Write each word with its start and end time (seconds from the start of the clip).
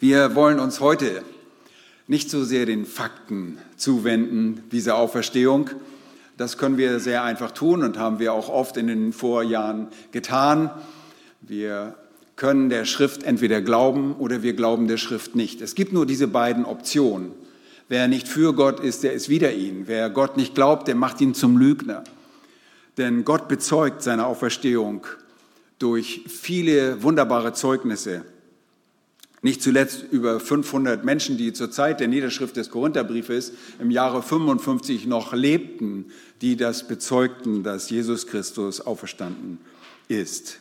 Wir 0.00 0.36
wollen 0.36 0.60
uns 0.60 0.78
heute 0.78 1.24
nicht 2.06 2.30
so 2.30 2.44
sehr 2.44 2.66
den 2.66 2.86
Fakten 2.86 3.58
zuwenden 3.76 4.62
dieser 4.70 4.94
Auferstehung. 4.94 5.70
Das 6.36 6.56
können 6.56 6.78
wir 6.78 7.00
sehr 7.00 7.24
einfach 7.24 7.50
tun 7.50 7.82
und 7.82 7.98
haben 7.98 8.20
wir 8.20 8.32
auch 8.32 8.48
oft 8.48 8.76
in 8.76 8.86
den 8.86 9.12
Vorjahren 9.12 9.88
getan. 10.12 10.70
Wir 11.40 11.96
können 12.36 12.68
der 12.70 12.84
Schrift 12.84 13.24
entweder 13.24 13.60
glauben 13.60 14.14
oder 14.14 14.44
wir 14.44 14.52
glauben 14.52 14.86
der 14.86 14.98
Schrift 14.98 15.34
nicht. 15.34 15.60
Es 15.62 15.74
gibt 15.74 15.92
nur 15.92 16.06
diese 16.06 16.28
beiden 16.28 16.64
Optionen. 16.64 17.32
Wer 17.88 18.06
nicht 18.06 18.28
für 18.28 18.54
Gott 18.54 18.78
ist, 18.78 19.02
der 19.02 19.14
ist 19.14 19.28
wider 19.28 19.52
ihn. 19.52 19.84
Wer 19.86 20.10
Gott 20.10 20.36
nicht 20.36 20.54
glaubt, 20.54 20.86
der 20.86 20.94
macht 20.94 21.20
ihn 21.20 21.34
zum 21.34 21.58
Lügner. 21.58 22.04
Denn 22.98 23.24
Gott 23.24 23.48
bezeugt 23.48 24.04
seine 24.04 24.26
Auferstehung 24.26 25.08
durch 25.80 26.22
viele 26.28 27.02
wunderbare 27.02 27.52
Zeugnisse. 27.52 28.24
Nicht 29.40 29.62
zuletzt 29.62 30.04
über 30.10 30.40
500 30.40 31.04
Menschen, 31.04 31.36
die 31.36 31.52
zur 31.52 31.70
Zeit 31.70 32.00
der 32.00 32.08
Niederschrift 32.08 32.56
des 32.56 32.70
Korintherbriefes 32.70 33.52
im 33.78 33.90
Jahre 33.90 34.22
55 34.22 35.06
noch 35.06 35.32
lebten, 35.32 36.06
die 36.40 36.56
das 36.56 36.88
bezeugten, 36.88 37.62
dass 37.62 37.88
Jesus 37.88 38.26
Christus 38.26 38.80
auferstanden 38.80 39.58
ist. 40.08 40.58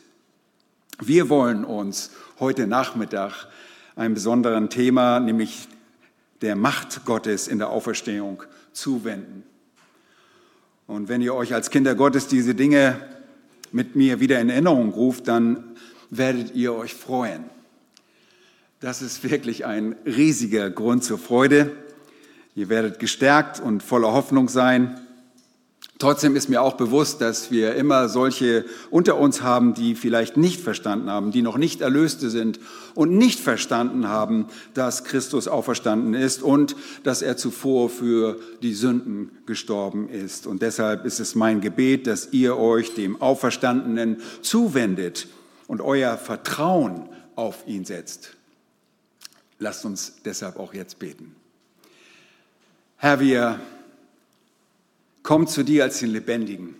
Wir 0.99 1.29
wollen 1.29 1.65
uns 1.65 2.11
heute 2.39 2.67
Nachmittag 2.67 3.47
einem 3.95 4.13
besonderen 4.13 4.69
Thema, 4.69 5.19
nämlich 5.19 5.67
der 6.41 6.55
Macht 6.55 7.03
Gottes 7.05 7.47
in 7.47 7.57
der 7.57 7.69
Auferstehung, 7.69 8.43
zuwenden. 8.73 9.43
Und 10.85 11.09
wenn 11.09 11.21
ihr 11.21 11.33
euch 11.33 11.53
als 11.53 11.71
Kinder 11.71 11.95
Gottes 11.95 12.27
diese 12.27 12.53
Dinge 12.53 12.99
mit 13.71 13.95
mir 13.95 14.19
wieder 14.19 14.39
in 14.39 14.49
Erinnerung 14.49 14.91
ruft, 14.91 15.27
dann 15.27 15.75
werdet 16.09 16.55
ihr 16.55 16.73
euch 16.73 16.93
freuen. 16.93 17.56
Das 18.79 19.01
ist 19.01 19.23
wirklich 19.23 19.65
ein 19.65 19.95
riesiger 20.05 20.69
Grund 20.69 21.03
zur 21.03 21.17
Freude. 21.17 21.71
Ihr 22.53 22.69
werdet 22.69 22.99
gestärkt 22.99 23.59
und 23.59 23.81
voller 23.81 24.13
Hoffnung 24.13 24.49
sein. 24.49 25.01
Trotzdem 25.97 26.35
ist 26.35 26.47
mir 26.47 26.61
auch 26.61 26.75
bewusst, 26.75 27.21
dass 27.21 27.49
wir 27.49 27.73
immer 27.73 28.07
solche 28.07 28.65
unter 28.91 29.17
uns 29.17 29.41
haben, 29.41 29.73
die 29.73 29.95
vielleicht 29.95 30.37
nicht 30.37 30.61
verstanden 30.61 31.09
haben, 31.09 31.31
die 31.31 31.41
noch 31.41 31.57
nicht 31.57 31.81
Erlöste 31.81 32.29
sind 32.29 32.59
und 32.93 33.17
nicht 33.17 33.39
verstanden 33.39 34.07
haben, 34.07 34.45
dass 34.75 35.03
Christus 35.03 35.47
auferstanden 35.47 36.13
ist 36.13 36.43
und 36.43 36.75
dass 37.01 37.23
er 37.23 37.35
zuvor 37.35 37.89
für 37.89 38.39
die 38.61 38.75
Sünden 38.75 39.31
gestorben 39.47 40.07
ist. 40.07 40.45
Und 40.45 40.61
deshalb 40.61 41.03
ist 41.03 41.19
es 41.19 41.33
mein 41.33 41.61
Gebet, 41.61 42.05
dass 42.05 42.31
ihr 42.31 42.57
euch 42.57 42.93
dem 42.93 43.19
Auferstandenen 43.19 44.17
zuwendet 44.43 45.27
und 45.65 45.81
euer 45.81 46.15
Vertrauen 46.15 47.09
auf 47.35 47.63
ihn 47.65 47.83
setzt. 47.83 48.36
Lasst 49.59 49.85
uns 49.85 50.21
deshalb 50.23 50.57
auch 50.57 50.73
jetzt 50.73 50.99
beten. 50.99 51.35
Herr, 52.97 53.19
wir 53.19 53.59
kommen 55.23 55.47
zu 55.47 55.63
dir 55.63 55.83
als 55.83 55.99
den 55.99 56.09
Lebendigen. 56.09 56.75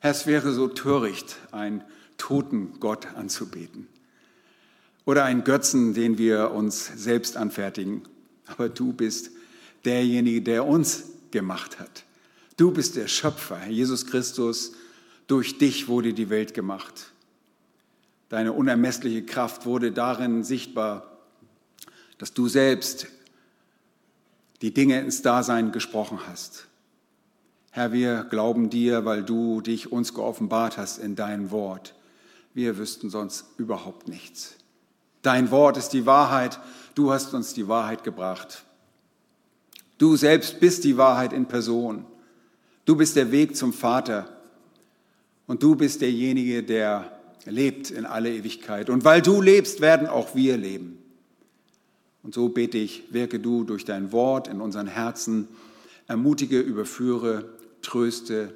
Herr, 0.00 0.10
es 0.10 0.26
wäre 0.26 0.52
so 0.52 0.68
töricht, 0.68 1.36
einen 1.50 1.82
toten 2.18 2.78
Gott 2.80 3.06
anzubeten 3.14 3.88
oder 5.04 5.24
einen 5.24 5.44
Götzen, 5.44 5.94
den 5.94 6.18
wir 6.18 6.52
uns 6.52 6.86
selbst 6.96 7.36
anfertigen. 7.36 8.02
Aber 8.46 8.68
du 8.68 8.92
bist 8.92 9.30
derjenige, 9.84 10.42
der 10.42 10.66
uns 10.66 11.04
gemacht 11.30 11.80
hat. 11.80 12.04
Du 12.56 12.70
bist 12.70 12.96
der 12.96 13.08
Schöpfer, 13.08 13.56
Herr 13.56 13.72
Jesus 13.72 14.06
Christus. 14.06 14.72
Durch 15.26 15.58
dich 15.58 15.88
wurde 15.88 16.12
die 16.12 16.30
Welt 16.30 16.54
gemacht. 16.54 17.12
Deine 18.28 18.52
unermessliche 18.52 19.24
Kraft 19.24 19.66
wurde 19.66 19.92
darin 19.92 20.44
sichtbar, 20.44 21.11
dass 22.22 22.32
du 22.32 22.46
selbst 22.46 23.08
die 24.60 24.72
Dinge 24.72 25.00
ins 25.00 25.22
Dasein 25.22 25.72
gesprochen 25.72 26.20
hast. 26.28 26.68
Herr, 27.72 27.90
wir 27.90 28.22
glauben 28.30 28.70
dir, 28.70 29.04
weil 29.04 29.24
du 29.24 29.60
dich 29.60 29.90
uns 29.90 30.14
geoffenbart 30.14 30.78
hast 30.78 30.98
in 30.98 31.16
dein 31.16 31.50
Wort. 31.50 31.96
Wir 32.54 32.78
wüssten 32.78 33.10
sonst 33.10 33.46
überhaupt 33.56 34.06
nichts. 34.06 34.54
Dein 35.22 35.50
Wort 35.50 35.76
ist 35.76 35.88
die 35.88 36.06
Wahrheit. 36.06 36.60
Du 36.94 37.10
hast 37.10 37.34
uns 37.34 37.54
die 37.54 37.66
Wahrheit 37.66 38.04
gebracht. 38.04 38.62
Du 39.98 40.14
selbst 40.14 40.60
bist 40.60 40.84
die 40.84 40.96
Wahrheit 40.96 41.32
in 41.32 41.46
Person. 41.46 42.04
Du 42.84 42.94
bist 42.94 43.16
der 43.16 43.32
Weg 43.32 43.56
zum 43.56 43.72
Vater. 43.72 44.28
Und 45.48 45.64
du 45.64 45.74
bist 45.74 46.00
derjenige, 46.02 46.62
der 46.62 47.18
lebt 47.46 47.90
in 47.90 48.06
alle 48.06 48.32
Ewigkeit. 48.32 48.90
Und 48.90 49.04
weil 49.04 49.22
du 49.22 49.42
lebst, 49.42 49.80
werden 49.80 50.06
auch 50.06 50.36
wir 50.36 50.56
leben. 50.56 51.01
Und 52.22 52.34
so 52.34 52.48
bete 52.48 52.78
ich, 52.78 53.04
wirke 53.10 53.40
du 53.40 53.64
durch 53.64 53.84
dein 53.84 54.12
Wort 54.12 54.48
in 54.48 54.60
unseren 54.60 54.86
Herzen, 54.86 55.48
ermutige, 56.06 56.60
überführe, 56.60 57.44
tröste 57.82 58.54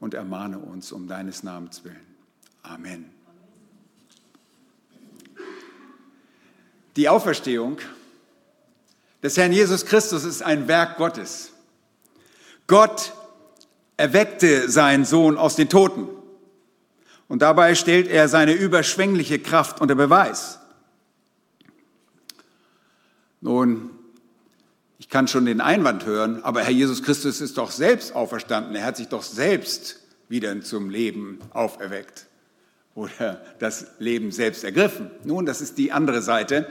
und 0.00 0.14
ermahne 0.14 0.58
uns 0.58 0.92
um 0.92 1.08
deines 1.08 1.42
Namens 1.42 1.84
willen. 1.84 1.96
Amen. 2.62 3.06
Die 6.96 7.08
Auferstehung 7.08 7.78
des 9.22 9.36
Herrn 9.36 9.52
Jesus 9.52 9.86
Christus 9.86 10.24
ist 10.24 10.42
ein 10.42 10.68
Werk 10.68 10.96
Gottes. 10.96 11.52
Gott 12.66 13.12
erweckte 13.96 14.70
seinen 14.70 15.04
Sohn 15.04 15.36
aus 15.38 15.56
den 15.56 15.68
Toten. 15.68 16.08
Und 17.26 17.42
dabei 17.42 17.74
stellt 17.74 18.08
er 18.08 18.28
seine 18.28 18.52
überschwängliche 18.52 19.38
Kraft 19.38 19.80
unter 19.80 19.94
Beweis. 19.94 20.60
Nun, 23.44 23.90
ich 24.98 25.10
kann 25.10 25.28
schon 25.28 25.44
den 25.44 25.60
Einwand 25.60 26.06
hören, 26.06 26.42
aber 26.42 26.62
Herr 26.62 26.70
Jesus 26.70 27.02
Christus 27.02 27.42
ist 27.42 27.58
doch 27.58 27.70
selbst 27.70 28.14
auferstanden. 28.14 28.74
Er 28.74 28.86
hat 28.86 28.96
sich 28.96 29.08
doch 29.08 29.22
selbst 29.22 30.00
wieder 30.30 30.58
zum 30.62 30.88
Leben 30.88 31.38
auferweckt 31.50 32.24
oder 32.94 33.44
das 33.58 33.88
Leben 33.98 34.32
selbst 34.32 34.64
ergriffen. 34.64 35.10
Nun, 35.24 35.44
das 35.44 35.60
ist 35.60 35.76
die 35.76 35.92
andere 35.92 36.22
Seite. 36.22 36.68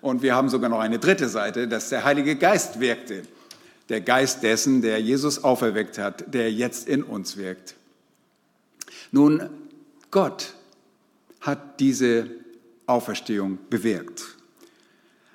Und 0.00 0.22
wir 0.22 0.34
haben 0.34 0.48
sogar 0.48 0.68
noch 0.68 0.80
eine 0.80 0.98
dritte 0.98 1.28
Seite, 1.28 1.68
dass 1.68 1.90
der 1.90 2.02
Heilige 2.02 2.34
Geist 2.34 2.80
wirkte. 2.80 3.22
Der 3.88 4.00
Geist 4.00 4.42
dessen, 4.42 4.82
der 4.82 5.00
Jesus 5.00 5.44
auferweckt 5.44 5.96
hat, 5.96 6.34
der 6.34 6.52
jetzt 6.52 6.88
in 6.88 7.04
uns 7.04 7.36
wirkt. 7.36 7.76
Nun, 9.12 9.48
Gott 10.10 10.54
hat 11.40 11.78
diese 11.78 12.26
Auferstehung 12.86 13.58
bewirkt. 13.70 14.35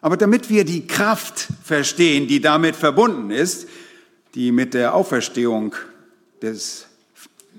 Aber 0.02 0.18
damit 0.18 0.50
wir 0.50 0.66
die 0.66 0.88
Kraft 0.88 1.48
verstehen, 1.64 2.28
die 2.28 2.42
damit 2.42 2.76
verbunden 2.76 3.30
ist, 3.30 3.68
die 4.34 4.52
mit 4.52 4.74
der 4.74 4.96
Auferstehung 4.96 5.76
des 6.42 6.88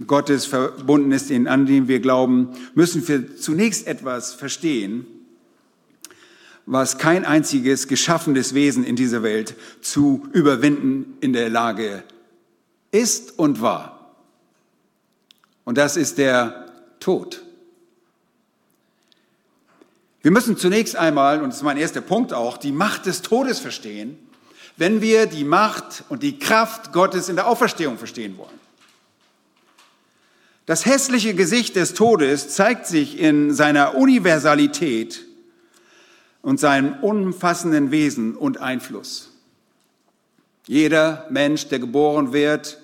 Gottes 0.06 0.46
verbunden 0.46 1.12
ist, 1.12 1.30
an 1.30 1.66
den 1.66 1.86
wir 1.86 2.00
glauben, 2.00 2.48
müssen 2.74 3.06
wir 3.06 3.36
zunächst 3.36 3.86
etwas 3.86 4.34
verstehen, 4.34 5.06
was 6.66 6.98
kein 6.98 7.24
einziges 7.24 7.88
geschaffenes 7.88 8.54
Wesen 8.54 8.84
in 8.84 8.96
dieser 8.96 9.22
Welt 9.22 9.54
zu 9.80 10.26
überwinden 10.32 11.16
in 11.20 11.32
der 11.32 11.50
Lage 11.50 12.02
ist 12.90 13.38
und 13.38 13.60
war. 13.60 14.14
Und 15.64 15.78
das 15.78 15.96
ist 15.96 16.18
der 16.18 16.66
Tod. 17.00 17.42
Wir 20.22 20.30
müssen 20.30 20.56
zunächst 20.56 20.94
einmal, 20.94 21.42
und 21.42 21.48
das 21.48 21.56
ist 21.56 21.62
mein 21.64 21.76
erster 21.76 22.00
Punkt 22.00 22.32
auch, 22.32 22.56
die 22.56 22.70
Macht 22.70 23.06
des 23.06 23.22
Todes 23.22 23.58
verstehen, 23.58 24.16
wenn 24.76 25.00
wir 25.00 25.26
die 25.26 25.44
Macht 25.44 26.04
und 26.08 26.22
die 26.22 26.38
Kraft 26.38 26.92
Gottes 26.92 27.28
in 27.28 27.36
der 27.36 27.48
Auferstehung 27.48 27.98
verstehen 27.98 28.38
wollen. 28.38 28.62
Das 30.64 30.86
hässliche 30.86 31.34
Gesicht 31.34 31.74
des 31.74 31.94
Todes 31.94 32.50
zeigt 32.50 32.86
sich 32.86 33.18
in 33.18 33.52
seiner 33.52 33.96
Universalität 33.96 35.26
und 36.40 36.60
seinem 36.60 36.94
umfassenden 37.02 37.90
Wesen 37.90 38.36
und 38.36 38.58
Einfluss. 38.58 39.32
Jeder 40.68 41.26
Mensch, 41.30 41.66
der 41.66 41.80
geboren 41.80 42.32
wird, 42.32 42.78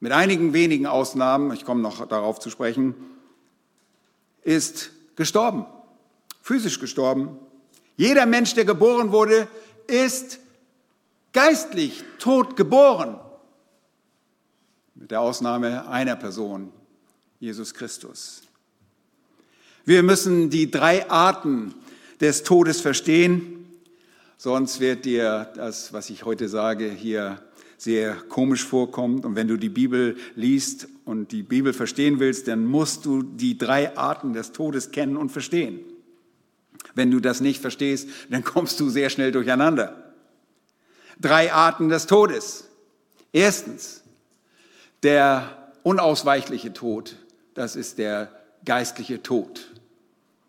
mit 0.00 0.12
einigen 0.12 0.54
wenigen 0.54 0.86
Ausnahmen, 0.86 1.52
ich 1.52 1.66
komme 1.66 1.82
noch 1.82 2.06
darauf 2.08 2.40
zu 2.40 2.48
sprechen, 2.48 2.94
ist 4.42 4.90
gestorben 5.16 5.66
physisch 6.42 6.78
gestorben. 6.78 7.38
Jeder 7.96 8.26
Mensch, 8.26 8.54
der 8.54 8.64
geboren 8.64 9.12
wurde, 9.12 9.48
ist 9.86 10.38
geistlich 11.32 12.02
tot 12.18 12.56
geboren. 12.56 13.18
Mit 14.94 15.10
der 15.10 15.20
Ausnahme 15.20 15.88
einer 15.88 16.16
Person, 16.16 16.72
Jesus 17.38 17.74
Christus. 17.74 18.42
Wir 19.84 20.02
müssen 20.02 20.50
die 20.50 20.70
drei 20.70 21.08
Arten 21.10 21.74
des 22.20 22.42
Todes 22.42 22.80
verstehen, 22.80 23.66
sonst 24.36 24.80
wird 24.80 25.04
dir 25.04 25.50
das, 25.56 25.92
was 25.92 26.10
ich 26.10 26.24
heute 26.24 26.48
sage, 26.48 26.90
hier 26.90 27.42
sehr 27.78 28.14
komisch 28.14 28.64
vorkommen. 28.64 29.24
Und 29.24 29.36
wenn 29.36 29.48
du 29.48 29.56
die 29.56 29.70
Bibel 29.70 30.16
liest 30.34 30.86
und 31.06 31.32
die 31.32 31.42
Bibel 31.42 31.72
verstehen 31.72 32.20
willst, 32.20 32.46
dann 32.46 32.66
musst 32.66 33.06
du 33.06 33.22
die 33.22 33.56
drei 33.56 33.96
Arten 33.96 34.34
des 34.34 34.52
Todes 34.52 34.90
kennen 34.90 35.16
und 35.16 35.30
verstehen. 35.30 35.80
Wenn 36.94 37.10
du 37.10 37.20
das 37.20 37.40
nicht 37.40 37.60
verstehst, 37.60 38.08
dann 38.30 38.44
kommst 38.44 38.80
du 38.80 38.88
sehr 38.88 39.10
schnell 39.10 39.32
durcheinander. 39.32 40.12
Drei 41.20 41.52
Arten 41.52 41.88
des 41.88 42.06
Todes. 42.06 42.68
Erstens, 43.32 44.02
der 45.02 45.72
unausweichliche 45.82 46.72
Tod, 46.72 47.16
das 47.54 47.76
ist 47.76 47.98
der 47.98 48.30
geistliche 48.64 49.22
Tod. 49.22 49.70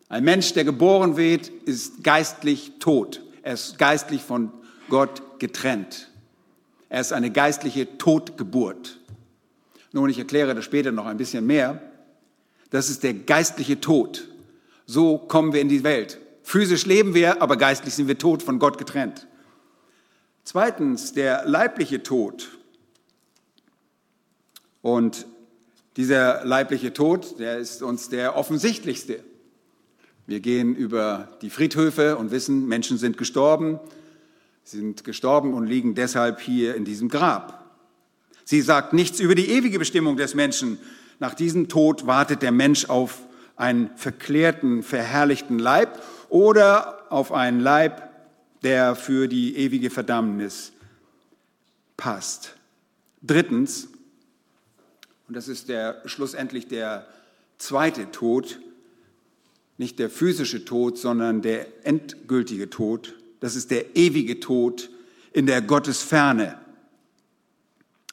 Ein 0.09 0.23
Mensch, 0.23 0.53
der 0.53 0.65
geboren 0.65 1.15
wird, 1.15 1.47
ist 1.47 2.03
geistlich 2.03 2.73
tot. 2.79 3.21
Er 3.43 3.53
ist 3.53 3.77
geistlich 3.77 4.21
von 4.21 4.51
Gott 4.89 5.39
getrennt. 5.39 6.09
Er 6.89 7.01
ist 7.01 7.13
eine 7.13 7.31
geistliche 7.31 7.97
Totgeburt. 7.97 8.99
Nun, 9.93 10.09
ich 10.09 10.19
erkläre 10.19 10.53
das 10.53 10.65
später 10.65 10.91
noch 10.91 11.05
ein 11.05 11.17
bisschen 11.17 11.45
mehr. 11.45 11.81
Das 12.69 12.89
ist 12.89 13.03
der 13.03 13.13
geistliche 13.13 13.79
Tod. 13.79 14.27
So 14.85 15.17
kommen 15.17 15.53
wir 15.53 15.61
in 15.61 15.69
die 15.69 15.83
Welt. 15.83 16.19
Physisch 16.51 16.85
leben 16.85 17.13
wir, 17.13 17.41
aber 17.41 17.55
geistlich 17.55 17.93
sind 17.93 18.09
wir 18.09 18.17
tot, 18.17 18.43
von 18.43 18.59
Gott 18.59 18.77
getrennt. 18.77 19.25
Zweitens, 20.43 21.13
der 21.13 21.45
leibliche 21.45 22.03
Tod. 22.03 22.49
Und 24.81 25.27
dieser 25.95 26.43
leibliche 26.43 26.91
Tod, 26.91 27.39
der 27.39 27.57
ist 27.57 27.81
uns 27.81 28.09
der 28.09 28.35
offensichtlichste. 28.35 29.23
Wir 30.27 30.41
gehen 30.41 30.75
über 30.75 31.29
die 31.41 31.49
Friedhöfe 31.49 32.17
und 32.17 32.31
wissen, 32.31 32.67
Menschen 32.67 32.97
sind 32.97 33.17
gestorben, 33.17 33.79
sind 34.65 35.05
gestorben 35.05 35.53
und 35.53 35.67
liegen 35.67 35.95
deshalb 35.95 36.41
hier 36.41 36.75
in 36.75 36.83
diesem 36.83 37.07
Grab. 37.07 37.77
Sie 38.43 38.59
sagt 38.59 38.91
nichts 38.91 39.21
über 39.21 39.35
die 39.35 39.51
ewige 39.51 39.79
Bestimmung 39.79 40.17
des 40.17 40.35
Menschen. 40.35 40.79
Nach 41.17 41.33
diesem 41.33 41.69
Tod 41.69 42.07
wartet 42.07 42.41
der 42.41 42.51
Mensch 42.51 42.89
auf 42.89 43.19
einen 43.55 43.89
verklärten, 43.95 44.83
verherrlichten 44.83 45.57
Leib 45.57 45.97
oder 46.31 47.11
auf 47.11 47.33
einen 47.33 47.59
Leib, 47.59 48.09
der 48.63 48.95
für 48.95 49.27
die 49.27 49.57
ewige 49.57 49.89
Verdammnis 49.89 50.71
passt. 51.97 52.55
Drittens, 53.21 53.89
und 55.27 55.35
das 55.35 55.49
ist 55.49 55.67
der 55.67 56.01
schlussendlich 56.05 56.67
der 56.69 57.05
zweite 57.57 58.11
Tod, 58.11 58.59
nicht 59.77 59.99
der 59.99 60.09
physische 60.09 60.63
Tod, 60.63 60.97
sondern 60.97 61.41
der 61.41 61.67
endgültige 61.85 62.69
Tod. 62.69 63.13
Das 63.41 63.55
ist 63.55 63.69
der 63.69 63.97
ewige 63.97 64.39
Tod 64.39 64.89
in 65.33 65.47
der 65.47 65.61
Gottesferne. 65.61 66.57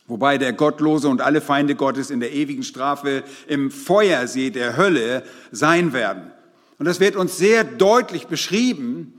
Wobei 0.08 0.38
der 0.38 0.54
Gottlose 0.54 1.08
und 1.08 1.20
alle 1.20 1.40
Feinde 1.40 1.76
Gottes 1.76 2.10
in 2.10 2.18
der 2.18 2.32
ewigen 2.32 2.64
Strafe 2.64 3.22
im 3.46 3.70
Feuersee 3.70 4.50
der 4.50 4.76
Hölle 4.76 5.22
sein 5.52 5.92
werden. 5.92 6.32
Und 6.78 6.84
das 6.86 7.00
wird 7.00 7.16
uns 7.16 7.36
sehr 7.36 7.64
deutlich 7.64 8.26
beschrieben 8.26 9.14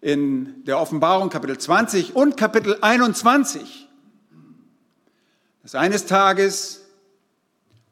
in 0.00 0.64
der 0.64 0.78
Offenbarung 0.78 1.30
Kapitel 1.30 1.58
20 1.58 2.16
und 2.16 2.36
Kapitel 2.36 2.78
21. 2.80 3.88
Dass 5.62 5.74
eines 5.74 6.06
Tages 6.06 6.86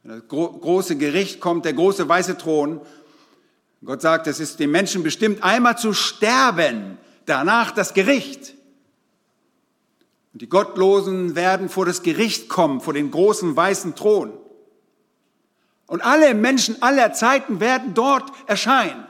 wenn 0.04 0.20
das 0.20 0.28
große 0.28 0.96
Gericht 0.96 1.40
kommt, 1.40 1.64
der 1.64 1.72
große 1.72 2.06
weiße 2.06 2.36
Thron, 2.36 2.82
Gott 3.84 4.02
sagt, 4.02 4.26
es 4.26 4.38
ist 4.38 4.60
dem 4.60 4.70
Menschen 4.70 5.02
bestimmt, 5.02 5.42
einmal 5.42 5.76
zu 5.78 5.92
sterben, 5.92 6.98
danach 7.26 7.70
das 7.70 7.94
Gericht. 7.94 8.54
Und 10.32 10.42
die 10.42 10.48
Gottlosen 10.48 11.34
werden 11.34 11.68
vor 11.68 11.86
das 11.86 12.02
Gericht 12.02 12.48
kommen, 12.48 12.80
vor 12.80 12.92
den 12.92 13.10
großen 13.10 13.56
weißen 13.56 13.94
Thron. 13.94 14.32
Und 15.86 16.02
alle 16.02 16.34
Menschen 16.34 16.82
aller 16.82 17.12
Zeiten 17.12 17.60
werden 17.60 17.94
dort 17.94 18.30
erscheinen. 18.46 19.04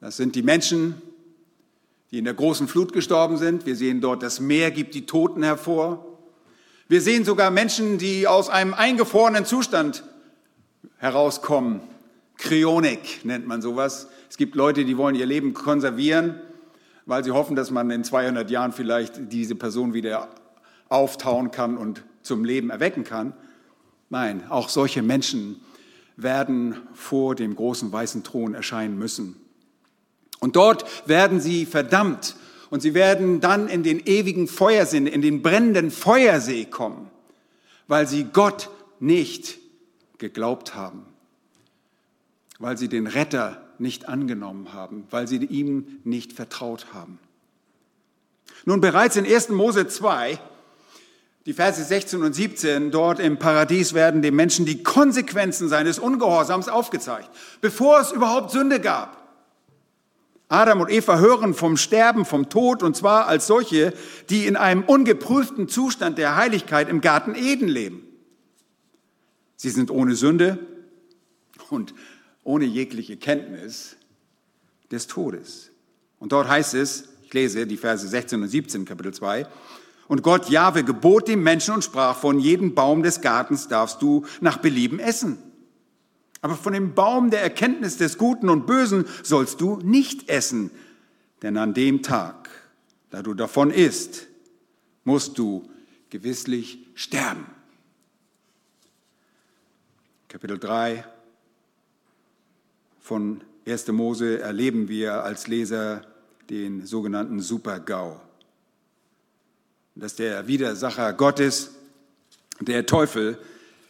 Das 0.00 0.16
sind 0.16 0.34
die 0.34 0.42
Menschen, 0.42 1.00
die 2.10 2.18
in 2.18 2.24
der 2.24 2.34
großen 2.34 2.68
Flut 2.68 2.92
gestorben 2.92 3.38
sind. 3.38 3.66
Wir 3.66 3.76
sehen 3.76 4.00
dort, 4.00 4.22
das 4.22 4.40
Meer 4.40 4.70
gibt 4.70 4.94
die 4.94 5.06
Toten 5.06 5.42
hervor. 5.42 6.04
Wir 6.88 7.00
sehen 7.00 7.24
sogar 7.24 7.50
Menschen, 7.50 7.98
die 7.98 8.28
aus 8.28 8.48
einem 8.48 8.74
eingefrorenen 8.74 9.44
Zustand 9.44 10.04
herauskommen. 10.98 11.80
Kryonik 12.36 13.24
nennt 13.24 13.46
man 13.46 13.62
sowas. 13.62 14.08
Es 14.30 14.36
gibt 14.36 14.54
Leute, 14.54 14.84
die 14.84 14.96
wollen 14.96 15.14
ihr 15.14 15.26
Leben 15.26 15.54
konservieren, 15.54 16.40
weil 17.06 17.24
sie 17.24 17.32
hoffen, 17.32 17.56
dass 17.56 17.70
man 17.70 17.90
in 17.90 18.04
200 18.04 18.50
Jahren 18.50 18.72
vielleicht 18.72 19.32
diese 19.32 19.54
Person 19.54 19.94
wieder 19.94 20.28
auftauen 20.88 21.50
kann 21.50 21.76
und 21.76 22.04
zum 22.22 22.44
Leben 22.44 22.70
erwecken 22.70 23.04
kann. 23.04 23.32
Nein, 24.08 24.44
auch 24.48 24.68
solche 24.68 25.02
Menschen 25.02 25.60
werden 26.16 26.76
vor 26.94 27.34
dem 27.34 27.54
großen 27.54 27.92
weißen 27.92 28.24
Thron 28.24 28.54
erscheinen 28.54 28.98
müssen. 28.98 29.36
Und 30.40 30.56
dort 30.56 31.08
werden 31.08 31.40
sie 31.40 31.66
verdammt 31.66 32.36
und 32.70 32.80
sie 32.80 32.94
werden 32.94 33.40
dann 33.40 33.68
in 33.68 33.82
den 33.82 34.00
ewigen 34.00 34.48
Feuersinn, 34.48 35.06
in 35.06 35.22
den 35.22 35.42
brennenden 35.42 35.90
Feuersee 35.90 36.64
kommen, 36.64 37.10
weil 37.88 38.06
sie 38.06 38.24
Gott 38.24 38.70
nicht 39.00 39.58
geglaubt 40.18 40.74
haben, 40.74 41.04
weil 42.58 42.78
sie 42.78 42.88
den 42.88 43.06
Retter 43.06 43.62
nicht 43.78 44.08
angenommen 44.08 44.72
haben, 44.72 45.06
weil 45.10 45.28
sie 45.28 45.36
ihm 45.36 46.00
nicht 46.04 46.32
vertraut 46.32 46.94
haben. 46.94 47.18
Nun 48.64 48.80
bereits 48.80 49.16
in 49.16 49.26
1. 49.26 49.50
Mose 49.50 49.86
2, 49.86 50.38
die 51.46 51.52
Verse 51.52 51.82
16 51.82 52.22
und 52.22 52.34
17, 52.34 52.90
dort 52.90 53.20
im 53.20 53.38
Paradies 53.38 53.94
werden 53.94 54.20
dem 54.20 54.34
Menschen 54.34 54.66
die 54.66 54.82
Konsequenzen 54.82 55.68
seines 55.68 56.00
Ungehorsams 56.00 56.68
aufgezeigt, 56.68 57.30
bevor 57.60 58.00
es 58.00 58.10
überhaupt 58.10 58.50
Sünde 58.50 58.80
gab. 58.80 59.22
Adam 60.48 60.80
und 60.80 60.90
Eva 60.90 61.18
hören 61.18 61.54
vom 61.54 61.76
Sterben, 61.76 62.24
vom 62.24 62.48
Tod, 62.48 62.82
und 62.82 62.96
zwar 62.96 63.26
als 63.26 63.46
solche, 63.46 63.92
die 64.28 64.46
in 64.46 64.56
einem 64.56 64.82
ungeprüften 64.82 65.68
Zustand 65.68 66.18
der 66.18 66.36
Heiligkeit 66.36 66.88
im 66.88 67.00
Garten 67.00 67.34
Eden 67.34 67.68
leben. 67.68 68.02
Sie 69.56 69.70
sind 69.70 69.90
ohne 69.90 70.14
Sünde 70.16 70.58
und 71.70 71.94
ohne 72.44 72.64
jegliche 72.64 73.16
Kenntnis 73.16 73.96
des 74.90 75.06
Todes. 75.06 75.70
Und 76.18 76.32
dort 76.32 76.48
heißt 76.48 76.74
es, 76.74 77.08
ich 77.24 77.34
lese 77.34 77.66
die 77.66 77.76
Verse 77.76 78.06
16 78.06 78.42
und 78.42 78.48
17 78.48 78.84
Kapitel 78.84 79.12
2, 79.12 79.46
und 80.08 80.22
Gott 80.22 80.48
Jahwe 80.48 80.84
gebot 80.84 81.28
dem 81.28 81.42
Menschen 81.42 81.74
und 81.74 81.84
sprach, 81.84 82.16
von 82.16 82.38
jedem 82.38 82.74
Baum 82.74 83.02
des 83.02 83.20
Gartens 83.20 83.68
darfst 83.68 84.02
du 84.02 84.24
nach 84.40 84.58
Belieben 84.58 84.98
essen. 84.98 85.38
Aber 86.40 86.54
von 86.54 86.72
dem 86.72 86.94
Baum 86.94 87.30
der 87.30 87.42
Erkenntnis 87.42 87.96
des 87.96 88.18
Guten 88.18 88.48
und 88.48 88.66
Bösen 88.66 89.06
sollst 89.22 89.60
du 89.60 89.78
nicht 89.82 90.28
essen, 90.28 90.70
denn 91.42 91.56
an 91.56 91.74
dem 91.74 92.02
Tag, 92.02 92.50
da 93.10 93.22
du 93.22 93.34
davon 93.34 93.70
isst, 93.70 94.26
musst 95.04 95.38
du 95.38 95.68
gewisslich 96.10 96.78
sterben. 96.94 97.46
Kapitel 100.28 100.58
3 100.58 101.04
von 103.00 103.42
1. 103.66 103.88
Mose 103.88 104.40
erleben 104.40 104.88
wir 104.88 105.24
als 105.24 105.46
Leser 105.46 106.02
den 106.50 106.86
sogenannten 106.86 107.40
Super-GAU. 107.40 108.20
Dass 109.96 110.14
der 110.14 110.46
Widersacher 110.46 111.12
Gottes, 111.12 111.72
der 112.60 112.86
Teufel, 112.86 113.38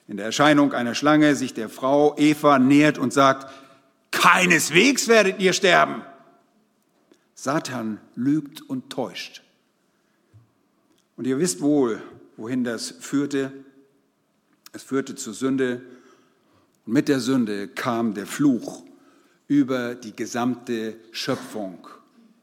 in 0.08 0.16
der 0.16 0.26
Erscheinung 0.26 0.72
einer 0.72 0.94
Schlange 0.94 1.34
sich 1.34 1.52
der 1.52 1.68
Frau 1.68 2.16
Eva 2.16 2.58
nähert 2.58 2.96
und 2.96 3.12
sagt, 3.12 3.52
keineswegs 4.12 5.08
werdet 5.08 5.40
ihr 5.40 5.52
sterben. 5.52 6.02
Satan 7.34 8.00
lügt 8.14 8.62
und 8.62 8.88
täuscht. 8.90 9.42
Und 11.16 11.26
ihr 11.26 11.38
wisst 11.38 11.60
wohl, 11.60 12.00
wohin 12.36 12.64
das 12.64 12.90
führte. 12.90 13.52
Es 14.72 14.82
führte 14.82 15.16
zur 15.16 15.34
Sünde. 15.34 15.82
Und 16.84 16.92
mit 16.92 17.08
der 17.08 17.20
Sünde 17.20 17.68
kam 17.68 18.14
der 18.14 18.26
Fluch 18.26 18.84
über 19.48 19.94
die 19.94 20.14
gesamte 20.14 20.96
Schöpfung. 21.12 21.88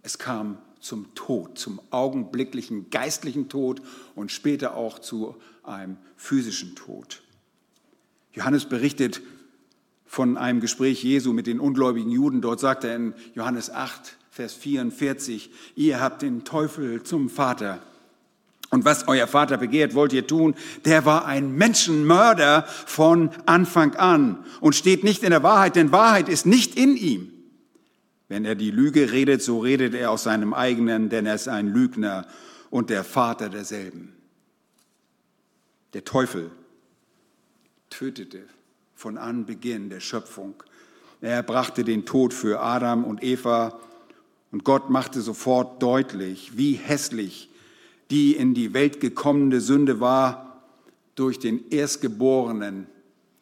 Es 0.02 0.18
kam 0.18 0.58
zum 0.84 1.16
Tod, 1.16 1.58
zum 1.58 1.82
augenblicklichen 1.92 2.90
geistlichen 2.90 3.48
Tod 3.48 3.82
und 4.16 4.32
später 4.32 4.76
auch 4.76 5.00
zu 5.00 5.36
einem 5.64 5.98
physischen 6.18 6.76
Tod. 6.76 7.24
Johannes 8.34 8.66
berichtet 8.66 9.22
von 10.06 10.38
einem 10.38 10.60
Gespräch 10.60 11.04
Jesu 11.04 11.34
mit 11.34 11.48
den 11.48 11.60
ungläubigen 11.60 12.12
Juden. 12.12 12.42
Dort 12.42 12.60
sagt 12.60 12.84
er 12.84 12.96
in 12.96 13.14
Johannes 13.34 13.72
8, 13.72 14.18
Vers 14.30 14.54
44, 14.54 15.52
ihr 15.76 16.02
habt 16.02 16.22
den 16.22 16.44
Teufel 16.44 17.04
zum 17.04 17.30
Vater. 17.30 17.80
Und 18.70 18.86
was 18.86 19.08
euer 19.08 19.28
Vater 19.28 19.58
begehrt, 19.58 19.94
wollt 19.94 20.14
ihr 20.14 20.26
tun. 20.26 20.56
Der 20.84 21.06
war 21.06 21.26
ein 21.26 21.54
Menschenmörder 21.54 22.64
von 22.68 23.30
Anfang 23.46 23.96
an 23.96 24.44
und 24.62 24.76
steht 24.76 25.04
nicht 25.04 25.24
in 25.24 25.30
der 25.30 25.44
Wahrheit, 25.44 25.76
denn 25.76 25.92
Wahrheit 25.92 26.28
ist 26.28 26.46
nicht 26.46 26.76
in 26.76 26.98
ihm. 26.98 27.43
Wenn 28.34 28.46
er 28.46 28.56
die 28.56 28.72
Lüge 28.72 29.12
redet, 29.12 29.44
so 29.44 29.60
redet 29.60 29.94
er 29.94 30.10
aus 30.10 30.24
seinem 30.24 30.56
eigenen, 30.56 31.10
denn 31.10 31.28
er 31.28 31.36
ist 31.36 31.48
ein 31.48 31.68
Lügner 31.68 32.26
und 32.72 32.90
der 32.90 33.04
Vater 33.04 33.48
derselben. 33.48 34.16
Der 35.94 36.04
Teufel 36.04 36.50
tötete 37.92 38.42
von 38.96 39.20
Anbeginn 39.20 39.92
der 39.92 40.00
Schöpfung 40.00 40.56
Er 41.22 41.44
brachte 41.44 41.84
den 41.84 42.08
Tod 42.08 42.34
für 42.34 42.60
Adam 42.60 43.04
und 43.04 43.22
Eva 43.22 43.80
und 44.52 44.64
Gott 44.64 44.90
machte 44.90 45.22
sofort 45.22 45.84
deutlich, 45.84 46.58
wie 46.58 46.74
hässlich 46.74 47.52
die 48.10 48.36
in 48.36 48.56
die 48.56 48.74
Welt 48.74 49.00
gekommene 49.00 49.62
Sünde 49.62 50.00
war 50.00 50.64
durch 51.14 51.38
den 51.38 51.70
Erstgeborenen 51.70 52.88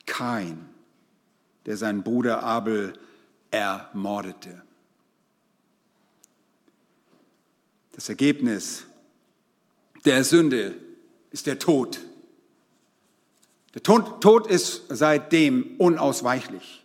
Kain, 0.05 0.65
der 1.65 1.77
seinen 1.77 2.03
Bruder 2.03 2.43
Abel 2.43 2.91
ermordete. 3.51 4.63
Das 7.91 8.09
Ergebnis 8.09 8.85
der 10.05 10.23
Sünde 10.23 10.75
ist 11.31 11.47
der 11.47 11.59
Tod. 11.59 11.99
Der 13.73 13.83
Tod 13.83 14.47
ist 14.47 14.83
seitdem 14.89 15.75
unausweichlich. 15.77 16.83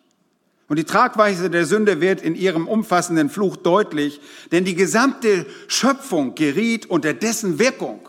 Und 0.68 0.78
die 0.78 0.84
Tragweise 0.84 1.48
der 1.48 1.64
Sünde 1.64 2.00
wird 2.00 2.20
in 2.20 2.34
ihrem 2.34 2.66
umfassenden 2.66 3.30
Fluch 3.30 3.56
deutlich, 3.56 4.20
denn 4.50 4.64
die 4.64 4.74
gesamte 4.74 5.46
Schöpfung 5.68 6.34
geriet 6.34 6.86
unter 6.86 7.14
dessen 7.14 7.58
Wirkung. 7.58 8.08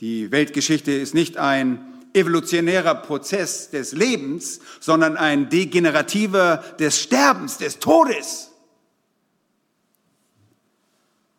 Die 0.00 0.32
Weltgeschichte 0.32 0.90
ist 0.90 1.14
nicht 1.14 1.36
ein 1.36 1.92
evolutionärer 2.12 2.96
Prozess 2.96 3.70
des 3.70 3.92
Lebens, 3.92 4.60
sondern 4.80 5.16
ein 5.16 5.48
degenerativer 5.48 6.58
des 6.78 7.00
Sterbens, 7.00 7.58
des 7.58 7.78
Todes. 7.78 8.51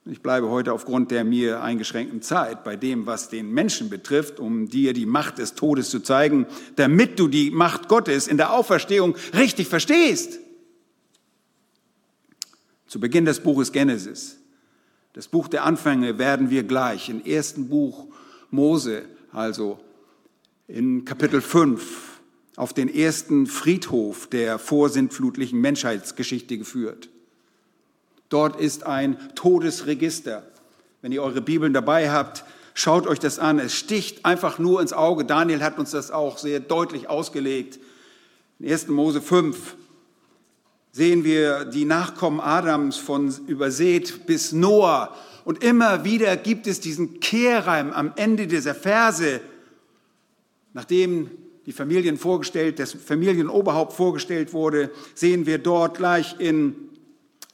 Ich 0.05 0.22
bleibe 0.22 0.50
heute 0.50 0.74
aufgrund 0.74 1.12
der 1.12 1.24
mir 1.24 1.63
eingeschränkten 1.63 2.22
Zeit 2.22 2.65
bei 2.65 2.75
dem, 2.75 3.05
was 3.05 3.29
den 3.29 3.51
Menschen 3.51 3.89
betrifft, 3.89 4.38
um 4.38 4.67
dir 4.67 4.91
die 4.91 5.05
Macht 5.05 5.38
des 5.38 5.55
Todes 5.55 5.89
zu 5.89 6.01
zeigen, 6.01 6.45
damit 6.75 7.19
du 7.19 7.29
die 7.29 7.51
Macht 7.51 7.88
Gottes 7.88 8.27
in 8.27 8.36
der 8.36 8.51
Auferstehung 8.51 9.15
richtig 9.33 9.69
verstehst. 9.69 10.39
Zu 12.86 13.00
Beginn 13.00 13.24
des 13.24 13.39
Buches 13.39 13.72
Genesis, 13.72 14.38
das 15.13 15.29
Buch 15.29 15.48
der 15.48 15.63
Anfänge, 15.63 16.17
werden 16.17 16.50
wir 16.50 16.63
gleich 16.63 17.07
im 17.07 17.24
ersten 17.24 17.69
Buch 17.69 18.07
Mose, 18.51 19.03
also 19.31 19.79
in 20.67 21.05
Kapitel 21.05 21.39
5, 21.39 22.19
auf 22.57 22.74
den 22.74 22.93
ersten 22.93 23.48
Friedhof 23.48 24.27
der 24.27 24.60
vorsintflutlichen 24.60 25.62
Menschheitsgeschichte 25.62 26.57
geführt. 26.57 27.10
Dort 28.33 28.59
ist 28.59 28.87
ein 28.87 29.19
Todesregister. 29.35 30.41
Wenn 31.03 31.11
ihr 31.11 31.21
eure 31.21 31.39
Bibeln 31.39 31.71
dabei 31.71 32.09
habt, 32.09 32.43
schaut 32.73 33.05
euch 33.05 33.19
das 33.19 33.37
an. 33.37 33.59
Es 33.59 33.75
sticht 33.75 34.25
einfach 34.25 34.57
nur 34.57 34.81
ins 34.81 34.91
Auge. 34.91 35.23
Daniel 35.23 35.61
hat 35.61 35.77
uns 35.77 35.91
das 35.91 36.09
auch 36.09 36.39
sehr 36.39 36.59
deutlich 36.59 37.07
ausgelegt. 37.07 37.77
In 38.57 38.71
1. 38.71 38.87
Mose 38.87 39.21
5 39.21 39.75
sehen 40.91 41.23
wir 41.23 41.65
die 41.65 41.85
Nachkommen 41.85 42.39
Adams 42.39 42.97
von 42.97 43.31
übersät 43.45 44.25
bis 44.25 44.51
Noah. 44.51 45.15
Und 45.45 45.63
immer 45.63 46.03
wieder 46.03 46.35
gibt 46.35 46.65
es 46.65 46.79
diesen 46.79 47.19
Kehrreim 47.19 47.93
am 47.93 48.13
Ende 48.15 48.47
dieser 48.47 48.73
Verse, 48.73 49.41
nachdem 50.73 51.29
die 51.67 51.71
Familien 51.71 52.17
vorgestellt, 52.17 52.79
das 52.79 52.93
Familienoberhaupt 52.93 53.93
vorgestellt 53.93 54.53
wurde, 54.53 54.89
sehen 55.13 55.45
wir 55.45 55.59
dort 55.59 55.97
gleich 55.97 56.39
in 56.39 56.89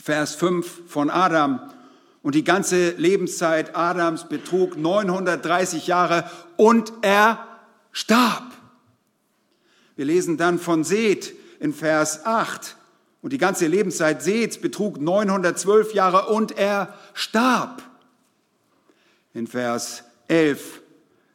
Vers 0.01 0.36
5 0.36 0.89
von 0.89 1.10
Adam. 1.10 1.60
Und 2.22 2.36
die 2.36 2.44
ganze 2.44 2.91
Lebenszeit 2.91 3.75
Adams 3.75 4.27
betrug 4.27 4.77
930 4.77 5.88
Jahre 5.88 6.29
und 6.58 6.91
er 7.01 7.46
starb. 7.91 8.53
Wir 9.96 10.06
lesen 10.06 10.38
dann 10.38 10.60
von 10.60 10.84
Seth 10.84 11.34
in 11.60 11.74
Vers 11.74 12.25
8. 12.25 12.75
Und 13.22 13.34
die 13.34 13.38
ganze 13.38 13.68
Lebenszeit 13.68 14.24
Seths 14.24 14.58
betrug 14.60 15.00
912 15.00 15.94
Jahre 15.94 16.27
und 16.27 16.58
er 16.58 16.94
starb. 17.13 17.84
In 19.34 19.48
Vers 19.48 20.03
11 20.27 20.82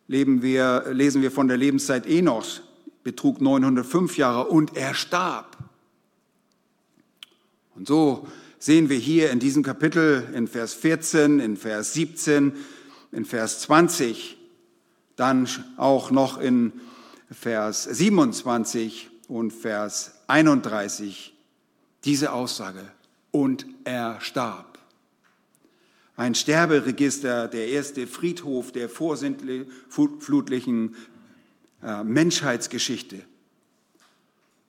wir, 0.07 0.85
lesen 0.93 1.23
wir 1.23 1.31
von 1.31 1.49
der 1.49 1.57
Lebenszeit 1.57 2.07
Enochs, 2.07 2.63
betrug 3.03 3.41
905 3.41 4.17
Jahre 4.17 4.47
und 4.47 4.77
er 4.77 4.95
starb. 4.95 5.57
Und 7.75 7.89
so 7.89 8.27
sehen 8.65 8.89
wir 8.89 8.97
hier 8.97 9.31
in 9.31 9.39
diesem 9.41 9.63
Kapitel 9.63 10.27
in 10.33 10.49
Vers 10.49 10.73
14, 10.73 11.39
in 11.39 11.59
Vers 11.59 11.93
17, 11.93 12.55
in 13.13 13.27
Vers 13.27 13.61
20, 13.61 14.39
dann 15.17 15.47
auch 15.77 16.11
noch 16.11 16.41
in 16.41 16.73
Vers 17.31 17.85
27 17.85 19.11
und 19.29 19.53
Vers 19.53 20.15
31 20.29 21.35
diese 22.05 22.33
Aussage. 22.33 22.81
Und 23.33 23.67
er 23.85 24.23
starb. 24.23 24.79
Ein 26.17 26.35
Sterberegister, 26.35 27.49
der 27.49 27.69
erste 27.69 28.07
Friedhof 28.07 28.73
der 28.73 28.89
vorsintflutlichen 28.89 30.97
äh, 31.83 32.03
Menschheitsgeschichte. 32.03 33.21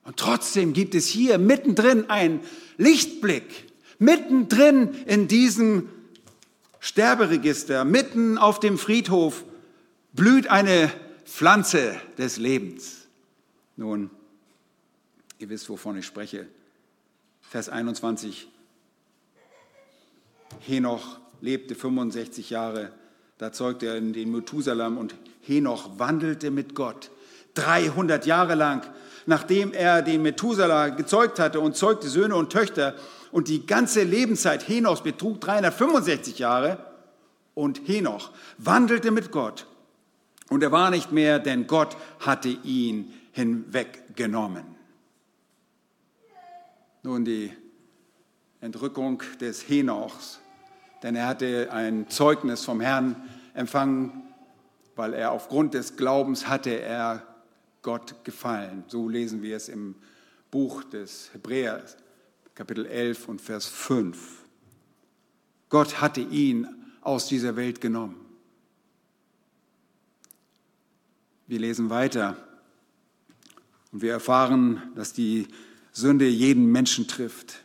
Und 0.04 0.18
trotzdem 0.18 0.74
gibt 0.74 0.94
es 0.94 1.06
hier 1.06 1.38
mittendrin 1.38 2.10
einen 2.10 2.40
Lichtblick, 2.76 3.65
Mittendrin 3.98 4.94
in 5.06 5.28
diesem 5.28 5.88
Sterberegister, 6.80 7.84
mitten 7.84 8.38
auf 8.38 8.60
dem 8.60 8.78
Friedhof, 8.78 9.44
blüht 10.12 10.48
eine 10.48 10.90
Pflanze 11.24 11.94
des 12.18 12.36
Lebens. 12.36 13.06
Nun, 13.76 14.10
ihr 15.38 15.48
wisst, 15.48 15.68
wovon 15.68 15.98
ich 15.98 16.06
spreche. 16.06 16.46
Vers 17.42 17.68
21. 17.68 18.48
Henoch 20.60 21.18
lebte 21.40 21.74
65 21.74 22.50
Jahre, 22.50 22.92
da 23.38 23.52
zeugte 23.52 23.86
er 23.86 24.00
den 24.00 24.30
Methusalam 24.30 24.96
und 24.96 25.14
Henoch 25.42 25.98
wandelte 25.98 26.50
mit 26.50 26.74
Gott 26.74 27.10
300 27.54 28.26
Jahre 28.26 28.54
lang, 28.54 28.82
nachdem 29.26 29.72
er 29.72 30.02
den 30.02 30.22
Methuselah 30.22 30.90
gezeugt 30.90 31.38
hatte 31.38 31.60
und 31.60 31.76
zeugte 31.76 32.08
Söhne 32.08 32.36
und 32.36 32.50
Töchter, 32.50 32.94
und 33.36 33.48
die 33.48 33.66
ganze 33.66 34.02
Lebenszeit 34.02 34.66
Henochs 34.66 35.02
betrug 35.02 35.42
365 35.42 36.38
Jahre 36.38 36.78
und 37.52 37.86
Henoch 37.86 38.30
wandelte 38.56 39.10
mit 39.10 39.30
Gott 39.30 39.66
und 40.48 40.62
er 40.62 40.72
war 40.72 40.88
nicht 40.88 41.12
mehr, 41.12 41.38
denn 41.38 41.66
Gott 41.66 41.98
hatte 42.18 42.48
ihn 42.48 43.12
hinweggenommen. 43.32 44.64
Nun 47.02 47.26
die 47.26 47.52
Entrückung 48.62 49.22
des 49.38 49.68
Henochs, 49.68 50.40
denn 51.02 51.14
er 51.14 51.26
hatte 51.26 51.68
ein 51.70 52.08
Zeugnis 52.08 52.64
vom 52.64 52.80
Herrn 52.80 53.16
empfangen, 53.52 54.32
weil 54.94 55.12
er 55.12 55.32
aufgrund 55.32 55.74
des 55.74 55.98
Glaubens 55.98 56.48
hatte 56.48 56.70
er 56.70 57.22
Gott 57.82 58.14
gefallen. 58.24 58.84
So 58.86 59.10
lesen 59.10 59.42
wir 59.42 59.58
es 59.58 59.68
im 59.68 59.94
Buch 60.50 60.84
des 60.84 61.28
Hebräers. 61.34 61.98
Kapitel 62.56 62.86
11 62.86 63.28
und 63.28 63.42
Vers 63.42 63.66
5. 63.66 64.16
Gott 65.68 66.00
hatte 66.00 66.22
ihn 66.22 66.66
aus 67.02 67.28
dieser 67.28 67.54
Welt 67.54 67.82
genommen. 67.82 68.16
Wir 71.46 71.58
lesen 71.58 71.90
weiter 71.90 72.38
und 73.92 74.00
wir 74.00 74.10
erfahren, 74.12 74.90
dass 74.94 75.12
die 75.12 75.48
Sünde 75.92 76.26
jeden 76.26 76.72
Menschen 76.72 77.06
trifft. 77.06 77.62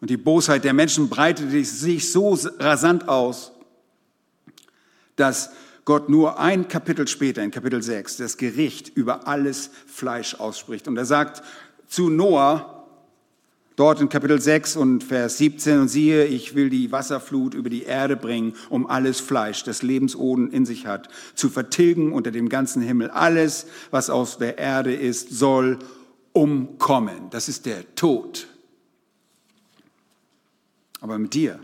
Und 0.00 0.08
die 0.08 0.16
Bosheit 0.16 0.62
der 0.62 0.72
Menschen 0.72 1.08
breitete 1.08 1.64
sich 1.64 2.12
so 2.12 2.38
rasant 2.60 3.08
aus, 3.08 3.50
dass 5.16 5.50
Gott 5.84 6.08
nur 6.08 6.38
ein 6.38 6.68
Kapitel 6.68 7.08
später, 7.08 7.42
in 7.42 7.50
Kapitel 7.50 7.82
6, 7.82 8.18
das 8.18 8.36
Gericht 8.36 8.88
über 8.96 9.26
alles 9.26 9.70
Fleisch 9.88 10.36
ausspricht. 10.36 10.86
Und 10.86 10.96
er 10.96 11.06
sagt 11.06 11.42
zu 11.88 12.08
Noah, 12.08 12.77
Dort 13.78 14.00
in 14.00 14.08
Kapitel 14.08 14.40
6 14.40 14.74
und 14.74 15.04
Vers 15.04 15.38
17, 15.38 15.82
und 15.82 15.88
siehe, 15.88 16.24
ich 16.24 16.56
will 16.56 16.68
die 16.68 16.90
Wasserflut 16.90 17.54
über 17.54 17.70
die 17.70 17.84
Erde 17.84 18.16
bringen, 18.16 18.54
um 18.70 18.88
alles 18.88 19.20
Fleisch, 19.20 19.62
das 19.62 19.84
Lebensoden 19.84 20.50
in 20.50 20.66
sich 20.66 20.88
hat, 20.88 21.08
zu 21.36 21.48
vertilgen 21.48 22.12
unter 22.12 22.32
dem 22.32 22.48
ganzen 22.48 22.82
Himmel. 22.82 23.08
Alles, 23.08 23.68
was 23.92 24.10
aus 24.10 24.36
der 24.36 24.58
Erde 24.58 24.92
ist, 24.92 25.30
soll 25.30 25.78
umkommen. 26.32 27.30
Das 27.30 27.48
ist 27.48 27.66
der 27.66 27.94
Tod. 27.94 28.48
Aber 31.00 31.16
mit 31.16 31.34
dir 31.34 31.60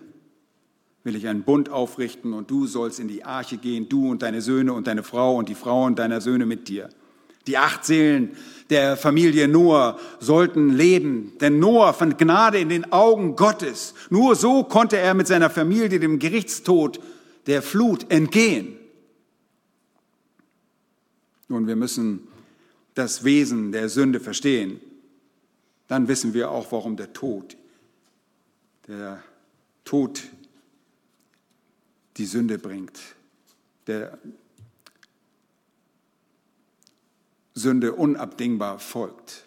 will 1.03 1.17
ich 1.17 1.27
einen 1.27 1.43
Bund 1.43 1.69
aufrichten 1.69 2.33
und 2.33 2.49
du 2.49 2.69
sollst 2.69 3.01
in 3.01 3.09
die 3.09 3.25
Arche 3.25 3.57
gehen, 3.57 3.89
du 3.89 4.09
und 4.09 4.23
deine 4.23 4.41
Söhne 4.41 4.73
und 4.73 4.87
deine 4.87 5.03
Frau 5.03 5.35
und 5.37 5.49
die 5.49 5.57
Frauen 5.57 5.97
deiner 5.97 6.21
Söhne 6.21 6.47
mit 6.47 6.69
dir. 6.69 6.91
Die 7.47 7.59
acht 7.59 7.85
Seelen 7.85 8.37
der 8.71 8.97
Familie 8.97 9.47
Noah 9.47 9.99
sollten 10.21 10.71
leben, 10.71 11.33
denn 11.41 11.59
Noah 11.59 11.93
fand 11.93 12.19
Gnade 12.19 12.59
in 12.59 12.71
den 12.71 12.93
Augen 12.93 13.37
Gottes. 13.37 13.95
Nur 14.11 14.37
so 14.37 14.65
konnte 14.65 14.97
er 14.97 15.15
mit 15.15 15.27
seiner 15.27 15.51
Familie 15.51 16.01
dem 16.01 16.19
Gerichtstod 16.19 17.01
der 17.47 17.63
Flut 17.63 18.11
entgehen. 18.11 18.79
Nun, 21.49 21.67
wir 21.67 21.77
müssen 21.77 22.27
das 22.95 23.25
Wesen 23.25 23.73
der 23.73 23.89
Sünde 23.89 24.21
verstehen. 24.21 24.81
dann 25.87 26.09
wissen 26.09 26.33
wir 26.33 26.51
auch, 26.51 26.73
warum 26.73 26.97
der 26.97 27.13
Tod, 27.13 27.57
der 28.89 29.23
Tod 29.85 30.23
die 32.17 32.25
Sünde 32.25 32.59
bringt, 32.59 32.99
der 33.87 34.19
Sünde 37.55 37.93
unabdingbar 37.93 38.79
folgt. 38.79 39.45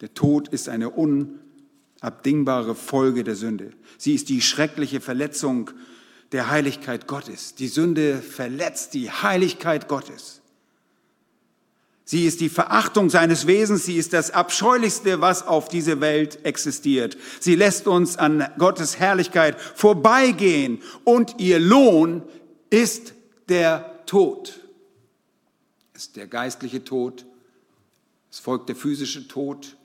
Der 0.00 0.12
Tod 0.14 0.48
ist 0.48 0.68
eine 0.68 0.90
unabdingbare 0.90 2.74
Folge 2.74 3.24
der 3.24 3.36
Sünde. 3.36 3.72
Sie 3.98 4.14
ist 4.14 4.28
die 4.28 4.40
schreckliche 4.40 5.00
Verletzung 5.00 5.70
der 6.32 6.50
Heiligkeit 6.50 7.06
Gottes. 7.06 7.54
Die 7.54 7.68
Sünde 7.68 8.18
verletzt 8.18 8.94
die 8.94 9.10
Heiligkeit 9.10 9.88
Gottes. 9.88 10.40
Sie 12.08 12.24
ist 12.24 12.40
die 12.40 12.48
Verachtung 12.48 13.10
seines 13.10 13.48
Wesens, 13.48 13.84
sie 13.84 13.96
ist 13.96 14.12
das 14.12 14.30
Abscheulichste, 14.30 15.20
was 15.20 15.44
auf 15.44 15.68
dieser 15.68 16.00
Welt 16.00 16.44
existiert. 16.44 17.16
Sie 17.40 17.56
lässt 17.56 17.88
uns 17.88 18.16
an 18.16 18.48
Gottes 18.58 19.00
Herrlichkeit 19.00 19.60
vorbeigehen 19.60 20.80
und 21.02 21.40
ihr 21.40 21.58
Lohn 21.58 22.22
ist 22.70 23.14
der 23.48 24.04
Tod. 24.06 24.65
Ist 25.96 26.16
der 26.16 26.26
geistliche 26.26 26.84
Tod, 26.84 27.24
es 28.30 28.38
folgt 28.38 28.68
der 28.68 28.76
physische 28.76 29.28
Tod 29.28 29.78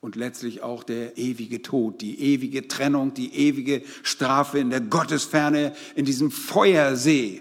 und 0.00 0.16
letztlich 0.16 0.62
auch 0.62 0.82
der 0.82 1.16
ewige 1.16 1.62
Tod, 1.62 2.00
die 2.00 2.20
ewige 2.20 2.66
Trennung, 2.66 3.14
die 3.14 3.32
ewige 3.32 3.84
Strafe 4.02 4.58
in 4.58 4.70
der 4.70 4.80
Gottesferne, 4.80 5.76
in 5.94 6.04
diesem 6.04 6.32
Feuersee, 6.32 7.40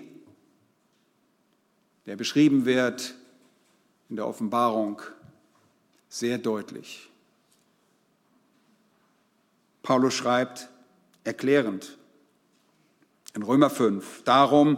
der 2.06 2.18
beschrieben 2.18 2.66
wird 2.66 3.16
in 4.10 4.16
der 4.16 4.28
Offenbarung 4.28 5.02
sehr 6.08 6.38
deutlich. 6.38 7.10
Paulus 9.82 10.14
schreibt 10.14 10.70
erklärend 11.24 11.98
in 13.34 13.42
Römer 13.42 13.72
5, 13.72 14.22
darum, 14.24 14.78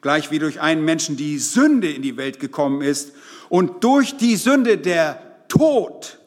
gleich 0.00 0.30
wie 0.30 0.38
durch 0.38 0.60
einen 0.60 0.84
Menschen 0.84 1.16
die 1.16 1.38
Sünde 1.38 1.90
in 1.90 2.02
die 2.02 2.16
Welt 2.16 2.40
gekommen 2.40 2.82
ist 2.82 3.12
und 3.48 3.84
durch 3.84 4.16
die 4.16 4.36
Sünde 4.36 4.78
der 4.78 5.46
Tod 5.48 6.18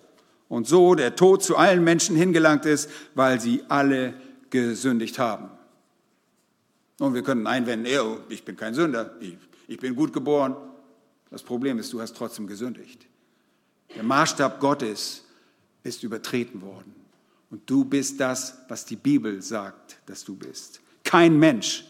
und 0.49 0.67
so 0.67 0.95
der 0.95 1.15
Tod 1.15 1.43
zu 1.43 1.57
allen 1.57 1.83
Menschen 1.83 2.15
hingelangt 2.15 2.65
ist, 2.65 2.89
weil 3.15 3.39
sie 3.39 3.63
alle 3.69 4.13
gesündigt 4.49 5.17
haben. 5.17 5.49
Und 6.99 7.15
wir 7.15 7.23
können 7.23 7.47
einwenden, 7.47 7.87
ich 8.29 8.45
bin 8.45 8.55
kein 8.55 8.73
Sünder, 8.73 9.15
ich, 9.19 9.37
ich 9.67 9.79
bin 9.79 9.95
gut 9.95 10.13
geboren, 10.13 10.55
das 11.31 11.41
Problem 11.41 11.79
ist, 11.79 11.91
du 11.91 11.99
hast 11.99 12.15
trotzdem 12.15 12.45
gesündigt. 12.45 13.07
Der 13.95 14.03
Maßstab 14.03 14.59
Gottes 14.59 15.23
ist 15.83 16.03
übertreten 16.03 16.61
worden. 16.61 16.93
Und 17.49 17.67
du 17.69 17.85
bist 17.85 18.19
das, 18.19 18.57
was 18.67 18.85
die 18.85 18.95
Bibel 18.95 19.41
sagt, 19.41 19.97
dass 20.05 20.23
du 20.23 20.35
bist. 20.35 20.81
Kein 21.03 21.37
Mensch 21.37 21.85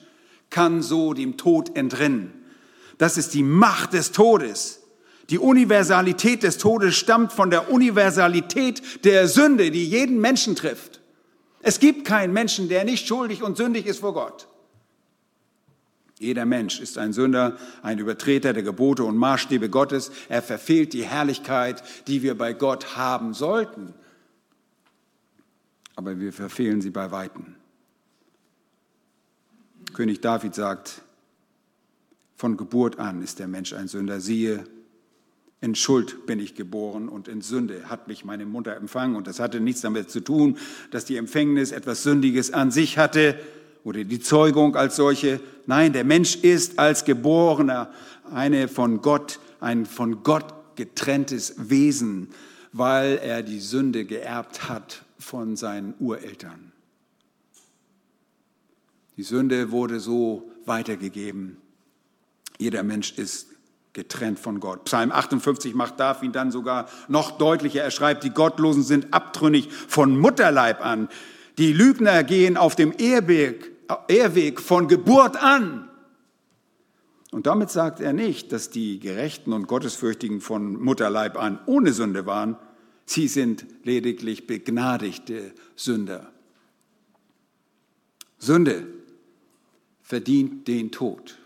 kann 0.53 0.81
so 0.81 1.13
dem 1.13 1.35
Tod 1.35 1.75
entrinnen. 1.75 2.31
Das 2.97 3.17
ist 3.17 3.33
die 3.33 3.43
Macht 3.43 3.91
des 3.91 4.13
Todes. 4.13 4.83
Die 5.29 5.39
Universalität 5.39 6.43
des 6.43 6.57
Todes 6.57 6.95
stammt 6.95 7.33
von 7.33 7.49
der 7.49 7.71
Universalität 7.71 9.03
der 9.03 9.27
Sünde, 9.27 9.71
die 9.71 9.85
jeden 9.85 10.21
Menschen 10.21 10.55
trifft. 10.55 11.01
Es 11.61 11.79
gibt 11.79 12.05
keinen 12.05 12.31
Menschen, 12.33 12.69
der 12.69 12.85
nicht 12.85 13.07
schuldig 13.07 13.41
und 13.41 13.57
sündig 13.57 13.85
ist 13.85 13.99
vor 13.99 14.13
Gott. 14.13 14.47
Jeder 16.19 16.45
Mensch 16.45 16.79
ist 16.79 16.97
ein 16.97 17.13
Sünder, 17.13 17.57
ein 17.81 17.99
Übertreter 17.99 18.53
der 18.53 18.63
Gebote 18.63 19.03
und 19.03 19.17
Maßstäbe 19.17 19.69
Gottes. 19.69 20.11
Er 20.29 20.41
verfehlt 20.41 20.93
die 20.93 21.03
Herrlichkeit, 21.03 21.83
die 22.07 22.21
wir 22.21 22.37
bei 22.37 22.53
Gott 22.53 22.95
haben 22.95 23.33
sollten. 23.33 23.93
Aber 25.95 26.19
wir 26.19 26.31
verfehlen 26.31 26.81
sie 26.81 26.91
bei 26.91 27.11
Weitem. 27.11 27.55
König 29.93 30.21
David 30.21 30.55
sagt, 30.55 31.01
von 32.35 32.57
Geburt 32.57 32.99
an 32.99 33.21
ist 33.21 33.39
der 33.39 33.47
Mensch 33.47 33.73
ein 33.73 33.87
Sünder. 33.87 34.19
Siehe, 34.19 34.65
in 35.61 35.75
Schuld 35.75 36.25
bin 36.25 36.39
ich 36.39 36.55
geboren 36.55 37.07
und 37.07 37.29
in 37.29 37.41
Sünde 37.41 37.89
hat 37.89 38.09
mich 38.09 38.25
meine 38.25 38.45
Mutter 38.45 38.75
empfangen. 38.75 39.15
Und 39.15 39.27
das 39.27 39.39
hatte 39.39 39.61
nichts 39.61 39.81
damit 39.81 40.09
zu 40.09 40.19
tun, 40.19 40.57
dass 40.91 41.05
die 41.05 41.15
Empfängnis 41.15 41.71
etwas 41.71 42.03
Sündiges 42.03 42.51
an 42.51 42.71
sich 42.71 42.97
hatte, 42.97 43.39
oder 43.83 44.03
die 44.03 44.19
Zeugung 44.19 44.75
als 44.75 44.95
solche. 44.95 45.39
Nein, 45.65 45.93
der 45.93 46.03
Mensch 46.03 46.35
ist 46.37 46.79
als 46.79 47.05
Geborener 47.05 47.91
eine 48.31 48.67
von 48.67 49.01
Gott, 49.01 49.39
ein 49.59 49.85
von 49.85 50.23
Gott 50.23 50.75
getrenntes 50.75 51.69
Wesen, 51.69 52.29
weil 52.71 53.19
er 53.23 53.43
die 53.43 53.59
Sünde 53.59 54.05
geerbt 54.05 54.67
hat 54.67 55.03
von 55.19 55.55
seinen 55.55 55.93
Ureltern. 55.99 56.72
Die 59.17 59.23
Sünde 59.23 59.71
wurde 59.71 59.99
so 59.99 60.51
weitergegeben. 60.65 61.57
Jeder 62.57 62.83
Mensch 62.83 63.13
ist 63.17 63.47
getrennt 63.93 64.39
von 64.39 64.59
Gott. 64.59 64.85
Psalm 64.85 65.11
58 65.11 65.75
macht 65.75 65.99
David 65.99 66.35
dann 66.35 66.51
sogar 66.51 66.87
noch 67.07 67.31
deutlicher. 67.37 67.83
Er 67.83 67.91
schreibt, 67.91 68.23
die 68.23 68.31
Gottlosen 68.31 68.83
sind 68.83 69.13
abtrünnig 69.13 69.71
von 69.71 70.17
Mutterleib 70.17 70.83
an. 70.83 71.09
Die 71.59 71.73
Lügner 71.73 72.23
gehen 72.23 72.57
auf 72.57 72.75
dem 72.75 72.93
Ehrweg 72.97 73.71
Ehrweg 74.07 74.59
von 74.59 74.87
Geburt 74.87 75.35
an. 75.41 75.89
Und 77.31 77.47
damit 77.47 77.69
sagt 77.69 77.99
er 77.99 78.13
nicht, 78.13 78.51
dass 78.51 78.69
die 78.69 78.99
Gerechten 78.99 79.53
und 79.53 79.67
Gottesfürchtigen 79.67 80.39
von 80.39 80.81
Mutterleib 80.81 81.37
an 81.37 81.59
ohne 81.65 81.93
Sünde 81.93 82.25
waren. 82.25 82.57
Sie 83.05 83.27
sind 83.27 83.65
lediglich 83.83 84.47
begnadigte 84.47 85.51
Sünder. 85.75 86.31
Sünde 88.37 88.87
verdient 90.13 90.67
den 90.67 90.91
Tod. 90.91 91.39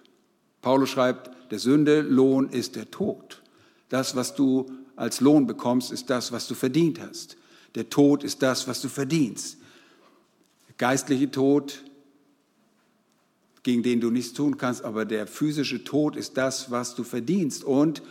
Paulus 0.62 0.90
schreibt, 0.90 1.32
der 1.52 1.60
Sünde 1.60 2.02
Lohn 2.02 2.50
ist 2.50 2.76
der 2.76 2.92
Tod. 2.92 3.42
Das, 3.88 4.14
was 4.18 4.36
du 4.36 4.70
als 4.98 5.22
Lohn 5.22 5.48
bekommst, 5.48 5.90
ist 5.90 6.10
das, 6.10 6.34
was 6.34 6.50
du 6.50 6.54
verdient 6.54 7.00
hast. 7.00 7.38
Der 7.76 7.90
Tod 7.90 8.26
ist 8.26 8.42
das, 8.42 8.68
was 8.68 8.82
du 8.82 8.90
verdienst. 8.90 9.58
Der 10.68 10.76
geistliche 10.78 11.32
Tod 11.32 11.82
gegen 13.64 13.84
den 13.84 14.02
du 14.02 14.12
nichts 14.12 14.34
tun 14.34 14.58
kannst, 14.58 14.84
aber 14.84 15.06
der 15.06 15.28
physische 15.28 15.86
Tod 15.86 16.18
ist 16.18 16.36
das, 16.36 16.70
was 16.70 16.94
du 16.94 17.06
verdienst 17.06 17.64
und 17.64 18.02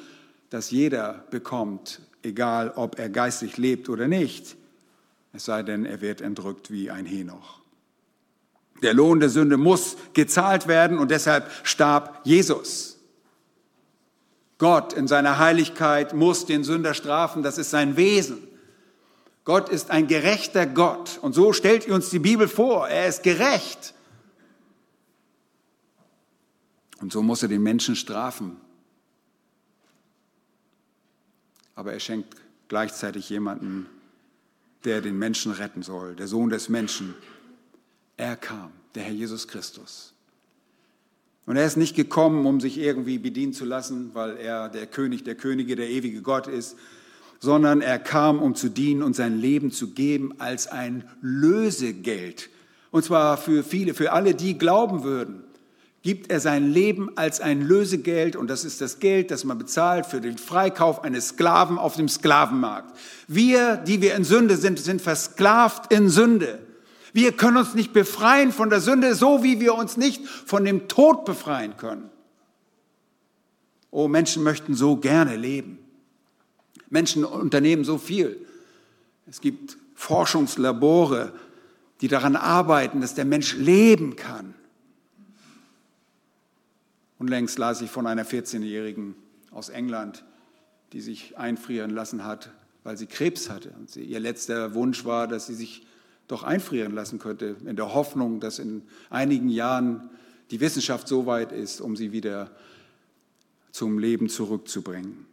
das 0.48 0.70
jeder 0.70 1.26
bekommt, 1.30 2.00
egal 2.22 2.72
ob 2.76 2.98
er 2.98 3.10
geistig 3.10 3.58
lebt 3.58 3.90
oder 3.90 4.08
nicht, 4.08 4.56
es 5.34 5.44
sei 5.44 5.62
denn, 5.62 5.84
er 5.84 6.00
wird 6.00 6.22
entrückt 6.22 6.70
wie 6.70 6.90
ein 6.90 7.04
Henoch. 7.04 7.65
Der 8.82 8.94
Lohn 8.94 9.20
der 9.20 9.28
Sünde 9.28 9.56
muss 9.56 9.96
gezahlt 10.12 10.68
werden 10.68 10.98
und 10.98 11.10
deshalb 11.10 11.50
starb 11.62 12.20
Jesus. 12.24 12.98
Gott 14.58 14.92
in 14.92 15.06
seiner 15.06 15.38
Heiligkeit 15.38 16.14
muss 16.14 16.46
den 16.46 16.64
Sünder 16.64 16.94
strafen, 16.94 17.42
das 17.42 17.58
ist 17.58 17.70
sein 17.70 17.96
Wesen. 17.96 18.46
Gott 19.44 19.68
ist 19.68 19.90
ein 19.90 20.08
gerechter 20.08 20.66
Gott 20.66 21.18
und 21.22 21.34
so 21.34 21.52
stellt 21.52 21.88
uns 21.88 22.10
die 22.10 22.18
Bibel 22.18 22.48
vor, 22.48 22.88
er 22.88 23.06
ist 23.06 23.22
gerecht. 23.22 23.94
Und 27.00 27.12
so 27.12 27.22
muss 27.22 27.42
er 27.42 27.48
den 27.48 27.62
Menschen 27.62 27.94
strafen. 27.94 28.56
Aber 31.74 31.92
er 31.92 32.00
schenkt 32.00 32.34
gleichzeitig 32.68 33.28
jemanden, 33.28 33.86
der 34.84 35.02
den 35.02 35.18
Menschen 35.18 35.52
retten 35.52 35.82
soll, 35.82 36.16
der 36.16 36.26
Sohn 36.26 36.48
des 36.48 36.68
Menschen. 36.68 37.14
Er 38.16 38.36
kam, 38.36 38.72
der 38.94 39.04
Herr 39.04 39.12
Jesus 39.12 39.48
Christus. 39.48 40.12
Und 41.46 41.56
er 41.56 41.66
ist 41.66 41.76
nicht 41.76 41.94
gekommen, 41.94 42.44
um 42.46 42.60
sich 42.60 42.78
irgendwie 42.78 43.18
bedienen 43.18 43.52
zu 43.52 43.64
lassen, 43.64 44.10
weil 44.14 44.36
er 44.36 44.68
der 44.68 44.86
König 44.86 45.24
der 45.24 45.36
Könige, 45.36 45.76
der 45.76 45.88
ewige 45.88 46.22
Gott 46.22 46.48
ist, 46.48 46.76
sondern 47.38 47.82
er 47.82 47.98
kam, 47.98 48.40
um 48.40 48.54
zu 48.54 48.68
dienen 48.68 49.02
und 49.02 49.14
sein 49.14 49.38
Leben 49.38 49.70
zu 49.70 49.90
geben 49.90 50.34
als 50.38 50.66
ein 50.66 51.04
Lösegeld. 51.20 52.48
Und 52.90 53.04
zwar 53.04 53.36
für 53.36 53.62
viele, 53.62 53.94
für 53.94 54.12
alle, 54.12 54.34
die 54.34 54.58
glauben 54.58 55.04
würden 55.04 55.44
gibt 56.06 56.30
er 56.30 56.38
sein 56.38 56.70
Leben 56.70 57.10
als 57.16 57.40
ein 57.40 57.62
Lösegeld 57.62 58.36
und 58.36 58.48
das 58.48 58.64
ist 58.64 58.80
das 58.80 59.00
Geld, 59.00 59.32
das 59.32 59.42
man 59.42 59.58
bezahlt 59.58 60.06
für 60.06 60.20
den 60.20 60.38
Freikauf 60.38 61.02
eines 61.02 61.30
Sklaven 61.30 61.78
auf 61.78 61.96
dem 61.96 62.08
Sklavenmarkt. 62.08 62.96
Wir, 63.26 63.76
die 63.76 64.00
wir 64.00 64.14
in 64.14 64.22
Sünde 64.22 64.56
sind, 64.56 64.78
sind 64.78 65.02
versklavt 65.02 65.92
in 65.92 66.08
Sünde. 66.08 66.60
Wir 67.16 67.32
können 67.32 67.56
uns 67.56 67.72
nicht 67.72 67.94
befreien 67.94 68.52
von 68.52 68.68
der 68.68 68.82
Sünde, 68.82 69.14
so 69.14 69.42
wie 69.42 69.58
wir 69.58 69.74
uns 69.74 69.96
nicht 69.96 70.26
von 70.28 70.66
dem 70.66 70.86
Tod 70.86 71.24
befreien 71.24 71.78
können. 71.78 72.10
Oh, 73.90 74.06
Menschen 74.06 74.42
möchten 74.42 74.74
so 74.74 74.98
gerne 74.98 75.34
leben. 75.34 75.78
Menschen 76.90 77.24
unternehmen 77.24 77.84
so 77.84 77.96
viel. 77.96 78.46
Es 79.26 79.40
gibt 79.40 79.78
Forschungslabore, 79.94 81.32
die 82.02 82.08
daran 82.08 82.36
arbeiten, 82.36 83.00
dass 83.00 83.14
der 83.14 83.24
Mensch 83.24 83.54
leben 83.56 84.16
kann. 84.16 84.52
Unlängst 87.18 87.56
las 87.58 87.80
ich 87.80 87.90
von 87.90 88.06
einer 88.06 88.26
14-Jährigen 88.26 89.14
aus 89.52 89.70
England, 89.70 90.22
die 90.92 91.00
sich 91.00 91.38
einfrieren 91.38 91.92
lassen 91.92 92.26
hat, 92.26 92.50
weil 92.84 92.98
sie 92.98 93.06
Krebs 93.06 93.48
hatte. 93.48 93.70
Und 93.70 93.96
ihr 93.96 94.20
letzter 94.20 94.74
Wunsch 94.74 95.06
war, 95.06 95.26
dass 95.26 95.46
sie 95.46 95.54
sich 95.54 95.86
doch 96.28 96.42
einfrieren 96.42 96.92
lassen 96.92 97.18
könnte, 97.18 97.56
in 97.64 97.76
der 97.76 97.94
Hoffnung, 97.94 98.40
dass 98.40 98.58
in 98.58 98.82
einigen 99.10 99.48
Jahren 99.48 100.10
die 100.50 100.60
Wissenschaft 100.60 101.08
so 101.08 101.26
weit 101.26 101.52
ist, 101.52 101.80
um 101.80 101.96
sie 101.96 102.12
wieder 102.12 102.50
zum 103.70 103.98
Leben 103.98 104.28
zurückzubringen. 104.28 105.26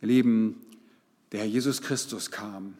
Ihr 0.00 0.08
Lieben, 0.08 0.60
der 1.30 1.40
Herr 1.40 1.46
Jesus 1.46 1.80
Christus 1.80 2.30
kam, 2.30 2.74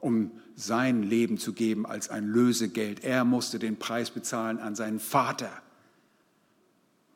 um 0.00 0.30
sein 0.54 1.02
Leben 1.02 1.38
zu 1.38 1.52
geben 1.52 1.86
als 1.86 2.10
ein 2.10 2.26
Lösegeld. 2.26 3.04
Er 3.04 3.24
musste 3.24 3.58
den 3.58 3.76
Preis 3.78 4.10
bezahlen 4.10 4.58
an 4.58 4.74
seinen 4.74 5.00
Vater. 5.00 5.50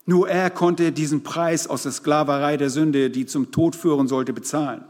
Nur 0.07 0.29
er 0.29 0.51
konnte 0.51 0.91
diesen 0.91 1.23
Preis 1.23 1.67
aus 1.67 1.85
der 1.85 1.93
Sklaverei 1.93 2.57
der 2.57 2.71
Sünde, 2.71 3.11
die 3.11 3.27
zum 3.27 3.53
Tod 3.53 3.77
führen 3.77 4.09
sollte, 4.09 4.33
bezahlen. 4.33 4.85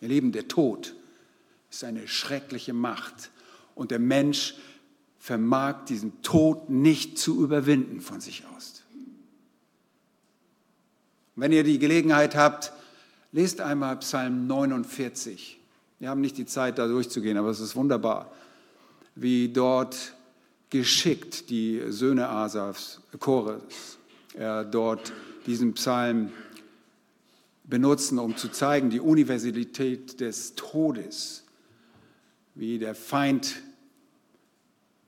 Ihr 0.00 0.08
Lieben, 0.08 0.30
der 0.32 0.46
Tod 0.46 0.94
ist 1.70 1.84
eine 1.84 2.08
schreckliche 2.08 2.72
Macht 2.72 3.30
und 3.74 3.90
der 3.90 3.98
Mensch 3.98 4.54
vermag 5.18 5.84
diesen 5.86 6.22
Tod 6.22 6.70
nicht 6.70 7.18
zu 7.18 7.42
überwinden 7.42 8.00
von 8.00 8.20
sich 8.20 8.44
aus. 8.54 8.82
Wenn 11.34 11.52
ihr 11.52 11.64
die 11.64 11.78
Gelegenheit 11.78 12.34
habt, 12.34 12.72
lest 13.32 13.60
einmal 13.60 13.98
Psalm 13.98 14.46
49. 14.46 15.58
Wir 15.98 16.08
haben 16.08 16.20
nicht 16.20 16.38
die 16.38 16.46
Zeit, 16.46 16.78
da 16.78 16.86
durchzugehen, 16.86 17.36
aber 17.36 17.50
es 17.50 17.60
ist 17.60 17.76
wunderbar, 17.76 18.32
wie 19.14 19.48
dort 19.48 20.14
geschickt 20.70 21.50
die 21.50 21.82
Söhne 21.88 22.28
Asafs, 22.28 23.00
Chores, 23.18 23.98
äh, 24.34 24.64
dort 24.64 25.12
diesen 25.46 25.74
Psalm 25.74 26.30
benutzen, 27.64 28.18
um 28.18 28.36
zu 28.36 28.48
zeigen, 28.48 28.90
die 28.90 29.00
Universalität 29.00 30.20
des 30.20 30.54
Todes, 30.54 31.44
wie 32.56 32.78
der 32.78 32.94
Feind 32.94 33.62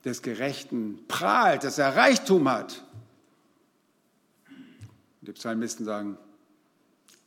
des 0.05 0.23
Gerechten 0.23 1.01
prahlt, 1.09 1.65
dass 1.65 1.79
er 1.79 1.97
Reichtum 1.97 2.49
hat. 2.49 2.85
Die 5.23 5.33
Psalmisten 5.33 5.85
sagen, 5.85 6.17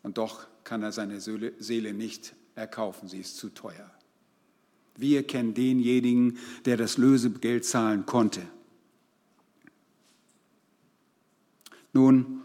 und 0.03 0.17
doch 0.17 0.47
kann 0.63 0.81
er 0.83 0.91
seine 0.91 1.19
Seele 1.19 1.93
nicht 1.93 2.33
erkaufen, 2.55 3.09
sie 3.09 3.19
ist 3.19 3.37
zu 3.37 3.49
teuer. 3.49 3.91
Wir 4.95 5.25
kennen 5.25 5.53
denjenigen, 5.53 6.37
der 6.65 6.77
das 6.77 6.97
Lösegeld 6.97 7.65
zahlen 7.65 8.05
konnte. 8.05 8.41
Nun, 11.93 12.41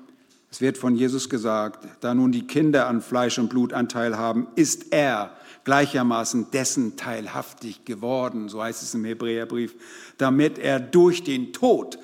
es 0.50 0.60
wird 0.60 0.78
von 0.78 0.96
Jesus 0.96 1.28
gesagt, 1.28 1.86
da 2.00 2.14
nun 2.14 2.32
die 2.32 2.46
Kinder 2.46 2.86
an 2.86 3.02
Fleisch 3.02 3.38
und 3.38 3.50
Blut 3.50 3.72
Anteil 3.72 4.16
haben, 4.16 4.48
ist 4.56 4.92
er 4.92 5.36
gleichermaßen 5.66 6.52
dessen 6.52 6.96
teilhaftig 6.96 7.84
geworden, 7.84 8.48
so 8.48 8.62
heißt 8.62 8.84
es 8.84 8.94
im 8.94 9.04
Hebräerbrief, 9.04 9.74
damit 10.16 10.58
er 10.58 10.78
durch 10.78 11.24
den 11.24 11.52
Tod, 11.52 11.98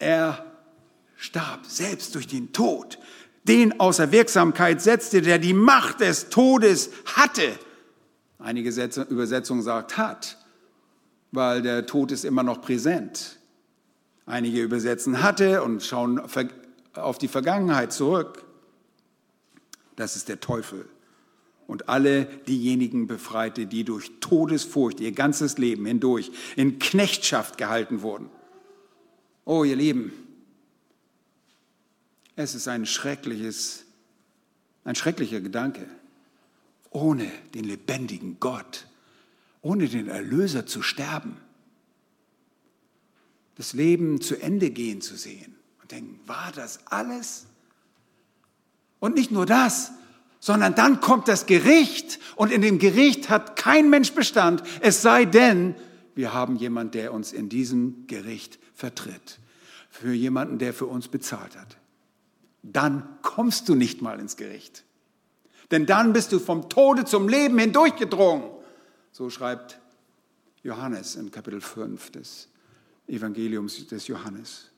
er 0.00 0.44
starb 1.16 1.64
selbst 1.64 2.16
durch 2.16 2.26
den 2.26 2.52
Tod, 2.52 2.98
den 3.44 3.78
außer 3.78 4.10
Wirksamkeit 4.10 4.82
setzte, 4.82 5.22
der 5.22 5.38
die 5.38 5.54
Macht 5.54 6.00
des 6.00 6.28
Todes 6.28 6.90
hatte. 7.14 7.56
Einige 8.40 8.70
Übersetzungen 9.08 9.62
sagt 9.62 9.96
hat, 9.96 10.36
weil 11.30 11.62
der 11.62 11.86
Tod 11.86 12.10
ist 12.10 12.24
immer 12.24 12.42
noch 12.42 12.60
präsent. 12.60 13.38
Einige 14.26 14.60
übersetzen 14.60 15.22
hatte 15.22 15.62
und 15.62 15.84
schauen 15.84 16.20
auf 16.94 17.18
die 17.18 17.28
Vergangenheit 17.28 17.92
zurück. 17.92 18.44
Das 19.94 20.16
ist 20.16 20.28
der 20.28 20.40
Teufel 20.40 20.88
und 21.68 21.90
alle 21.90 22.24
diejenigen 22.48 23.06
befreite, 23.06 23.66
die 23.66 23.84
durch 23.84 24.10
Todesfurcht 24.20 25.00
ihr 25.00 25.12
ganzes 25.12 25.58
Leben 25.58 25.84
hindurch 25.84 26.32
in 26.56 26.78
Knechtschaft 26.78 27.58
gehalten 27.58 28.00
wurden. 28.00 28.30
Oh, 29.44 29.64
ihr 29.64 29.76
Lieben, 29.76 30.10
es 32.36 32.54
ist 32.54 32.68
ein 32.68 32.86
schreckliches, 32.86 33.84
ein 34.84 34.94
schrecklicher 34.94 35.42
Gedanke, 35.42 35.86
ohne 36.88 37.30
den 37.52 37.64
lebendigen 37.64 38.40
Gott, 38.40 38.86
ohne 39.60 39.88
den 39.88 40.08
Erlöser 40.08 40.64
zu 40.64 40.80
sterben, 40.80 41.36
das 43.56 43.74
Leben 43.74 44.22
zu 44.22 44.40
Ende 44.40 44.70
gehen 44.70 45.02
zu 45.02 45.16
sehen 45.16 45.54
und 45.82 45.90
denken, 45.90 46.18
war 46.26 46.50
das 46.52 46.86
alles? 46.86 47.44
Und 49.00 49.16
nicht 49.16 49.30
nur 49.30 49.44
das, 49.44 49.92
sondern 50.40 50.74
dann 50.74 51.00
kommt 51.00 51.28
das 51.28 51.46
Gericht 51.46 52.18
und 52.36 52.52
in 52.52 52.62
dem 52.62 52.78
Gericht 52.78 53.28
hat 53.28 53.56
kein 53.56 53.90
Mensch 53.90 54.12
Bestand, 54.12 54.62
es 54.80 55.02
sei 55.02 55.24
denn, 55.24 55.74
wir 56.14 56.32
haben 56.32 56.56
jemanden, 56.56 56.92
der 56.92 57.12
uns 57.12 57.32
in 57.32 57.48
diesem 57.48 58.06
Gericht 58.06 58.58
vertritt, 58.74 59.38
für 59.90 60.12
jemanden, 60.12 60.58
der 60.58 60.72
für 60.74 60.86
uns 60.86 61.08
bezahlt 61.08 61.56
hat. 61.56 61.76
Dann 62.62 63.06
kommst 63.22 63.68
du 63.68 63.74
nicht 63.74 64.02
mal 64.02 64.18
ins 64.20 64.36
Gericht. 64.36 64.84
Denn 65.70 65.86
dann 65.86 66.12
bist 66.12 66.32
du 66.32 66.38
vom 66.38 66.68
Tode 66.68 67.04
zum 67.04 67.28
Leben 67.28 67.58
hindurchgedrungen. 67.58 68.44
So 69.12 69.30
schreibt 69.30 69.80
Johannes 70.62 71.16
in 71.16 71.30
Kapitel 71.30 71.60
5 71.60 72.10
des 72.10 72.48
Evangeliums 73.06 73.86
des 73.86 74.06
Johannes. 74.06 74.70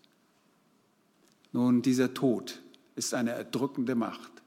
Nun, 1.52 1.82
dieser 1.82 2.14
Tod 2.14 2.60
ist 2.94 3.14
eine 3.14 3.32
erdrückende 3.32 3.94
Macht. 3.94 4.39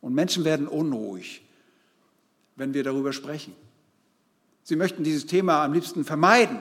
Und 0.00 0.14
Menschen 0.14 0.44
werden 0.44 0.68
unruhig, 0.68 1.42
wenn 2.56 2.74
wir 2.74 2.84
darüber 2.84 3.12
sprechen. 3.12 3.54
Sie 4.62 4.76
möchten 4.76 5.04
dieses 5.04 5.26
Thema 5.26 5.64
am 5.64 5.72
liebsten 5.72 6.04
vermeiden. 6.04 6.58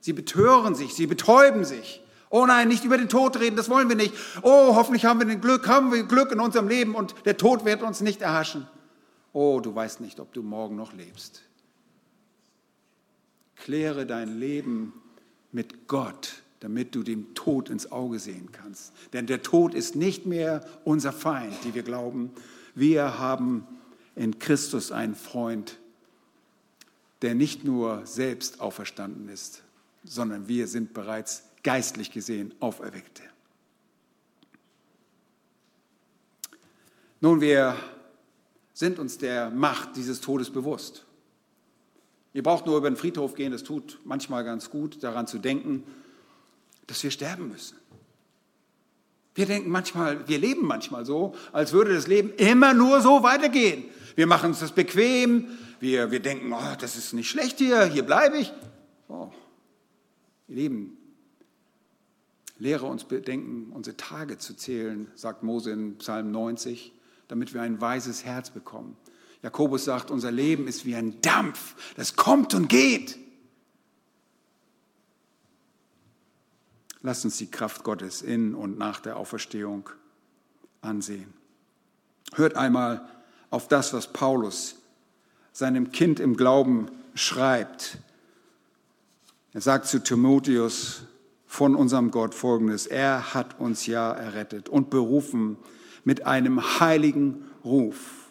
Sie 0.00 0.12
betören 0.12 0.74
sich, 0.74 0.94
sie 0.94 1.06
betäuben 1.06 1.64
sich. 1.64 2.00
Oh 2.30 2.46
nein, 2.46 2.68
nicht 2.68 2.84
über 2.84 2.98
den 2.98 3.08
Tod 3.08 3.38
reden, 3.38 3.56
das 3.56 3.68
wollen 3.68 3.88
wir 3.88 3.96
nicht. 3.96 4.14
Oh, 4.42 4.74
hoffentlich 4.74 5.04
haben 5.04 5.20
wir 5.20 5.26
den 5.26 5.40
Glück, 5.40 5.68
haben 5.68 5.92
wir 5.92 6.02
Glück 6.04 6.32
in 6.32 6.40
unserem 6.40 6.68
Leben 6.68 6.94
und 6.94 7.14
der 7.26 7.36
Tod 7.36 7.64
wird 7.64 7.82
uns 7.82 8.00
nicht 8.00 8.22
erhaschen. 8.22 8.66
Oh, 9.32 9.60
du 9.60 9.74
weißt 9.74 10.00
nicht, 10.00 10.20
ob 10.20 10.32
du 10.32 10.42
morgen 10.42 10.76
noch 10.76 10.92
lebst. 10.92 11.42
Kläre 13.56 14.04
dein 14.04 14.38
Leben 14.38 14.92
mit 15.52 15.86
Gott 15.86 16.44
damit 16.64 16.94
du 16.94 17.02
dem 17.02 17.34
Tod 17.34 17.68
ins 17.68 17.92
Auge 17.92 18.18
sehen 18.18 18.48
kannst. 18.50 18.94
Denn 19.12 19.26
der 19.26 19.42
Tod 19.42 19.74
ist 19.74 19.96
nicht 19.96 20.24
mehr 20.24 20.64
unser 20.82 21.12
Feind, 21.12 21.52
die 21.62 21.74
wir 21.74 21.82
glauben. 21.82 22.30
Wir 22.74 23.18
haben 23.18 23.66
in 24.16 24.38
Christus 24.38 24.92
einen 24.92 25.14
Freund, 25.14 25.78
der 27.22 27.34
nicht 27.34 27.64
nur 27.64 28.06
selbst 28.06 28.60
auferstanden 28.60 29.28
ist, 29.28 29.62
sondern 30.04 30.48
wir 30.48 30.66
sind 30.66 30.94
bereits 30.94 31.44
geistlich 31.62 32.10
gesehen 32.10 32.54
Auferweckte. 32.60 33.22
Nun, 37.20 37.40
wir 37.40 37.76
sind 38.74 38.98
uns 38.98 39.18
der 39.18 39.50
Macht 39.50 39.96
dieses 39.96 40.20
Todes 40.20 40.50
bewusst. 40.50 41.06
Ihr 42.34 42.42
braucht 42.42 42.66
nur 42.66 42.76
über 42.76 42.90
den 42.90 42.96
Friedhof 42.96 43.34
gehen, 43.34 43.52
das 43.52 43.62
tut 43.62 44.00
manchmal 44.04 44.44
ganz 44.44 44.68
gut, 44.68 45.02
daran 45.02 45.26
zu 45.26 45.38
denken 45.38 45.84
dass 46.86 47.02
wir 47.02 47.10
sterben 47.10 47.48
müssen. 47.48 47.76
Wir 49.34 49.46
denken 49.46 49.70
manchmal, 49.70 50.28
wir 50.28 50.38
leben 50.38 50.66
manchmal 50.66 51.04
so, 51.04 51.34
als 51.52 51.72
würde 51.72 51.94
das 51.94 52.06
Leben 52.06 52.32
immer 52.36 52.72
nur 52.72 53.00
so 53.00 53.22
weitergehen. 53.22 53.84
Wir 54.14 54.26
machen 54.26 54.50
uns 54.50 54.60
das 54.60 54.72
bequem, 54.72 55.48
wir, 55.80 56.10
wir 56.10 56.20
denken, 56.20 56.52
oh, 56.52 56.76
das 56.80 56.96
ist 56.96 57.12
nicht 57.12 57.28
schlecht 57.28 57.58
hier, 57.58 57.84
hier 57.86 58.04
bleibe 58.04 58.38
ich. 58.38 58.52
Oh. 59.08 59.30
Ihr 60.46 60.56
Lieben, 60.56 60.96
lehre 62.58 62.86
uns 62.86 63.04
bedenken, 63.04 63.72
unsere 63.72 63.96
Tage 63.96 64.38
zu 64.38 64.54
zählen, 64.54 65.10
sagt 65.16 65.42
Mose 65.42 65.72
in 65.72 65.98
Psalm 65.98 66.30
90, 66.30 66.92
damit 67.28 67.54
wir 67.54 67.62
ein 67.62 67.80
weises 67.80 68.24
Herz 68.24 68.50
bekommen. 68.50 68.96
Jakobus 69.42 69.84
sagt, 69.84 70.10
unser 70.10 70.30
Leben 70.30 70.68
ist 70.68 70.86
wie 70.86 70.94
ein 70.94 71.20
Dampf, 71.20 71.74
das 71.96 72.16
kommt 72.16 72.54
und 72.54 72.68
geht. 72.68 73.18
Lasst 77.04 77.26
uns 77.26 77.36
die 77.36 77.50
Kraft 77.50 77.84
Gottes 77.84 78.22
in 78.22 78.54
und 78.54 78.78
nach 78.78 78.98
der 78.98 79.18
Auferstehung 79.18 79.90
ansehen. 80.80 81.34
Hört 82.32 82.56
einmal 82.56 83.06
auf 83.50 83.68
das, 83.68 83.92
was 83.92 84.10
Paulus 84.10 84.76
seinem 85.52 85.92
Kind 85.92 86.18
im 86.18 86.34
Glauben 86.34 86.90
schreibt. 87.14 87.98
Er 89.52 89.60
sagt 89.60 89.86
zu 89.86 90.02
Timotheus 90.02 91.02
von 91.46 91.76
unserem 91.76 92.10
Gott 92.10 92.34
folgendes, 92.34 92.86
er 92.86 93.34
hat 93.34 93.60
uns 93.60 93.84
ja 93.84 94.10
errettet 94.10 94.70
und 94.70 94.88
berufen 94.88 95.58
mit 96.04 96.24
einem 96.24 96.80
heiligen 96.80 97.44
Ruf. 97.66 98.30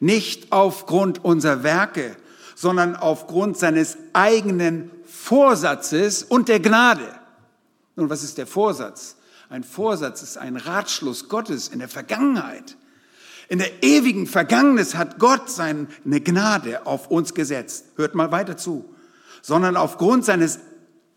Nicht 0.00 0.50
aufgrund 0.50 1.24
unserer 1.24 1.62
Werke, 1.62 2.16
sondern 2.56 2.96
aufgrund 2.96 3.56
seines 3.58 3.96
eigenen 4.12 4.90
Vorsatzes 5.04 6.24
und 6.24 6.48
der 6.48 6.58
Gnade. 6.58 7.14
Nun, 7.96 8.10
was 8.10 8.22
ist 8.22 8.38
der 8.38 8.46
Vorsatz? 8.46 9.16
Ein 9.48 9.64
Vorsatz 9.64 10.22
ist 10.22 10.38
ein 10.38 10.56
Ratschluss 10.56 11.28
Gottes 11.28 11.68
in 11.68 11.78
der 11.78 11.88
Vergangenheit. 11.88 12.76
In 13.48 13.58
der 13.58 13.82
ewigen 13.82 14.26
Vergangenheit 14.26 14.94
hat 14.94 15.18
Gott 15.18 15.48
seine 15.50 15.86
Gnade 16.04 16.86
auf 16.86 17.10
uns 17.10 17.32
gesetzt. 17.32 17.86
Hört 17.96 18.14
mal 18.14 18.32
weiter 18.32 18.56
zu. 18.56 18.94
Sondern 19.40 19.76
aufgrund 19.76 20.24
seines 20.24 20.58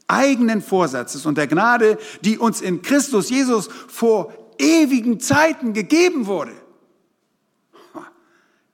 eigenen 0.08 0.62
Vorsatzes 0.62 1.26
und 1.26 1.38
der 1.38 1.48
Gnade, 1.48 1.98
die 2.22 2.38
uns 2.38 2.62
in 2.62 2.82
Christus 2.82 3.30
Jesus 3.30 3.68
vor 3.88 4.34
ewigen 4.58 5.20
Zeiten 5.20 5.74
gegeben 5.74 6.28
wurde, 6.28 6.54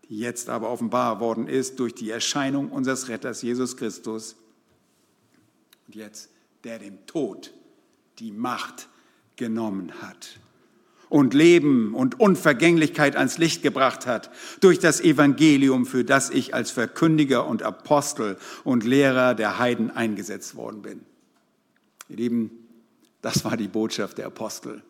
die 0.09 0.19
jetzt 0.19 0.49
aber 0.49 0.69
offenbar 0.69 1.19
worden 1.19 1.47
ist 1.47 1.79
durch 1.79 1.95
die 1.95 2.11
Erscheinung 2.11 2.69
unseres 2.69 3.07
Retters 3.07 3.41
Jesus 3.41 3.77
Christus. 3.77 4.35
Und 5.87 5.95
jetzt, 5.95 6.29
der 6.63 6.79
dem 6.79 7.05
Tod 7.05 7.53
die 8.19 8.31
Macht 8.31 8.87
genommen 9.35 9.91
hat 10.01 10.39
und 11.09 11.33
Leben 11.33 11.93
und 11.93 12.19
Unvergänglichkeit 12.19 13.15
ans 13.15 13.37
Licht 13.37 13.61
gebracht 13.61 14.05
hat 14.05 14.31
durch 14.59 14.79
das 14.79 15.01
Evangelium, 15.01 15.85
für 15.85 16.03
das 16.03 16.29
ich 16.29 16.53
als 16.53 16.71
Verkündiger 16.71 17.47
und 17.47 17.63
Apostel 17.63 18.37
und 18.63 18.83
Lehrer 18.83 19.33
der 19.33 19.59
Heiden 19.59 19.91
eingesetzt 19.91 20.55
worden 20.55 20.81
bin. 20.81 21.05
Ihr 22.09 22.17
Lieben, 22.17 22.51
das 23.21 23.45
war 23.45 23.57
die 23.57 23.67
Botschaft 23.67 24.17
der 24.17 24.27
Apostel, 24.27 24.83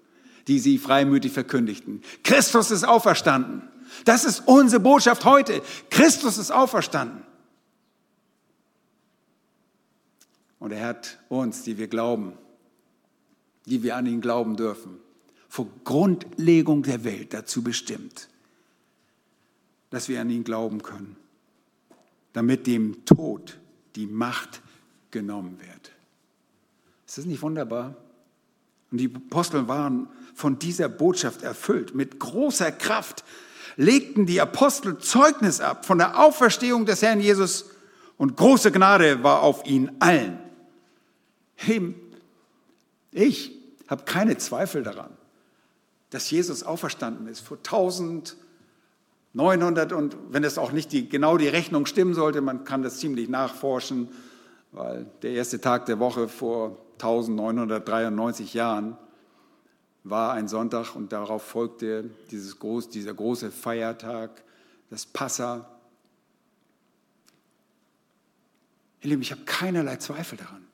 die 0.47 0.59
sie 0.59 0.77
freimütig 0.77 1.31
verkündigten. 1.31 2.01
Christus 2.23 2.71
ist 2.71 2.85
auferstanden. 2.85 3.61
Das 4.03 4.25
ist 4.25 4.43
unsere 4.47 4.81
Botschaft 4.81 5.25
heute. 5.25 5.61
Christus 5.89 6.37
ist 6.37 6.51
auferstanden. 6.51 7.21
Und 10.59 10.71
er 10.71 10.87
hat 10.87 11.19
uns, 11.29 11.63
die 11.63 11.77
wir 11.77 11.87
glauben, 11.87 12.33
die 13.65 13.83
wir 13.83 13.95
an 13.95 14.05
ihn 14.05 14.21
glauben 14.21 14.55
dürfen, 14.55 14.99
vor 15.49 15.67
Grundlegung 15.83 16.83
der 16.83 17.03
Welt 17.03 17.33
dazu 17.33 17.63
bestimmt, 17.63 18.27
dass 19.89 20.09
wir 20.09 20.21
an 20.21 20.29
ihn 20.29 20.43
glauben 20.43 20.83
können, 20.83 21.15
damit 22.33 22.67
dem 22.67 23.05
Tod 23.05 23.57
die 23.95 24.07
Macht 24.07 24.61
genommen 25.11 25.59
wird. 25.59 25.91
Ist 27.07 27.17
das 27.17 27.25
nicht 27.25 27.41
wunderbar? 27.41 27.95
Und 28.91 28.97
die 28.97 29.13
Apostel 29.13 29.67
waren 29.67 30.09
von 30.33 30.59
dieser 30.59 30.89
Botschaft 30.89 31.41
erfüllt. 31.41 31.95
Mit 31.95 32.19
großer 32.19 32.71
Kraft 32.71 33.23
legten 33.77 34.25
die 34.25 34.41
Apostel 34.41 34.97
Zeugnis 34.97 35.61
ab 35.61 35.85
von 35.85 35.97
der 35.97 36.19
Auferstehung 36.19 36.85
des 36.85 37.01
Herrn 37.01 37.21
Jesus 37.21 37.69
und 38.17 38.37
große 38.37 38.71
Gnade 38.71 39.23
war 39.23 39.41
auf 39.41 39.65
ihnen 39.65 39.91
allen. 39.99 40.39
Ich 43.11 43.54
habe 43.87 44.03
keine 44.03 44.37
Zweifel 44.37 44.83
daran, 44.83 45.11
dass 46.09 46.29
Jesus 46.31 46.63
auferstanden 46.63 47.27
ist 47.27 47.41
vor 47.41 47.57
1900 47.57 49.93
und 49.93 50.17
wenn 50.29 50.43
es 50.43 50.57
auch 50.57 50.71
nicht 50.71 50.91
die, 50.91 51.09
genau 51.09 51.37
die 51.37 51.47
Rechnung 51.47 51.85
stimmen 51.85 52.13
sollte, 52.13 52.41
man 52.41 52.63
kann 52.63 52.81
das 52.81 52.99
ziemlich 52.99 53.29
nachforschen, 53.29 54.09
weil 54.71 55.05
der 55.21 55.31
erste 55.31 55.61
Tag 55.61 55.85
der 55.85 55.99
Woche 55.99 56.27
vor 56.27 56.77
1993 56.93 58.53
Jahren 58.53 58.97
war 60.03 60.33
ein 60.33 60.47
Sonntag 60.47 60.95
und 60.95 61.11
darauf 61.11 61.43
folgte 61.43 62.09
dieses 62.29 62.59
groß, 62.59 62.89
dieser 62.89 63.13
große 63.13 63.51
Feiertag, 63.51 64.43
das 64.89 65.05
Passa. 65.05 65.69
Ihr 69.01 69.09
Lieben, 69.09 69.23
ich 69.23 69.31
habe 69.31 69.41
keinerlei 69.45 69.97
Zweifel 69.97 70.37
daran, 70.37 70.65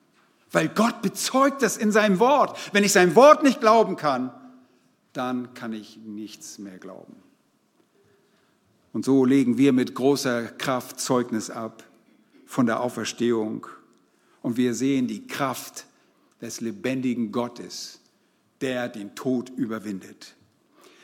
weil 0.52 0.68
Gott 0.68 1.02
bezeugt 1.02 1.62
das 1.62 1.76
in 1.76 1.90
seinem 1.90 2.18
Wort. 2.18 2.56
Wenn 2.72 2.84
ich 2.84 2.92
sein 2.92 3.14
Wort 3.14 3.42
nicht 3.42 3.60
glauben 3.60 3.96
kann, 3.96 4.32
dann 5.12 5.54
kann 5.54 5.72
ich 5.72 5.98
nichts 5.98 6.58
mehr 6.58 6.78
glauben. 6.78 7.16
Und 8.92 9.04
so 9.04 9.24
legen 9.24 9.56
wir 9.56 9.72
mit 9.72 9.94
großer 9.94 10.44
Kraft 10.44 11.00
Zeugnis 11.00 11.50
ab 11.50 11.84
von 12.44 12.66
der 12.66 12.80
Auferstehung. 12.80 13.66
Und 14.42 14.56
wir 14.56 14.74
sehen 14.74 15.06
die 15.06 15.26
Kraft 15.26 15.86
des 16.42 16.60
lebendigen 16.60 17.32
Gottes, 17.32 18.00
der 18.60 18.88
den 18.88 19.14
Tod 19.14 19.50
überwindet. 19.50 20.34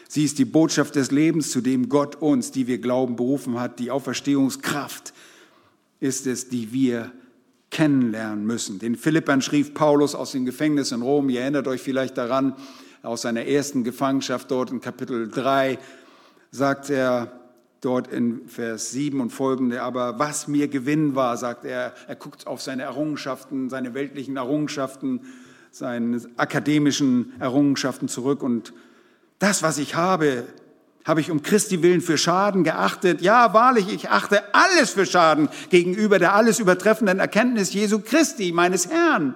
Sie 0.09 0.25
ist 0.25 0.39
die 0.39 0.45
Botschaft 0.45 0.97
des 0.97 1.11
Lebens, 1.11 1.51
zu 1.51 1.61
dem 1.61 1.89
Gott 1.89 2.17
uns, 2.17 2.51
die 2.51 2.67
wir 2.67 2.79
glauben, 2.79 3.17
berufen 3.17 3.59
hat. 3.59 3.79
Die 3.79 3.91
Auferstehungskraft 3.91 5.13
ist 6.01 6.27
es, 6.27 6.49
die 6.49 6.73
wir 6.73 7.13
kennenlernen 7.79 8.45
müssen. 8.45 8.81
Den 8.81 8.97
Philippern 8.97 9.41
schrieb 9.41 9.75
Paulus 9.75 10.17
aus 10.17 10.33
dem 10.33 10.45
Gefängnis 10.45 10.91
in 10.91 11.01
Rom, 11.01 11.29
ihr 11.29 11.43
erinnert 11.43 11.69
euch 11.69 11.81
vielleicht 11.81 12.19
daran, 12.19 12.57
aus 13.05 13.23
seiner 13.23 13.45
ersten 13.45 13.85
Gefangenschaft 13.85 14.51
dort 14.51 14.73
in 14.73 14.81
Kapitel 14.81 15.29
3, 15.29 15.79
sagt 16.51 16.91
er 16.91 17.31
dort 17.81 18.09
in 18.09 18.49
Vers 18.49 18.91
7 18.91 19.21
und 19.21 19.31
folgende, 19.31 19.81
aber 19.81 20.19
was 20.19 20.49
mir 20.49 20.67
Gewinn 20.67 21.15
war, 21.15 21.37
sagt 21.37 21.65
er, 21.65 21.95
er 22.09 22.17
guckt 22.17 22.49
auf 22.49 22.61
seine 22.61 22.83
Errungenschaften, 22.83 23.71
seine 23.71 23.95
weltlichen 23.95 24.39
Errungenschaften, 24.39 25.21
seine 25.71 26.21
akademischen 26.37 27.33
Errungenschaften 27.39 28.09
zurück 28.09 28.43
und 28.43 28.73
das, 29.39 29.63
was 29.63 29.79
ich 29.79 29.95
habe, 29.95 30.47
habe 31.09 31.23
ich 31.23 31.31
um 31.31 31.43
Christi 31.43 31.83
willen 31.83 32.03
für 32.03 32.19
Schaden 32.19 32.65
geachtet. 32.65 33.23
Ja, 33.23 33.55
wahrlich, 33.55 33.89
ich 33.93 34.11
achte 34.11 34.55
alles 34.55 34.91
für 34.91 35.07
Schaden 35.07 35.49
gegenüber 35.71 36.19
der 36.19 36.35
alles 36.35 36.59
übertreffenden 36.59 37.19
Erkenntnis 37.19 37.73
Jesu 37.73 38.01
Christi, 38.01 38.53
meines 38.53 38.89
Herrn, 38.89 39.35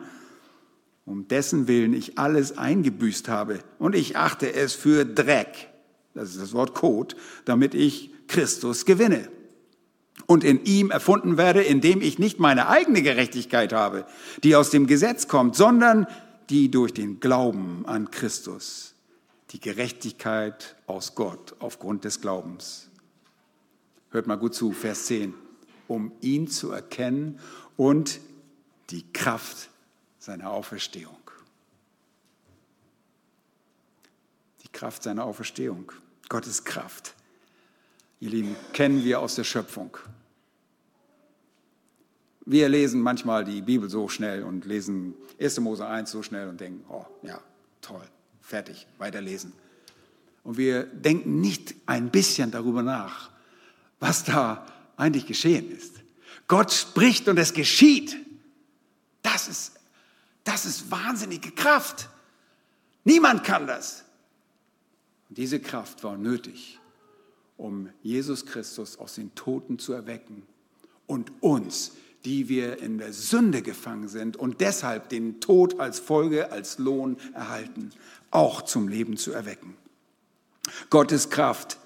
um 1.06 1.26
dessen 1.28 1.66
Willen 1.68 1.94
ich 1.94 2.18
alles 2.18 2.58
eingebüßt 2.58 3.28
habe. 3.28 3.60
Und 3.78 3.94
ich 3.94 4.18
achte 4.18 4.52
es 4.52 4.74
für 4.74 5.06
Dreck, 5.06 5.70
das 6.14 6.30
ist 6.30 6.42
das 6.42 6.52
Wort 6.52 6.74
Kot, 6.74 7.16
damit 7.46 7.74
ich 7.74 8.12
Christus 8.28 8.84
gewinne 8.84 9.28
und 10.26 10.44
in 10.44 10.64
ihm 10.64 10.90
erfunden 10.90 11.38
werde, 11.38 11.62
indem 11.62 12.02
ich 12.02 12.18
nicht 12.18 12.38
meine 12.38 12.68
eigene 12.68 13.00
Gerechtigkeit 13.00 13.72
habe, 13.72 14.04
die 14.44 14.56
aus 14.56 14.68
dem 14.68 14.86
Gesetz 14.86 15.26
kommt, 15.26 15.56
sondern 15.56 16.06
die 16.50 16.70
durch 16.70 16.92
den 16.92 17.18
Glauben 17.18 17.84
an 17.86 18.10
Christus, 18.10 18.91
die 19.52 19.60
Gerechtigkeit 19.60 20.76
aus 20.86 21.14
Gott 21.14 21.54
aufgrund 21.58 22.04
des 22.04 22.20
Glaubens. 22.20 22.88
Hört 24.10 24.26
mal 24.26 24.36
gut 24.36 24.54
zu, 24.54 24.72
Vers 24.72 25.06
10, 25.06 25.34
um 25.88 26.12
ihn 26.20 26.48
zu 26.48 26.70
erkennen 26.70 27.38
und 27.76 28.20
die 28.90 29.10
Kraft 29.12 29.68
seiner 30.18 30.50
Auferstehung. 30.50 31.16
Die 34.62 34.68
Kraft 34.68 35.02
seiner 35.02 35.24
Auferstehung, 35.24 35.92
Gottes 36.28 36.64
Kraft 36.64 37.14
ihr 38.20 38.30
Lieben, 38.30 38.56
kennen 38.72 39.04
wir 39.04 39.20
aus 39.20 39.34
der 39.34 39.44
Schöpfung. 39.44 39.96
Wir 42.46 42.68
lesen 42.68 43.00
manchmal 43.00 43.44
die 43.44 43.62
Bibel 43.62 43.90
so 43.90 44.08
schnell 44.08 44.44
und 44.44 44.64
lesen 44.64 45.14
1. 45.40 45.60
Mose 45.60 45.86
1 45.86 46.10
so 46.10 46.22
schnell 46.22 46.48
und 46.48 46.60
denken, 46.60 46.84
oh 46.88 47.04
ja, 47.22 47.40
toll, 47.80 48.04
fertig, 48.42 48.86
weiterlesen. 48.98 49.52
Und 50.44 50.58
wir 50.58 50.84
denken 50.84 51.40
nicht 51.40 51.74
ein 51.86 52.10
bisschen 52.10 52.50
darüber 52.50 52.82
nach, 52.82 53.30
was 54.00 54.24
da 54.24 54.66
eigentlich 54.96 55.26
geschehen 55.26 55.70
ist. 55.70 55.94
Gott 56.48 56.72
spricht 56.72 57.28
und 57.28 57.38
es 57.38 57.54
geschieht. 57.54 58.16
Das 59.22 59.48
ist, 59.48 59.72
das 60.44 60.66
ist 60.66 60.90
wahnsinnige 60.90 61.52
Kraft. 61.52 62.08
Niemand 63.04 63.44
kann 63.44 63.66
das. 63.66 64.04
Und 65.28 65.38
diese 65.38 65.60
Kraft 65.60 66.02
war 66.04 66.16
nötig, 66.16 66.78
um 67.56 67.88
Jesus 68.02 68.44
Christus 68.44 68.98
aus 68.98 69.14
den 69.14 69.34
Toten 69.34 69.78
zu 69.78 69.92
erwecken 69.92 70.42
und 71.06 71.32
uns, 71.40 71.92
die 72.24 72.48
wir 72.48 72.80
in 72.80 72.98
der 72.98 73.12
Sünde 73.12 73.62
gefangen 73.62 74.08
sind 74.08 74.36
und 74.36 74.60
deshalb 74.60 75.08
den 75.08 75.40
Tod 75.40 75.80
als 75.80 75.98
Folge, 75.98 76.52
als 76.52 76.78
Lohn 76.78 77.16
erhalten, 77.34 77.90
auch 78.32 78.62
zum 78.62 78.88
Leben 78.88 79.16
zu 79.16 79.32
erwecken. 79.32 79.76
Gottes 80.90 81.30
Kraft 81.30 81.78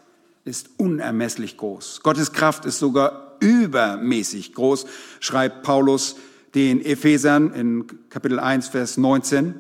ist 0.45 0.71
unermesslich 0.79 1.57
groß. 1.57 2.01
Gottes 2.03 2.33
Kraft 2.33 2.65
ist 2.65 2.79
sogar 2.79 3.37
übermäßig 3.41 4.55
groß, 4.55 4.87
schreibt 5.21 5.63
Paulus 5.63 6.17
den 6.55 6.83
Ephesern 6.85 7.53
in 7.53 8.09
Kapitel 8.09 8.39
1, 8.39 8.69
Vers 8.69 8.97
19. 8.97 9.55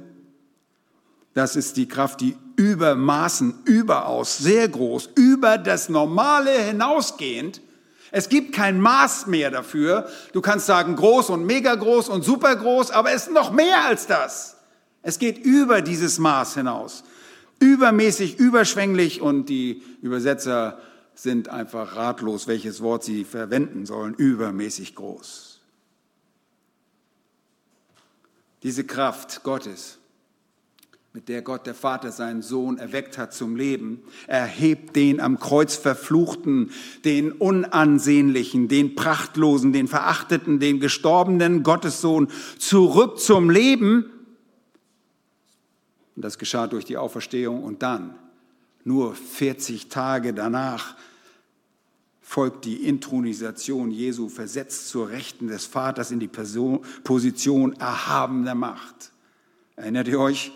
Das 1.34 1.56
ist 1.56 1.76
die 1.76 1.88
Kraft, 1.88 2.22
die 2.22 2.36
über 2.56 2.94
Maßen, 2.94 3.54
überaus, 3.66 4.38
sehr 4.38 4.68
groß, 4.68 5.10
über 5.16 5.58
das 5.58 5.90
Normale 5.90 6.50
hinausgehend. 6.50 7.60
Es 8.12 8.30
gibt 8.30 8.54
kein 8.54 8.80
Maß 8.80 9.26
mehr 9.26 9.50
dafür. 9.50 10.08
Du 10.32 10.40
kannst 10.40 10.66
sagen 10.66 10.96
groß 10.96 11.30
und 11.30 11.44
mega 11.44 11.74
groß 11.74 12.08
und 12.08 12.24
super 12.24 12.56
groß, 12.56 12.90
aber 12.92 13.12
es 13.12 13.26
ist 13.26 13.32
noch 13.32 13.52
mehr 13.52 13.84
als 13.84 14.06
das. 14.06 14.55
Es 15.06 15.20
geht 15.20 15.38
über 15.38 15.82
dieses 15.82 16.18
Maß 16.18 16.54
hinaus. 16.54 17.04
Übermäßig, 17.60 18.40
überschwänglich 18.40 19.20
und 19.20 19.48
die 19.48 19.80
Übersetzer 20.02 20.80
sind 21.14 21.48
einfach 21.48 21.94
ratlos, 21.94 22.48
welches 22.48 22.80
Wort 22.80 23.04
sie 23.04 23.22
verwenden 23.22 23.86
sollen. 23.86 24.14
Übermäßig 24.14 24.96
groß. 24.96 25.60
Diese 28.64 28.82
Kraft 28.82 29.44
Gottes 29.44 29.98
mit 31.12 31.28
der 31.28 31.42
Gott 31.42 31.68
der 31.68 31.76
Vater 31.76 32.10
seinen 32.10 32.42
Sohn 32.42 32.76
erweckt 32.76 33.16
hat 33.16 33.32
zum 33.32 33.54
Leben, 33.54 34.02
erhebt 34.26 34.96
den 34.96 35.20
am 35.20 35.38
Kreuz 35.38 35.76
verfluchten, 35.76 36.72
den 37.04 37.30
unansehnlichen, 37.30 38.66
den 38.66 38.96
prachtlosen, 38.96 39.72
den 39.72 39.86
verachteten, 39.86 40.58
den 40.58 40.80
gestorbenen 40.80 41.62
Gottessohn 41.62 42.26
zurück 42.58 43.20
zum 43.20 43.50
Leben. 43.50 44.10
Und 46.16 46.24
das 46.24 46.38
geschah 46.38 46.66
durch 46.66 46.84
die 46.84 46.96
Auferstehung 46.96 47.62
und 47.62 47.82
dann, 47.82 48.14
nur 48.84 49.14
40 49.14 49.88
Tage 49.88 50.32
danach, 50.34 50.96
folgt 52.22 52.64
die 52.64 52.88
Intronisation 52.88 53.90
Jesu, 53.90 54.28
versetzt 54.28 54.88
zur 54.88 55.10
Rechten 55.10 55.46
des 55.46 55.66
Vaters 55.66 56.10
in 56.10 56.18
die 56.18 56.28
Position 56.28 57.74
erhabener 57.74 58.54
Macht. 58.54 59.12
Erinnert 59.76 60.08
ihr 60.08 60.18
euch? 60.18 60.52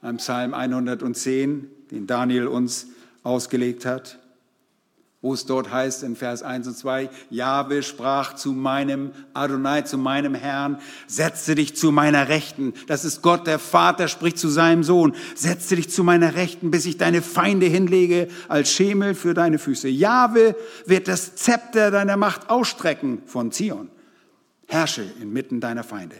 am 0.00 0.18
Psalm 0.18 0.54
110, 0.54 1.68
den 1.90 2.06
Daniel 2.06 2.46
uns 2.46 2.88
ausgelegt 3.22 3.84
hat, 3.84 4.18
wo 5.28 5.34
es 5.34 5.44
dort 5.44 5.70
heißt 5.70 6.04
in 6.04 6.16
Vers 6.16 6.42
1 6.42 6.68
und 6.68 6.74
2, 6.74 7.10
Jahwe 7.28 7.82
sprach 7.82 8.34
zu 8.34 8.52
meinem 8.52 9.10
Adonai, 9.34 9.82
zu 9.82 9.98
meinem 9.98 10.34
Herrn, 10.34 10.80
setze 11.06 11.54
dich 11.54 11.76
zu 11.76 11.92
meiner 11.92 12.30
Rechten. 12.30 12.72
Das 12.86 13.04
ist 13.04 13.20
Gott, 13.20 13.46
der 13.46 13.58
Vater 13.58 14.08
spricht 14.08 14.38
zu 14.38 14.48
seinem 14.48 14.82
Sohn, 14.82 15.14
setze 15.34 15.76
dich 15.76 15.90
zu 15.90 16.02
meiner 16.02 16.34
Rechten, 16.34 16.70
bis 16.70 16.86
ich 16.86 16.96
deine 16.96 17.20
Feinde 17.20 17.66
hinlege 17.66 18.28
als 18.48 18.72
Schemel 18.72 19.14
für 19.14 19.34
deine 19.34 19.58
Füße. 19.58 19.88
Jahwe 19.88 20.56
wird 20.86 21.08
das 21.08 21.36
Zepter 21.36 21.90
deiner 21.90 22.16
Macht 22.16 22.48
ausstrecken 22.48 23.20
von 23.26 23.52
Zion. 23.52 23.90
Herrsche 24.66 25.04
inmitten 25.20 25.60
deiner 25.60 25.84
Feinde. 25.84 26.16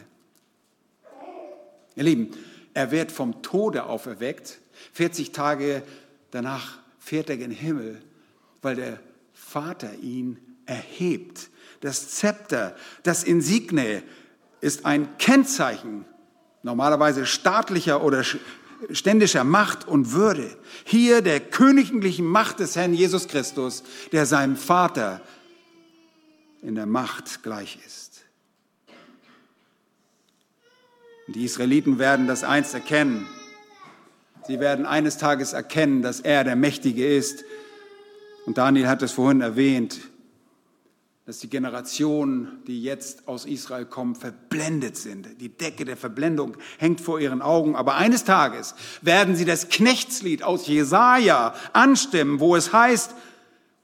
Ihr 1.97 2.05
Lieben, 2.05 2.29
er 2.75 2.91
wird 2.91 3.11
vom 3.11 3.41
Tode 3.41 3.85
auferweckt. 3.85 4.59
40 4.93 5.33
Tage 5.33 5.83
danach 6.31 6.77
fährt 6.99 7.31
er 7.31 7.37
in 7.37 7.41
den 7.41 7.51
Himmel, 7.53 8.03
weil 8.63 8.77
der 8.77 9.01
Vater 9.33 9.95
ihn 10.03 10.39
erhebt. 10.67 11.51
Das 11.81 12.11
Zepter, 12.11 12.77
das 13.03 13.25
Insigne 13.25 14.03
ist 14.61 14.85
ein 14.85 15.17
Kennzeichen 15.19 16.05
normalerweise 16.63 17.25
staatlicher 17.25 18.03
oder 18.03 18.25
ständischer 18.91 19.45
Macht 19.45 19.87
und 19.87 20.13
Würde. 20.13 20.57
Hier 20.85 21.23
der 21.23 21.41
königlichen 21.41 22.27
Macht 22.27 22.61
des 22.61 22.77
Herrn 22.77 22.95
Jesus 22.95 23.29
Christus, 23.29 23.83
der 24.13 24.27
seinem 24.27 24.57
Vater 24.57 25.21
in 26.63 26.75
der 26.75 26.87
Macht 26.87 27.43
gleich 27.43 27.79
ist. 27.87 28.23
Die 31.29 31.45
Israeliten 31.45 31.99
werden 31.99 32.27
das 32.27 32.43
einst 32.43 32.75
erkennen. 32.75 33.27
Sie 34.47 34.61
werden 34.61 34.87
eines 34.87 35.19
Tages 35.19 35.53
erkennen, 35.53 36.01
dass 36.01 36.21
er 36.21 36.43
der 36.43 36.57
Mächtige 36.57 37.07
ist. 37.07 37.45
Und 38.49 38.57
Daniel 38.57 38.89
hat 38.89 39.03
es 39.03 39.13
vorhin 39.13 39.43
erwähnt, 39.43 40.01
dass 41.27 41.39
die 41.39 41.51
Generationen, 41.51 42.63
die 42.67 42.83
jetzt 42.83 43.29
aus 43.29 43.45
Israel 43.45 43.85
kommen, 43.85 44.15
verblendet 44.15 44.97
sind. 44.97 45.39
Die 45.43 45.51
Decke 45.51 45.85
der 45.85 45.99
Verblendung 45.99 46.57
hängt 46.79 47.03
vor 47.03 47.21
ihren 47.21 47.43
Augen. 47.43 47.77
Aber 47.77 47.97
eines 47.97 48.25
Tages 48.25 48.75
werden 49.03 49.37
sie 49.37 49.45
das 49.45 49.69
Knechtslied 49.69 50.43
aus 50.43 50.67
Jesaja 50.67 51.53
anstimmen, 51.75 52.41
wo 52.41 52.57
es 52.57 52.73
heißt, 52.73 53.15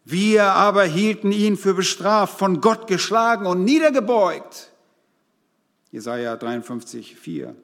wir 0.06 0.44
aber 0.44 0.84
hielten 0.84 1.30
ihn 1.30 1.58
für 1.58 1.74
bestraft, 1.74 2.38
von 2.38 2.62
Gott 2.62 2.86
geschlagen 2.86 3.44
und 3.44 3.64
niedergebeugt. 3.64 4.70
Jesaja 5.92 6.36
53, 6.36 7.16
4 7.16 7.54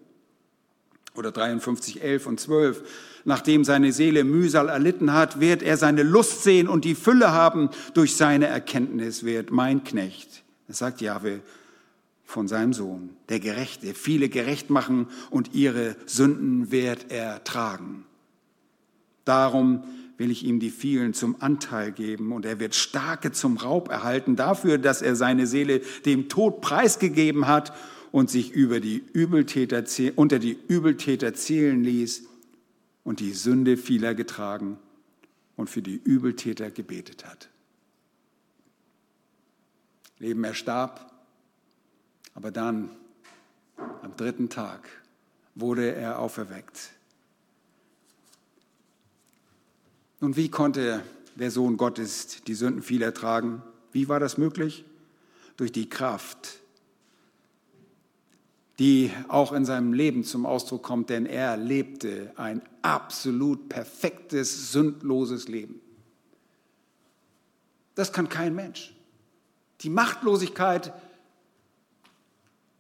oder 1.15 1.33
53, 1.33 2.03
11 2.03 2.27
und 2.27 2.41
12. 2.41 2.83
Nachdem 3.25 3.65
seine 3.65 3.93
Seele 3.93 4.25
Mühsal 4.25 4.69
erlitten 4.69 5.13
hat, 5.13 5.41
wird 5.41 5.63
er 5.63 5.77
seine 5.77 6.03
Lust 6.03 6.43
sehen 6.43 6.69
und 6.69 6.85
die 6.85 6.95
Fülle 6.95 7.33
haben 7.33 7.71
durch 7.95 8.17
seine 8.17 8.47
Erkenntnis, 8.47 9.25
wird 9.25 9.51
mein 9.51 9.85
Knecht, 9.85 10.43
das 10.69 10.79
sagt 10.79 11.01
Jahwe, 11.01 11.41
von 12.25 12.49
seinem 12.49 12.73
Sohn, 12.73 13.11
der 13.29 13.41
Gerechte, 13.41 13.93
viele 13.93 14.29
gerecht 14.29 14.71
machen 14.71 15.09
und 15.31 15.53
ihre 15.53 15.97
Sünden 16.07 16.71
wird 16.71 17.07
er 17.11 17.43
tragen. 17.45 18.05
Darum 19.25 19.83
will 20.17 20.31
ich 20.31 20.45
ihm 20.45 20.61
die 20.61 20.71
vielen 20.71 21.13
zum 21.13 21.37
Anteil 21.41 21.93
geben 21.93 22.33
und 22.33 22.45
er 22.45 22.61
wird 22.61 22.75
Starke 22.75 23.33
zum 23.33 23.57
Raub 23.57 23.89
erhalten 23.89 24.37
dafür, 24.37 24.79
dass 24.79 25.03
er 25.03 25.17
seine 25.17 25.47
Seele 25.47 25.81
dem 26.05 26.29
Tod 26.29 26.61
preisgegeben 26.61 27.47
hat 27.47 27.73
und 28.13 28.31
sich 28.31 28.53
über 28.53 28.81
die 28.81 29.03
Übeltäter, 29.13 29.85
unter 30.17 30.39
die 30.39 30.59
Übeltäter 30.69 31.35
zählen 31.35 31.83
ließ 31.83 32.25
und 33.05 33.21
die 33.21 33.33
Sünde 33.33 33.77
vieler 33.77 34.15
getragen 34.15 34.79
und 35.57 35.71
für 35.71 35.83
die 35.83 35.97
Übeltäter 35.97 36.71
gebetet 36.71 37.25
hat. 37.27 37.49
Leben, 40.19 40.45
er 40.45 40.55
starb, 40.55 41.13
aber 42.35 42.51
dann 42.51 42.91
am 44.03 44.17
dritten 44.17 44.49
Tag 44.49 44.89
wurde 45.55 45.95
er 45.95 46.19
auferweckt. 46.19 46.91
Nun, 50.21 50.37
wie 50.37 50.51
konnte 50.51 51.03
der 51.37 51.51
Sohn 51.51 51.77
Gottes 51.79 52.43
die 52.47 52.55
Sünden 52.55 52.83
vieler 52.83 53.15
tragen? 53.15 53.63
Wie 53.93 54.09
war 54.09 54.21
das 54.21 54.37
möglich? 54.37 54.85
Durch 55.57 55.73
die 55.73 55.89
Kraft 55.89 56.61
die 58.81 59.13
auch 59.29 59.53
in 59.53 59.67
seinem 59.67 59.93
Leben 59.93 60.25
zum 60.25 60.47
Ausdruck 60.47 60.83
kommt, 60.83 61.11
denn 61.11 61.27
er 61.27 61.59
lebte 61.59 62.33
ein 62.37 62.63
absolut 62.81 63.69
perfektes, 63.69 64.73
sündloses 64.73 65.49
Leben. 65.49 65.83
Das 67.95 68.11
kann 68.11 68.31
kein 68.31 68.55
Mensch. 68.55 68.95
Die 69.83 69.91
Machtlosigkeit 69.91 70.95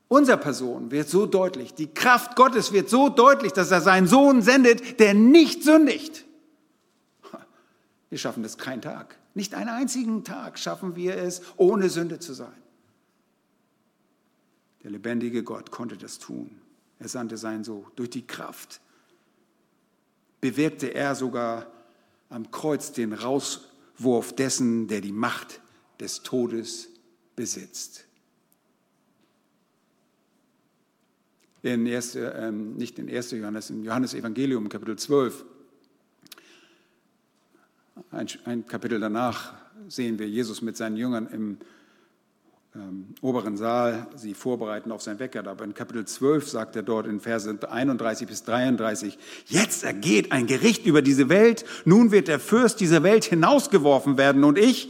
unserer 0.08 0.38
Person 0.38 0.90
wird 0.90 1.10
so 1.10 1.26
deutlich, 1.26 1.74
die 1.74 1.92
Kraft 1.92 2.34
Gottes 2.34 2.72
wird 2.72 2.88
so 2.88 3.10
deutlich, 3.10 3.52
dass 3.52 3.70
er 3.70 3.82
seinen 3.82 4.06
Sohn 4.06 4.40
sendet, 4.40 5.00
der 5.00 5.12
nicht 5.12 5.62
sündigt. 5.62 6.24
Wir 8.08 8.16
schaffen 8.16 8.42
das 8.42 8.56
keinen 8.56 8.80
Tag. 8.80 9.18
Nicht 9.34 9.54
einen 9.54 9.68
einzigen 9.68 10.24
Tag 10.24 10.58
schaffen 10.58 10.96
wir 10.96 11.16
es, 11.18 11.42
ohne 11.58 11.90
Sünde 11.90 12.18
zu 12.20 12.32
sein. 12.32 12.59
Der 14.82 14.90
lebendige 14.90 15.42
Gott 15.42 15.70
konnte 15.70 15.96
das 15.96 16.18
tun. 16.18 16.60
Er 16.98 17.08
sandte 17.08 17.36
seinen 17.36 17.64
Sohn. 17.64 17.86
Durch 17.96 18.10
die 18.10 18.26
Kraft 18.26 18.80
bewirkte 20.40 20.94
er 20.94 21.14
sogar 21.14 21.66
am 22.28 22.50
Kreuz 22.50 22.92
den 22.92 23.12
Rauswurf 23.12 24.34
dessen, 24.34 24.88
der 24.88 25.00
die 25.00 25.12
Macht 25.12 25.60
des 25.98 26.22
Todes 26.22 26.88
besitzt. 27.36 28.06
In 31.62 31.86
erste, 31.86 32.34
ähm, 32.38 32.76
nicht 32.76 32.98
in 32.98 33.10
1. 33.10 33.32
Johannes, 33.32 33.68
im 33.68 33.84
Johannes 33.84 34.14
Evangelium, 34.14 34.68
Kapitel 34.70 34.96
12, 34.96 35.44
ein, 38.10 38.28
ein 38.44 38.66
Kapitel 38.66 38.98
danach 38.98 39.54
sehen 39.88 40.18
wir 40.18 40.28
Jesus 40.28 40.62
mit 40.62 40.76
seinen 40.76 40.96
Jüngern 40.96 41.26
im 41.26 41.58
ähm, 42.74 43.14
oberen 43.20 43.56
Saal 43.56 44.06
sie 44.14 44.32
vorbereiten 44.32 44.92
auf 44.92 45.02
sein 45.02 45.18
Wecker. 45.18 45.44
Aber 45.46 45.64
in 45.64 45.74
Kapitel 45.74 46.04
12 46.04 46.48
sagt 46.48 46.76
er 46.76 46.82
dort 46.82 47.06
in 47.06 47.18
Verse 47.20 47.52
31 47.68 48.28
bis 48.28 48.44
33, 48.44 49.18
jetzt 49.46 49.82
ergeht 49.82 50.30
ein 50.30 50.46
Gericht 50.46 50.86
über 50.86 51.02
diese 51.02 51.28
Welt, 51.28 51.64
nun 51.84 52.12
wird 52.12 52.28
der 52.28 52.38
Fürst 52.38 52.78
dieser 52.80 53.02
Welt 53.02 53.24
hinausgeworfen 53.24 54.18
werden 54.18 54.44
und 54.44 54.56
ich, 54.56 54.88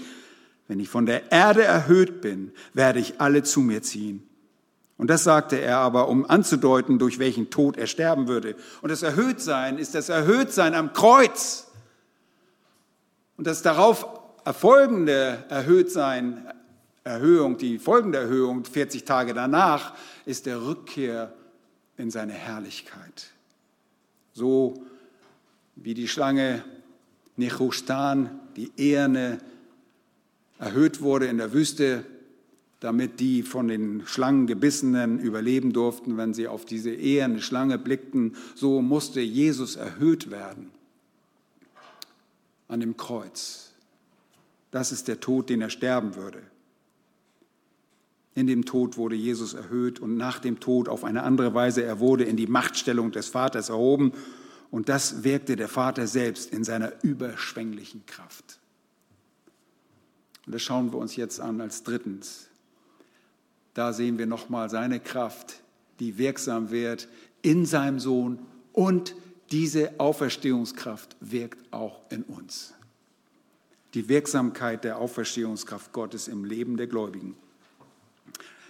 wenn 0.69 0.79
ich 0.79 0.91
von 0.91 1.07
der 1.07 1.33
Erde 1.33 1.65
erhöht 1.65 2.21
bin, 2.21 2.53
werde 2.75 2.99
ich 2.99 3.21
alle 3.21 3.43
zu 3.43 3.61
mir 3.61 3.83
ziehen. 3.83 4.27
Und 4.99 5.09
das 5.09 5.25
sagte 5.25 5.59
er 5.59 5.79
aber, 5.79 6.09
um 6.09 6.29
anzudeuten, 6.29 6.99
durch 6.99 7.19
welchen 7.19 7.49
Tod 7.49 7.79
er 7.79 7.87
sterben 7.87 8.29
würde. 8.29 8.55
Und 8.83 8.91
das 8.93 9.03
Erhöhtsein 9.03 9.79
ist 9.79 9.95
das 9.95 10.11
Erhöhtsein 10.11 10.75
am 10.75 10.93
Kreuz. 10.93 11.69
Und 13.39 13.47
das 13.47 13.63
darauf 13.63 14.07
erfolgende 14.45 15.43
Erhöhtsein 15.49 16.47
Erhöhung, 17.05 17.57
die 17.57 17.79
folgende 17.79 18.19
Erhöhung, 18.19 18.65
40 18.65 19.05
Tage 19.05 19.35
danach, 19.35 19.95
ist 20.27 20.47
der 20.47 20.63
Rückkehr 20.63 21.33
in 21.97 22.11
seine 22.11 22.33
Herrlichkeit. 22.33 23.31
So 24.33 24.83
wie 25.77 25.95
die 25.95 26.09
Schlange 26.09 26.65
Nechustan, 27.37 28.41
die 28.57 28.71
Eherne, 28.77 29.39
erhöht 30.59 31.01
wurde 31.01 31.27
in 31.27 31.39
der 31.39 31.53
Wüste, 31.53 32.05
damit 32.81 33.21
die 33.21 33.43
von 33.43 33.69
den 33.69 34.07
Schlangen 34.07 34.47
gebissenen 34.47 35.19
überleben 35.19 35.73
durften, 35.73 36.17
wenn 36.17 36.35
sie 36.35 36.49
auf 36.49 36.65
diese 36.65 36.91
eherne 36.91 37.41
Schlange 37.41 37.79
blickten, 37.79 38.37
so 38.55 38.81
musste 38.83 39.21
Jesus 39.21 39.77
erhöht 39.77 40.31
werden 40.31 40.71
an 42.69 42.81
dem 42.81 42.97
Kreuz. 42.97 43.73
Das 44.71 44.93
ist 44.93 45.09
der 45.09 45.21
Tod, 45.21 45.51
den 45.51 45.61
er 45.61 45.71
sterben 45.71 46.15
würde. 46.15 46.43
In 48.35 48.47
dem 48.47 48.65
Tod 48.65 48.97
wurde 48.97 49.17
Jesus 49.17 49.55
erhöht 49.55 49.99
und 49.99 50.17
nach 50.17 50.39
dem 50.39 50.61
Tod 50.61 50.89
auf 50.89 51.05
eine 51.05 51.25
andere 51.25 51.53
Weise, 51.55 51.83
er 51.83 51.99
wurde 51.99 52.25
in 52.25 52.37
die 52.37 52.47
Machtstellung 52.47 53.11
des 53.11 53.29
Vaters 53.29 53.69
erhoben 53.69 54.13
Und 54.71 54.89
das 54.89 55.25
wirkte 55.25 55.57
der 55.57 55.69
Vater 55.69 56.07
selbst 56.07 56.53
in 56.53 56.63
seiner 56.65 56.93
überschwänglichen 57.03 58.07
Kraft. 58.07 58.61
Und 60.47 60.55
das 60.55 60.63
schauen 60.63 60.93
wir 60.93 60.99
uns 60.99 61.17
jetzt 61.17 61.41
an 61.41 61.61
als 61.61 61.83
drittens. 61.83 62.47
Da 63.75 63.93
sehen 63.93 64.19
wir 64.19 64.27
nochmal 64.27 64.71
seine 64.71 65.01
Kraft, 65.01 65.61
die 65.99 66.19
wirksam 66.19 66.71
wird 66.71 67.09
in 67.43 67.67
seinem 67.67 67.99
Sohn 67.99 68.39
und 68.73 69.15
diese 69.51 69.99
Auferstehungskraft 69.99 71.17
wirkt 71.21 71.73
auch 71.73 72.03
in 72.11 72.23
uns. 72.23 72.75
Die 73.95 74.09
Wirksamkeit 74.09 74.85
der 74.85 74.99
Auferstehungskraft 74.99 75.93
Gottes 75.93 76.29
im 76.29 76.45
Leben 76.45 76.77
der 76.77 76.87
Gläubigen. 76.87 77.37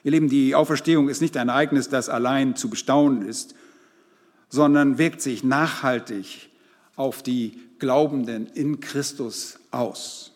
Ihr 0.02 0.12
Lieben, 0.12 0.28
die 0.28 0.54
Auferstehung 0.54 1.08
ist 1.08 1.20
nicht 1.20 1.36
ein 1.36 1.48
Ereignis, 1.48 1.88
das 1.88 2.08
allein 2.08 2.56
zu 2.56 2.70
bestaunen 2.70 3.26
ist, 3.26 3.54
sondern 4.48 4.98
wirkt 4.98 5.20
sich 5.20 5.44
nachhaltig 5.44 6.50
auf 6.96 7.22
die 7.22 7.60
Glaubenden 7.78 8.46
in 8.46 8.80
Christus 8.80 9.58
aus. 9.70 10.32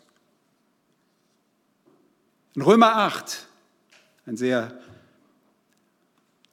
In 2.54 2.62
Römer 2.62 2.96
8, 2.96 3.46
ein 4.26 4.36
sehr, 4.36 4.78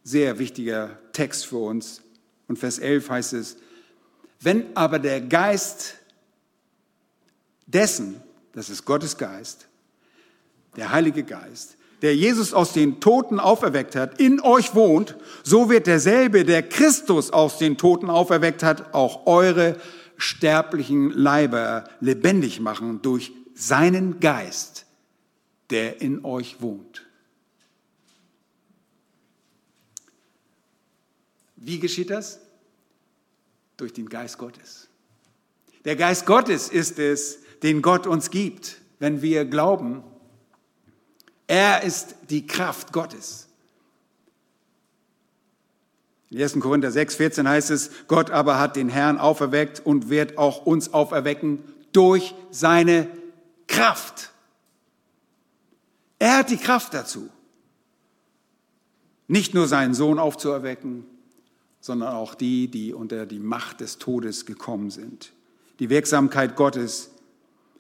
sehr 0.04 0.40
wichtiger 0.40 0.98
Text 1.14 1.46
für 1.46 1.58
uns, 1.58 2.02
und 2.48 2.58
Vers 2.58 2.80
11 2.80 3.10
heißt 3.10 3.34
es, 3.34 3.58
wenn 4.42 4.76
aber 4.76 5.00
der 5.00 5.22
Geist 5.22 5.96
dessen, 7.66 8.22
das 8.52 8.70
ist 8.70 8.84
Gottes 8.84 9.18
Geist, 9.18 9.68
der 10.76 10.92
Heilige 10.92 11.24
Geist, 11.24 11.78
der 12.02 12.16
Jesus 12.16 12.54
aus 12.54 12.74
den 12.74 13.00
Toten 13.00 13.40
auferweckt 13.40 13.96
hat, 13.96 14.20
in 14.20 14.40
euch 14.40 14.74
wohnt, 14.74 15.16
so 15.44 15.70
wird 15.70 15.88
derselbe, 15.88 16.44
der 16.46 16.68
Christus 16.68 17.32
aus 17.32 17.58
den 17.58 17.78
Toten 17.78 18.10
auferweckt 18.10 18.64
hat, 18.64 18.94
auch 18.94 19.28
eure 19.28 19.80
sterblichen 20.18 21.12
Leiber 21.12 21.90
lebendig 22.00 22.60
machen 22.60 23.02
durch 23.02 23.32
seinen 23.54 24.20
Geist, 24.20 24.86
der 25.70 26.02
in 26.02 26.26
euch 26.26 26.62
wohnt. 26.62 27.06
Wie 31.56 31.80
geschieht 31.80 32.10
das? 32.10 32.40
Durch 33.78 33.94
den 33.94 34.10
Geist 34.10 34.40
Gottes. 34.40 34.88
Der 35.86 35.96
Geist 35.96 36.26
Gottes 36.26 36.70
ist 36.70 36.98
es, 36.98 37.40
den 37.62 37.84
Gott 37.84 38.08
uns 38.08 38.32
gibt, 38.32 38.82
wenn 38.98 39.22
wir 39.22 39.46
glauben 39.46 40.04
er 41.52 41.84
ist 41.84 42.16
die 42.30 42.48
Kraft 42.48 42.94
Gottes. 42.94 43.50
In 46.30 46.42
1. 46.42 46.58
Korinther 46.62 46.92
6, 46.92 47.16
14 47.16 47.46
heißt 47.46 47.72
es, 47.72 47.92
Gott 48.08 48.32
aber 48.32 48.58
hat 48.58 48.78
den 48.78 48.88
Herrn 48.88 49.18
auferweckt 49.18 49.82
und 49.86 50.10
wird 50.10 50.38
auch 50.38 50.66
uns 50.66 50.94
auferwecken 50.94 51.60
durch 51.92 52.34
seine 52.52 53.10
Kraft. 53.68 54.32
Er 56.20 56.38
hat 56.38 56.52
die 56.52 56.58
Kraft 56.58 56.94
dazu, 56.94 57.30
nicht 59.28 59.54
nur 59.54 59.68
seinen 59.68 59.94
Sohn 59.94 60.20
aufzuerwecken, 60.20 61.04
sondern 61.82 62.14
auch 62.14 62.34
die, 62.34 62.70
die 62.70 62.94
unter 62.94 63.26
die 63.26 63.40
Macht 63.40 63.82
des 63.82 63.98
Todes 63.98 64.46
gekommen 64.46 64.90
sind. 64.90 65.34
Die 65.80 65.90
Wirksamkeit 65.90 66.56
Gottes, 66.56 67.12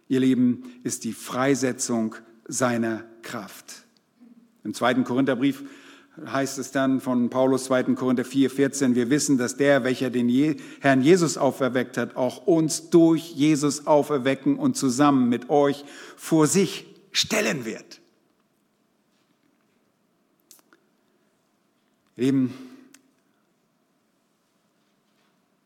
ihr 0.09 0.19
Lieben, 0.19 0.81
ist 0.83 1.05
die 1.05 1.13
Freisetzung 1.13 2.15
seiner 2.49 3.05
Kraft. 3.23 3.83
Im 4.63 4.73
zweiten 4.73 5.03
Korintherbrief 5.03 5.63
heißt 6.25 6.59
es 6.59 6.71
dann 6.71 6.99
von 7.01 7.29
Paulus 7.29 7.65
2. 7.65 7.95
Korinther 7.95 8.25
4, 8.25 8.49
14, 8.49 8.95
wir 8.95 9.09
wissen, 9.09 9.37
dass 9.37 9.57
der, 9.57 9.83
welcher 9.83 10.09
den 10.09 10.29
Herrn 10.81 11.01
Jesus 11.01 11.37
auferweckt 11.37 11.97
hat, 11.97 12.15
auch 12.15 12.45
uns 12.45 12.89
durch 12.89 13.31
Jesus 13.31 13.87
auferwecken 13.87 14.57
und 14.57 14.75
zusammen 14.75 15.29
mit 15.29 15.49
euch 15.49 15.85
vor 16.15 16.47
sich 16.47 16.85
stellen 17.11 17.65
wird. 17.65 18.01
Eben 22.17 22.53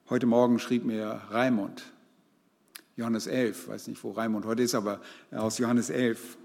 heute 0.09 0.25
Morgen 0.25 0.59
schrieb 0.59 0.85
mir 0.85 1.21
Raimund, 1.31 1.83
Johannes 2.95 3.27
11, 3.27 3.67
weiß 3.67 3.87
nicht, 3.87 4.01
wo 4.03 4.11
Raimund 4.11 4.45
heute 4.45 4.63
ist, 4.63 4.75
aber 4.75 5.01
aus 5.31 5.57
Johannes 5.57 5.89
11, 5.89 6.37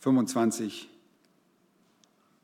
25. 0.00 0.88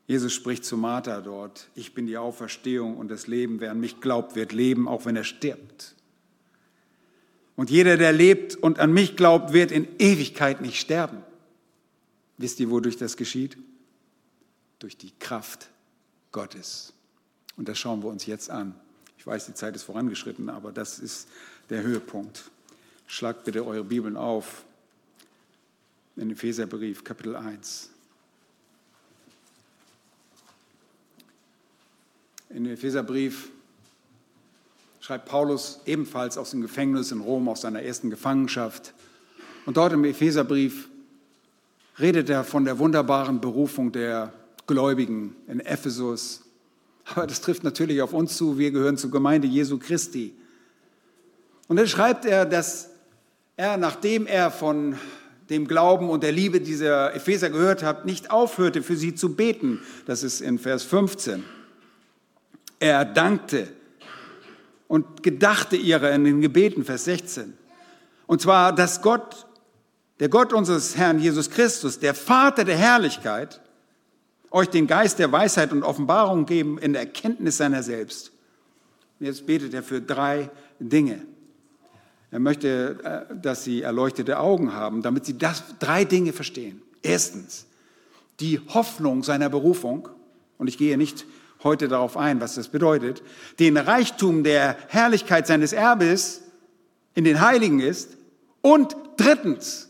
Jesus 0.07 0.33
spricht 0.33 0.65
zu 0.65 0.77
Martha 0.77 1.21
dort, 1.21 1.67
ich 1.73 1.93
bin 1.93 2.05
die 2.05 2.17
Auferstehung 2.17 2.97
und 2.97 3.09
das 3.09 3.27
Leben. 3.27 3.59
Wer 3.59 3.71
an 3.71 3.79
mich 3.79 4.01
glaubt, 4.01 4.35
wird 4.35 4.51
leben, 4.51 4.87
auch 4.87 5.05
wenn 5.05 5.15
er 5.15 5.23
stirbt. 5.23 5.95
Und 7.55 7.69
jeder, 7.69 7.97
der 7.97 8.11
lebt 8.11 8.55
und 8.55 8.79
an 8.79 8.93
mich 8.93 9.15
glaubt, 9.15 9.53
wird 9.53 9.71
in 9.71 9.87
Ewigkeit 9.97 10.61
nicht 10.61 10.79
sterben. 10.79 11.23
Wisst 12.37 12.59
ihr, 12.59 12.69
wodurch 12.69 12.97
das 12.97 13.17
geschieht? 13.17 13.57
Durch 14.79 14.97
die 14.97 15.11
Kraft 15.19 15.69
Gottes. 16.31 16.93
Und 17.55 17.69
das 17.69 17.79
schauen 17.79 18.03
wir 18.03 18.09
uns 18.09 18.25
jetzt 18.25 18.49
an. 18.49 18.75
Ich 19.17 19.25
weiß, 19.25 19.45
die 19.45 19.53
Zeit 19.53 19.75
ist 19.75 19.83
vorangeschritten, 19.83 20.49
aber 20.49 20.71
das 20.71 20.99
ist 20.99 21.29
der 21.69 21.81
Höhepunkt. 21.81 22.51
Schlagt 23.07 23.45
bitte 23.45 23.65
eure 23.65 23.85
Bibeln 23.85 24.17
auf 24.17 24.65
in 26.17 26.31
Epheserbrief, 26.31 27.03
Kapitel 27.03 27.35
1. 27.35 27.89
In 32.51 32.65
Epheserbrief 32.67 33.49
schreibt 35.01 35.25
Paulus 35.25 35.81
ebenfalls 35.85 36.37
aus 36.37 36.51
dem 36.51 36.61
Gefängnis 36.61 37.11
in 37.11 37.19
Rom, 37.19 37.49
aus 37.49 37.61
seiner 37.61 37.81
ersten 37.81 38.09
Gefangenschaft. 38.09 38.93
Und 39.65 39.77
dort 39.77 39.93
im 39.93 40.05
Epheserbrief 40.05 40.87
redet 41.99 42.29
er 42.29 42.43
von 42.43 42.65
der 42.65 42.79
wunderbaren 42.79 43.41
Berufung 43.41 43.91
der 43.91 44.31
Gläubigen 44.67 45.35
in 45.47 45.59
Ephesus. 45.59 46.41
Aber 47.05 47.27
das 47.27 47.41
trifft 47.41 47.63
natürlich 47.63 48.01
auf 48.01 48.13
uns 48.13 48.37
zu. 48.37 48.57
Wir 48.57 48.71
gehören 48.71 48.97
zur 48.97 49.11
Gemeinde 49.11 49.47
Jesu 49.47 49.77
Christi. 49.77 50.33
Und 51.67 51.75
dann 51.75 51.87
schreibt 51.87 52.25
er, 52.25 52.45
dass 52.45 52.89
er, 53.57 53.77
nachdem 53.77 54.27
er 54.27 54.49
von 54.49 54.97
dem 55.49 55.67
Glauben 55.67 56.09
und 56.09 56.23
der 56.23 56.31
Liebe 56.31 56.59
dieser 56.59 57.13
Epheser 57.15 57.49
gehört 57.49 57.83
habt, 57.83 58.05
nicht 58.05 58.31
aufhörte, 58.31 58.81
für 58.81 58.95
sie 58.95 59.13
zu 59.15 59.35
beten. 59.35 59.81
Das 60.05 60.23
ist 60.23 60.41
in 60.41 60.57
Vers 60.57 60.83
15. 60.83 61.43
Er 62.79 63.05
dankte 63.05 63.67
und 64.87 65.23
gedachte 65.23 65.75
ihrer 65.75 66.11
in 66.11 66.23
den 66.23 66.41
Gebeten, 66.41 66.83
Vers 66.83 67.05
16. 67.05 67.53
Und 68.27 68.41
zwar, 68.41 68.73
dass 68.73 69.01
Gott, 69.01 69.45
der 70.19 70.29
Gott 70.29 70.51
unseres 70.51 70.97
Herrn 70.97 71.19
Jesus 71.19 71.49
Christus, 71.49 71.99
der 71.99 72.15
Vater 72.15 72.63
der 72.63 72.77
Herrlichkeit, 72.77 73.61
euch 74.51 74.69
den 74.69 74.87
Geist 74.87 75.19
der 75.19 75.31
Weisheit 75.31 75.71
und 75.71 75.83
Offenbarung 75.83 76.45
geben 76.45 76.77
in 76.77 76.93
der 76.93 77.03
Erkenntnis 77.03 77.57
seiner 77.57 77.83
selbst. 77.83 78.31
Und 79.19 79.25
jetzt 79.27 79.45
betet 79.45 79.73
er 79.73 79.83
für 79.83 80.01
drei 80.01 80.49
Dinge. 80.79 81.21
Er 82.31 82.39
möchte, 82.39 83.27
äh, 83.29 83.35
dass 83.35 83.63
sie 83.63 83.81
erleuchtete 83.81 84.39
Augen 84.39 84.73
haben, 84.73 85.01
damit 85.01 85.25
sie 85.25 85.37
das, 85.37 85.63
drei 85.79 86.05
Dinge 86.05 86.33
verstehen. 86.33 86.81
Erstens, 87.01 87.65
die 88.39 88.59
Hoffnung 88.69 89.23
seiner 89.23 89.49
Berufung, 89.49 90.09
und 90.57 90.67
ich 90.67 90.77
gehe 90.77 90.97
nicht 90.97 91.25
heute 91.63 91.87
darauf 91.87 92.17
ein, 92.17 92.41
was 92.41 92.55
das 92.55 92.67
bedeutet, 92.67 93.21
den 93.59 93.77
Reichtum 93.77 94.43
der 94.43 94.77
Herrlichkeit 94.87 95.47
seines 95.47 95.73
Erbes 95.73 96.41
in 97.13 97.23
den 97.23 97.41
Heiligen 97.41 97.79
ist 97.79 98.17
und 98.61 98.95
drittens, 99.17 99.89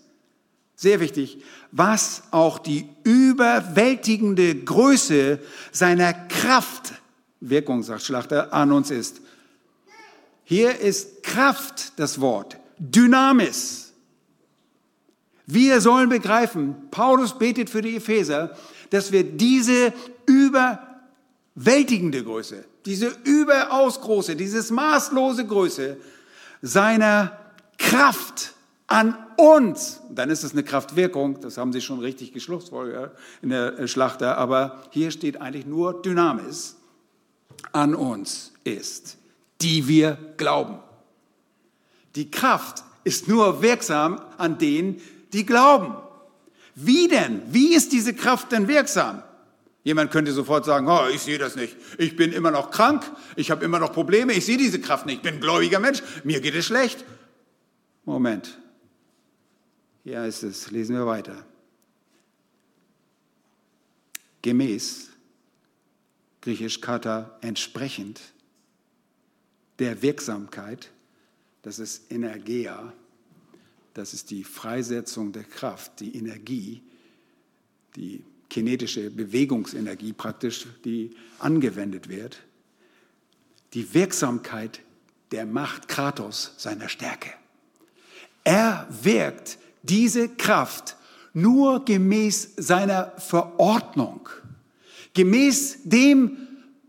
sehr 0.76 1.00
wichtig, 1.00 1.42
was 1.72 2.24
auch 2.32 2.60
die 2.60 2.88
überwältigende 3.04 4.56
Größe 4.56 5.40
seiner 5.72 6.14
Kraft, 6.14 6.94
Wirkung, 7.40 7.84
sagt 7.84 8.04
Schlachter, 8.04 8.54
an 8.54 8.72
uns 8.72 8.92
ist. 8.92 9.22
Hier 10.48 10.80
ist 10.80 11.24
Kraft 11.24 11.94
das 11.98 12.22
Wort, 12.22 12.58
Dynamis. 12.78 13.92
Wir 15.48 15.82
sollen 15.82 16.08
begreifen, 16.10 16.76
Paulus 16.92 17.38
betet 17.38 17.70
für 17.70 17.82
die 17.82 17.96
Epheser, 17.98 18.56
dass 18.92 19.12
wir 19.12 19.24
diese 19.24 19.92
überwältigende 20.28 22.24
Größe, 22.24 22.64
diese 22.86 23.08
überaus 23.24 24.00
große, 24.02 24.36
dieses 24.36 24.70
maßlose 24.70 25.48
Größe 25.48 25.98
seiner 26.62 27.38
Kraft 27.80 28.54
an 28.86 29.18
uns, 29.38 30.00
dann 30.12 30.30
ist 30.30 30.44
es 30.44 30.54
eine 30.54 30.64
Kraftwirkung, 30.64 31.42
das 31.42 31.58
haben 31.58 31.74
Sie 31.74 31.82
schon 31.82 32.00
richtig 32.00 32.34
geschlussfolgert 32.34 33.18
in 33.42 33.50
der 33.50 33.88
Schlachter, 33.88 34.38
aber 34.38 34.84
hier 34.92 35.10
steht 35.10 35.42
eigentlich 35.42 35.66
nur 35.66 36.04
Dynamis, 36.04 36.76
an 37.72 37.96
uns 37.96 38.54
ist 38.64 39.18
die 39.62 39.88
wir 39.88 40.18
glauben. 40.38 40.80
Die 42.16 42.32
Kraft 42.32 42.84
ist 43.04 43.28
nur 43.28 43.62
wirksam 43.62 44.22
an 44.38 44.58
denen, 44.58 45.02
die 45.34 45.46
glauben. 45.46 45.96
Wie 46.76 47.08
denn? 47.08 47.42
Wie 47.48 47.74
ist 47.74 47.92
diese 47.92 48.14
Kraft 48.14 48.52
denn 48.52 48.68
wirksam? 48.68 49.24
Jemand 49.84 50.12
könnte 50.12 50.32
sofort 50.32 50.66
sagen, 50.66 50.88
oh, 50.88 51.08
ich 51.14 51.22
sehe 51.22 51.38
das 51.38 51.56
nicht. 51.56 51.78
Ich 52.00 52.16
bin 52.16 52.34
immer 52.34 52.52
noch 52.52 52.72
krank, 52.72 53.04
ich 53.36 53.52
habe 53.52 53.64
immer 53.64 53.80
noch 53.80 53.94
Probleme, 53.94 54.34
ich 54.34 54.46
sehe 54.46 54.58
diese 54.58 54.82
Kraft 54.82 55.06
nicht. 55.06 55.18
Ich 55.18 55.22
bin 55.22 55.36
ein 55.36 55.42
gläubiger 55.42 55.80
Mensch, 55.80 56.02
mir 56.24 56.42
geht 56.42 56.56
es 56.56 56.66
schlecht. 56.66 57.06
Moment. 58.04 58.58
Hier 60.04 60.22
heißt 60.22 60.44
es, 60.44 60.72
lesen 60.72 60.96
wir 60.96 61.06
weiter. 61.06 61.46
Gemäß, 64.42 65.10
griechisch 66.42 66.82
kata, 66.82 67.38
entsprechend 67.42 68.22
der 69.80 70.02
Wirksamkeit, 70.02 70.92
das 71.62 71.80
ist 71.80 72.12
Energia, 72.12 72.94
das 73.94 74.14
ist 74.14 74.30
die 74.30 74.44
Freisetzung 74.44 75.32
der 75.32 75.44
Kraft, 75.44 76.00
die 76.00 76.18
Energie, 76.18 76.82
die 77.96 78.24
kinetische 78.50 79.10
Bewegungsenergie 79.10 80.14
praktisch, 80.14 80.68
die 80.84 81.16
angewendet 81.40 82.10
wird, 82.10 82.42
die 83.74 83.94
Wirksamkeit 83.94 84.82
der 85.32 85.46
Macht 85.46 85.88
Kratos 85.88 86.54
seiner 86.58 86.90
Stärke. 86.90 87.32
Er 88.44 88.88
wirkt 89.02 89.58
diese 89.84 90.30
Kraft 90.30 90.96
nur 91.34 91.84
gemäß 91.84 92.54
seiner 92.58 93.12
Verordnung, 93.18 94.30
gemäß 95.14 95.80
dem, 95.84 96.38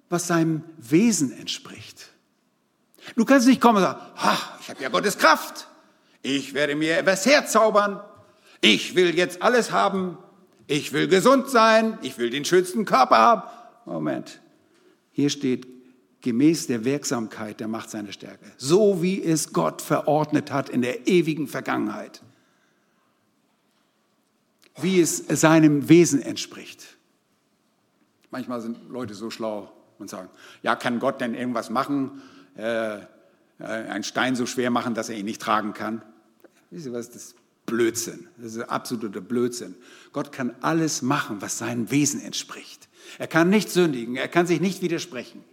was 0.09 0.29
seinem 0.29 0.63
Wesen 0.79 1.33
entspricht. 1.33 1.96
Du 3.15 3.25
kannst 3.25 3.47
nicht 3.47 3.61
kommen 3.61 3.77
und 3.77 3.85
sagen, 3.85 4.01
ha, 4.17 4.39
ich 4.61 4.69
habe 4.69 4.83
ja 4.83 4.89
Gottes 4.89 5.19
Kraft, 5.19 5.69
ich 6.23 6.55
werde 6.55 6.75
mir 6.75 6.99
etwas 6.99 7.25
herzaubern, 7.25 8.01
ich 8.61 8.95
will 8.95 9.15
jetzt 9.15 9.43
alles 9.43 9.71
haben, 9.71 10.19
ich 10.67 10.93
will 10.93 11.07
gesund 11.07 11.49
sein, 11.49 11.99
ich 12.03 12.19
will 12.19 12.31
den 12.31 12.45
schönsten 12.45 12.85
Körper 12.85 13.19
haben. 13.19 13.43
Moment, 13.85 14.41
hier 15.13 15.31
steht 15.31 15.67
gemäß 16.23 16.67
der 16.67 16.85
Wirksamkeit 16.85 17.61
der 17.61 17.69
Macht 17.69 17.91
seiner 17.91 18.11
Stärke, 18.11 18.51
so 18.57 19.01
wie 19.03 19.23
es 19.23 19.53
Gott 19.53 19.81
verordnet 19.81 20.51
hat 20.51 20.69
in 20.69 20.83
der 20.83 21.07
ewigen 21.07 21.47
Vergangenheit, 21.47 22.23
wie 24.81 25.01
es 25.01 25.19
seinem 25.19 25.89
Wesen 25.89 26.21
entspricht. 26.21 26.97
Manchmal 28.31 28.61
sind 28.61 28.91
Leute 28.91 29.15
so 29.15 29.31
schlau 29.31 29.73
und 29.99 30.11
sagen, 30.11 30.29
ja, 30.63 30.75
kann 30.75 30.99
Gott 30.99 31.21
denn 31.21 31.35
irgendwas 31.35 31.71
machen, 31.71 32.23
äh, 32.57 32.97
äh 32.99 33.05
einen 33.59 34.05
Stein 34.05 34.37
so 34.37 34.47
schwer 34.47 34.71
machen, 34.71 34.95
dass 34.95 35.09
er 35.09 35.17
ihn 35.17 35.25
nicht 35.25 35.41
tragen 35.41 35.73
kann? 35.73 36.03
Wisst 36.71 36.87
ihr 36.87 36.93
was, 36.93 37.11
das 37.11 37.35
Blödsinn. 37.67 38.29
Das 38.39 38.55
ist 38.55 38.63
absoluter 38.63 39.21
Blödsinn. 39.21 39.75
Gott 40.13 40.33
kann 40.33 40.55
alles 40.61 41.03
machen, 41.03 41.43
was 41.43 41.59
seinem 41.59 41.91
Wesen 41.91 42.21
entspricht. 42.23 42.89
Er 43.19 43.27
kann 43.27 43.51
nicht 43.51 43.71
sündigen, 43.71 44.17
er 44.17 44.29
kann 44.29 44.47
sich 44.47 44.61
nicht 44.61 44.83
widersprechen. 44.83 45.45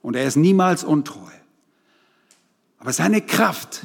Und 0.00 0.16
er 0.16 0.26
ist 0.26 0.36
niemals 0.36 0.84
untreu. 0.84 1.30
Aber 2.78 2.92
seine 2.92 3.20
Kraft 3.20 3.82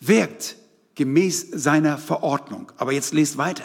wirkt 0.00 0.56
gemäß 0.96 1.50
seiner 1.52 1.98
Verordnung. 1.98 2.72
Aber 2.76 2.92
jetzt 2.92 3.14
lest 3.14 3.38
weiter. 3.38 3.64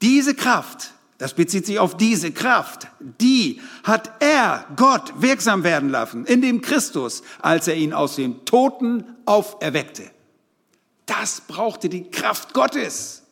Diese 0.00 0.34
Kraft, 0.34 0.94
das 1.18 1.34
bezieht 1.34 1.66
sich 1.66 1.80
auf 1.80 1.96
diese 1.96 2.30
Kraft, 2.30 2.86
die 3.20 3.60
hat 3.82 4.12
er, 4.20 4.64
Gott, 4.76 5.12
wirksam 5.18 5.64
werden 5.64 5.88
lassen 5.88 6.24
in 6.24 6.40
dem 6.40 6.60
Christus, 6.60 7.22
als 7.40 7.66
er 7.66 7.74
ihn 7.74 7.92
aus 7.92 8.14
den 8.14 8.44
Toten 8.44 9.04
auferweckte. 9.26 10.04
Das 11.06 11.40
brauchte 11.40 11.88
die 11.88 12.04
Kraft 12.04 12.54
Gottes. 12.54 13.24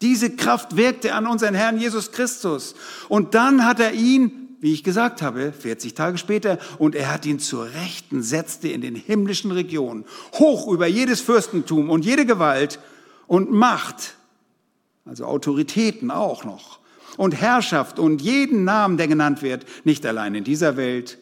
Diese 0.00 0.34
Kraft 0.34 0.76
wirkte 0.76 1.14
an 1.14 1.26
unseren 1.28 1.54
Herrn 1.54 1.78
Jesus 1.78 2.10
Christus. 2.10 2.74
Und 3.08 3.34
dann 3.34 3.64
hat 3.64 3.78
er 3.78 3.92
ihn, 3.92 4.56
wie 4.60 4.72
ich 4.72 4.82
gesagt 4.82 5.22
habe, 5.22 5.52
40 5.52 5.94
Tage 5.94 6.18
später, 6.18 6.58
und 6.78 6.96
er 6.96 7.12
hat 7.12 7.26
ihn 7.26 7.38
zur 7.38 7.66
Rechten 7.66 8.22
setzte 8.22 8.68
in 8.68 8.80
den 8.80 8.96
himmlischen 8.96 9.52
Regionen, 9.52 10.04
hoch 10.34 10.66
über 10.66 10.88
jedes 10.88 11.20
Fürstentum 11.20 11.90
und 11.90 12.04
jede 12.04 12.26
Gewalt 12.26 12.80
und 13.28 13.52
Macht, 13.52 14.16
also 15.06 15.24
Autoritäten 15.24 16.10
auch 16.10 16.44
noch, 16.44 16.80
und 17.16 17.32
Herrschaft 17.40 17.98
und 17.98 18.20
jeden 18.20 18.64
Namen, 18.64 18.98
der 18.98 19.08
genannt 19.08 19.40
wird, 19.40 19.64
nicht 19.84 20.04
allein 20.04 20.34
in 20.34 20.44
dieser 20.44 20.76
Welt, 20.76 21.18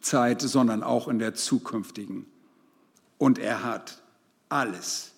Zeit, 0.00 0.40
sondern 0.40 0.82
auch 0.82 1.08
in 1.08 1.18
der 1.18 1.34
zukünftigen. 1.34 2.26
Und 3.18 3.38
er 3.38 3.62
hat 3.62 4.02
alles 4.48 5.12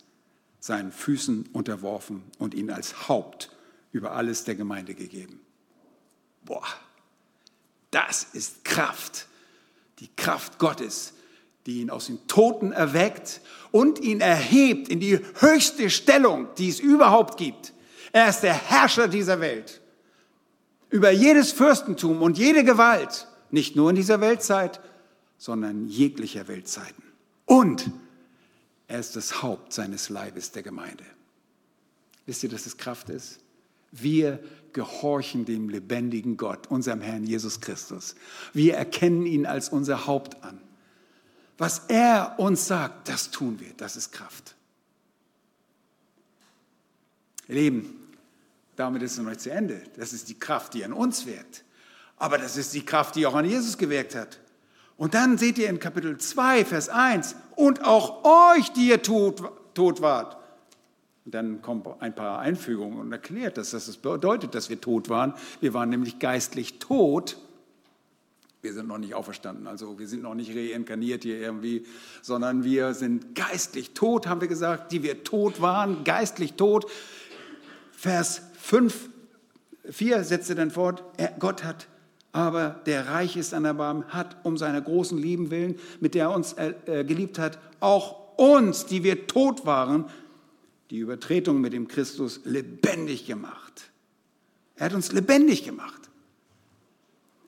seinen 0.61 0.93
Füßen 0.93 1.51
unterworfen 1.53 2.25
und 2.39 2.55
ihn 2.55 2.71
als 2.71 3.09
Haupt 3.09 3.51
über 3.93 4.13
alles 4.13 4.45
der 4.45 4.55
Gemeinde 4.55 4.95
gegeben. 4.95 5.41
Boah, 6.45 6.67
das 7.91 8.25
ist 8.33 8.65
Kraft, 8.65 9.29
die 10.01 10.09
Kraft 10.17 10.59
Gottes, 10.59 11.15
die 11.67 11.81
ihn 11.81 11.91
aus 11.91 12.07
den 12.07 12.27
Toten 12.27 12.73
erweckt 12.73 13.41
und 13.71 14.01
ihn 14.01 14.21
erhebt 14.21 14.89
in 14.89 15.01
die 15.01 15.21
höchste 15.41 15.91
Stellung, 15.91 16.49
die 16.59 16.69
es 16.69 16.81
überhaupt 16.81 17.37
gibt. 17.37 17.73
Er 18.13 18.29
ist 18.29 18.41
der 18.41 18.55
Herrscher 18.55 19.09
dieser 19.09 19.41
Welt. 19.41 19.81
Über 20.91 21.11
jedes 21.11 21.53
Fürstentum 21.53 22.21
und 22.21 22.37
jede 22.37 22.65
Gewalt, 22.65 23.29
nicht 23.51 23.77
nur 23.77 23.91
in 23.91 23.97
dieser 23.97 24.21
Weltzeit, 24.21 24.81
sondern 25.39 25.89
jeglicher 25.89 26.49
Weltzeiten. 26.49 27.03
Und 27.47 27.91
er 28.89 29.01
ist 29.01 29.17
das 29.17 29.43
Haupt 29.43 29.73
seines 29.73 30.11
Leibes, 30.11 30.53
der 30.53 30.63
Gemeinde. 30.63 31.05
Wisst 32.27 32.43
ihr, 32.43 32.51
dass 32.51 32.67
es 32.67 32.77
Kraft 32.77 33.09
ist? 33.09 33.41
Wir 33.91 34.39
gehorchen 34.73 35.45
dem 35.45 35.69
lebendigen 35.69 36.37
Gott, 36.37 36.71
unserem 36.71 37.01
Herrn 37.01 37.25
Jesus 37.25 37.61
Christus. 37.61 38.15
Wir 38.53 38.75
erkennen 38.75 39.27
ihn 39.27 39.47
als 39.47 39.69
unser 39.69 40.07
Haupt 40.07 40.43
an. 40.45 40.61
Was 41.59 41.83
er 41.89 42.35
uns 42.39 42.67
sagt, 42.67 43.09
das 43.09 43.31
tun 43.31 43.61
wir. 43.61 43.73
Das 43.77 43.97
ist 43.97 44.13
Kraft. 44.13 44.55
Ihr 47.49 47.55
Lieben, 47.57 48.09
damit 48.77 49.03
ist 49.03 49.13
es 49.13 49.19
noch 49.19 49.29
nicht 49.29 49.41
zu 49.41 49.51
Ende. 49.51 49.83
Das 49.97 50.13
ist 50.13 50.29
die 50.29 50.39
Kraft, 50.39 50.75
die 50.75 50.85
an 50.85 50.93
uns 50.93 51.27
wirkt. 51.27 51.65
Aber 52.17 52.39
das 52.39 52.57
ist 52.57 52.73
die 52.75 52.85
Kraft, 52.85 53.17
die 53.17 53.27
auch 53.27 53.35
an 53.35 53.45
Jesus 53.45 53.77
gewirkt 53.77 54.15
hat. 54.15 54.39
Und 54.97 55.15
dann 55.15 55.39
seht 55.39 55.59
ihr 55.59 55.69
in 55.69 55.79
Kapitel 55.79 56.17
2, 56.19 56.65
Vers 56.65 56.89
1, 56.89 57.35
und 57.57 57.85
auch 57.85 58.25
euch, 58.55 58.73
die 58.73 58.89
ihr 58.89 59.03
tot, 59.03 59.43
tot 59.75 60.01
wart. 60.01 60.37
Und 61.25 61.35
dann 61.35 61.63
kommen 61.63 61.85
ein 62.01 62.15
paar 62.15 62.41
Einfügungen 62.41 62.99
und 62.99 63.13
erklärt, 63.13 63.57
dass 63.57 63.71
das 63.71 63.97
bedeutet, 63.97 64.55
dass 64.55 64.69
wir 64.69 64.81
tot 64.81 65.09
waren. 65.09 65.35
Wir 65.61 65.75
waren 65.75 65.89
nämlich 65.89 66.19
geistlich 66.19 66.79
tot. 66.79 67.37
Wir 68.63 68.73
sind 68.73 68.87
noch 68.87 68.99
nicht 68.99 69.15
auferstanden, 69.15 69.67
also 69.67 69.99
wir 69.99 70.07
sind 70.09 70.23
noch 70.23 70.35
nicht 70.35 70.57
reinkarniert 70.57 71.25
hier 71.25 71.39
irgendwie, 71.39 71.85
sondern 72.23 72.63
wir 72.63 72.95
sind 72.95 73.35
geistlich 73.35 73.91
tot, 73.91 74.27
haben 74.27 74.41
wir 74.41 74.49
gesagt, 74.49 74.93
die 74.93 75.03
wir 75.03 75.25
tot 75.25 75.61
waren, 75.61 76.05
geistlich 76.05 76.55
tot. 76.55 76.89
Vers 77.91 78.43
5, 78.61 79.11
4 79.91 80.23
setzte 80.25 80.55
dann 80.55 80.71
fort, 80.71 81.03
Gott 81.41 81.65
hat 81.65 81.89
aber 82.33 82.81
der 82.87 83.09
reich 83.09 83.37
ist 83.37 83.53
an 83.53 83.67
Erbarmen, 83.67 84.05
hat 84.09 84.37
um 84.43 84.57
seiner 84.57 84.81
großen 84.81 85.19
Lieben 85.19 85.51
willen, 85.51 85.79
mit 86.01 86.15
der 86.15 86.25
er 86.25 86.35
uns 86.35 86.55
äh, 86.55 86.73
äh, 86.87 87.05
geliebt 87.05 87.39
hat, 87.39 87.59
auch 87.79 88.39
uns, 88.39 88.87
die 88.87 89.05
wir 89.05 89.27
tot 89.27 89.67
waren, 89.67 90.07
die 90.91 90.99
Übertretung 90.99 91.61
mit 91.61 91.75
dem 91.75 91.89
Christus 91.89 92.41
lebendig 92.45 93.27
gemacht. 93.27 93.91
Er 94.77 94.87
hat 94.87 94.95
uns 94.95 95.13
lebendig 95.13 95.65
gemacht. 95.65 96.02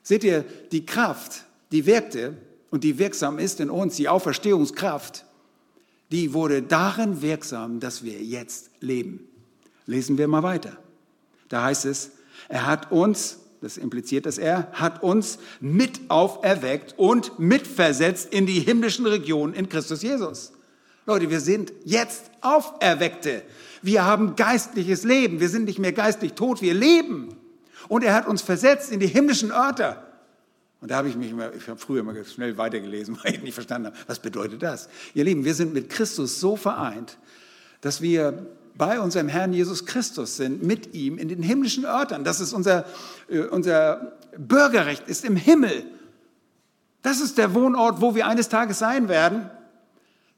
Seht 0.05 0.23
ihr, 0.23 0.45
die 0.71 0.87
Kraft, 0.87 1.45
die 1.73 1.87
wirkte 1.87 2.37
und 2.71 2.85
die 2.85 2.99
wirksam 2.99 3.39
ist 3.41 3.59
in 3.59 3.71
uns, 3.71 3.97
die 3.97 4.09
Auferstehungskraft, 4.09 5.25
die 6.13 6.35
wurde 6.35 6.63
darin 6.63 7.23
wirksam, 7.23 7.81
dass 7.81 8.05
wir 8.05 8.23
jetzt 8.23 8.71
leben. 8.81 9.27
Lesen 9.87 10.19
wir 10.19 10.29
mal 10.29 10.43
weiter. 10.43 10.77
Da 11.49 11.65
heißt 11.65 11.87
es, 11.87 12.13
er 12.49 12.67
hat 12.67 12.93
uns 12.93 13.39
das 13.63 13.79
impliziert, 13.79 14.27
dass 14.27 14.37
er 14.37 14.71
hat 14.73 15.03
uns 15.03 15.39
mit 15.59 16.03
auferweckt 16.09 16.95
und 16.99 17.39
mitversetzt 17.39 18.33
in 18.33 18.45
die 18.45 18.61
himmlischen 18.61 19.07
Regionen 19.07 19.55
in 19.55 19.71
Christus 19.71 20.03
Jesus. 20.03 20.53
Leute, 21.07 21.31
wir 21.31 21.41
sind 21.41 21.73
jetzt 21.85 22.31
Auferweckte. 22.43 23.43
Wir 23.81 24.05
haben 24.05 24.37
geistliches 24.37 25.05
Leben. 25.05 25.41
Wir 25.41 25.49
sind 25.49 25.65
nicht 25.65 25.79
mehr 25.79 25.93
geistlich 25.93 26.35
tot, 26.35 26.61
wir 26.61 26.75
leben. 26.75 27.37
Und 27.89 28.05
er 28.05 28.15
hat 28.15 28.27
uns 28.27 28.43
versetzt 28.43 28.91
in 28.91 29.01
die 29.01 29.07
himmlischen 29.07 29.51
Örter. 29.51 30.03
Und 30.81 30.91
da 30.91 30.97
habe 30.97 31.09
ich 31.09 31.17
mich 31.17 31.31
immer, 31.31 31.53
ich 31.55 31.67
habe 31.69 31.79
früher 31.79 32.01
immer 32.01 32.13
schnell 32.25 32.59
weitergelesen, 32.59 33.19
weil 33.25 33.35
ich 33.35 33.43
nicht 33.43 33.55
verstanden 33.55 33.87
habe, 33.87 33.97
was 34.07 34.19
bedeutet 34.19 34.63
das? 34.63 34.89
Ihr 35.15 35.25
Lieben, 35.25 35.45
wir 35.45 35.55
sind 35.55 35.73
mit 35.73 35.89
Christus 35.89 36.41
so 36.41 36.57
vereint, 36.57 37.19
dass 37.81 38.03
wir 38.03 38.47
bei 38.77 39.01
unserem 39.01 39.29
Herrn 39.29 39.53
Jesus 39.53 39.87
Christus 39.87 40.37
sind, 40.37 40.63
mit 40.63 40.95
ihm 40.95 41.17
in 41.17 41.29
den 41.29 41.43
himmlischen 41.43 41.85
Örtern. 41.85 42.25
Das 42.25 42.41
ist 42.41 42.53
unser, 42.53 42.85
äh, 43.29 43.41
unser 43.41 44.13
Bürgerrecht, 44.37 45.09
ist 45.09 45.25
im 45.25 45.37
Himmel. 45.37 45.85
Das 47.03 47.21
ist 47.21 47.39
der 47.39 47.55
Wohnort, 47.55 48.01
wo 48.01 48.15
wir 48.15 48.27
eines 48.27 48.49
Tages 48.49 48.79
sein 48.79 49.09
werden. 49.09 49.49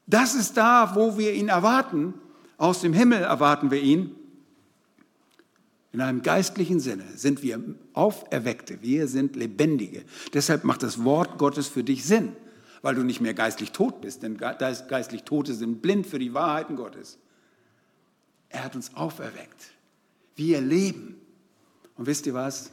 Das 0.06 0.34
ist 0.34 0.56
da, 0.56 0.94
wo 0.94 1.18
wir 1.18 1.32
ihn 1.32 1.48
erwarten. 1.48 2.14
Aus 2.58 2.80
dem 2.80 2.92
Himmel 2.92 3.22
erwarten 3.22 3.70
wir 3.70 3.80
ihn. 3.80 4.14
In 5.96 6.02
einem 6.02 6.20
geistlichen 6.20 6.78
Sinne 6.78 7.04
sind 7.14 7.42
wir 7.42 7.58
Auferweckte, 7.94 8.82
wir 8.82 9.08
sind 9.08 9.34
Lebendige. 9.34 10.04
Deshalb 10.34 10.62
macht 10.62 10.82
das 10.82 11.02
Wort 11.04 11.38
Gottes 11.38 11.68
für 11.68 11.82
dich 11.82 12.04
Sinn, 12.04 12.36
weil 12.82 12.94
du 12.94 13.02
nicht 13.02 13.22
mehr 13.22 13.32
geistlich 13.32 13.72
tot 13.72 14.02
bist, 14.02 14.22
denn 14.22 14.36
geistlich 14.36 15.22
Tote 15.22 15.54
sind 15.54 15.80
blind 15.80 16.06
für 16.06 16.18
die 16.18 16.34
Wahrheiten 16.34 16.76
Gottes. 16.76 17.16
Er 18.50 18.62
hat 18.62 18.76
uns 18.76 18.94
auferweckt. 18.94 19.70
Wir 20.34 20.60
leben. 20.60 21.18
Und 21.96 22.04
wisst 22.04 22.26
ihr 22.26 22.34
was? 22.34 22.72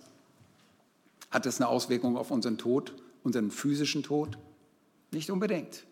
Hat 1.32 1.46
das 1.46 1.62
eine 1.62 1.70
Auswirkung 1.70 2.18
auf 2.18 2.30
unseren 2.30 2.58
Tod, 2.58 2.94
unseren 3.24 3.52
physischen 3.52 4.04
Tod? 4.04 4.38
Nicht 5.12 5.32
unbedingt. 5.32 5.86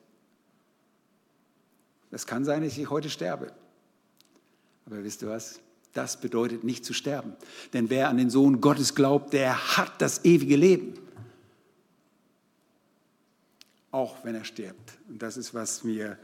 Es 2.12 2.28
kann 2.28 2.44
sein, 2.44 2.62
dass 2.62 2.78
ich 2.78 2.90
heute 2.90 3.10
sterbe. 3.10 3.54
Aber 4.86 5.02
wisst 5.02 5.22
ihr 5.22 5.30
was? 5.30 5.62
Das 5.94 6.22
bedeutet 6.22 6.64
nicht 6.64 6.86
zu 6.86 6.94
sterben. 6.94 7.34
Denn 7.74 7.90
wer 7.90 8.10
an 8.10 8.18
den 8.18 8.30
Sohn 8.30 8.62
Gottes 8.62 8.96
glaubt, 8.96 9.34
der 9.34 9.78
hat 9.78 10.02
das 10.02 10.24
ewige 10.24 10.56
Leben. 10.56 10.94
Auch 13.92 14.24
wenn 14.24 14.36
er 14.36 14.46
stirbt. 14.46 14.98
Und 15.10 15.22
das 15.22 15.36
ist, 15.36 15.54
was 15.54 15.84
mir 15.84 16.18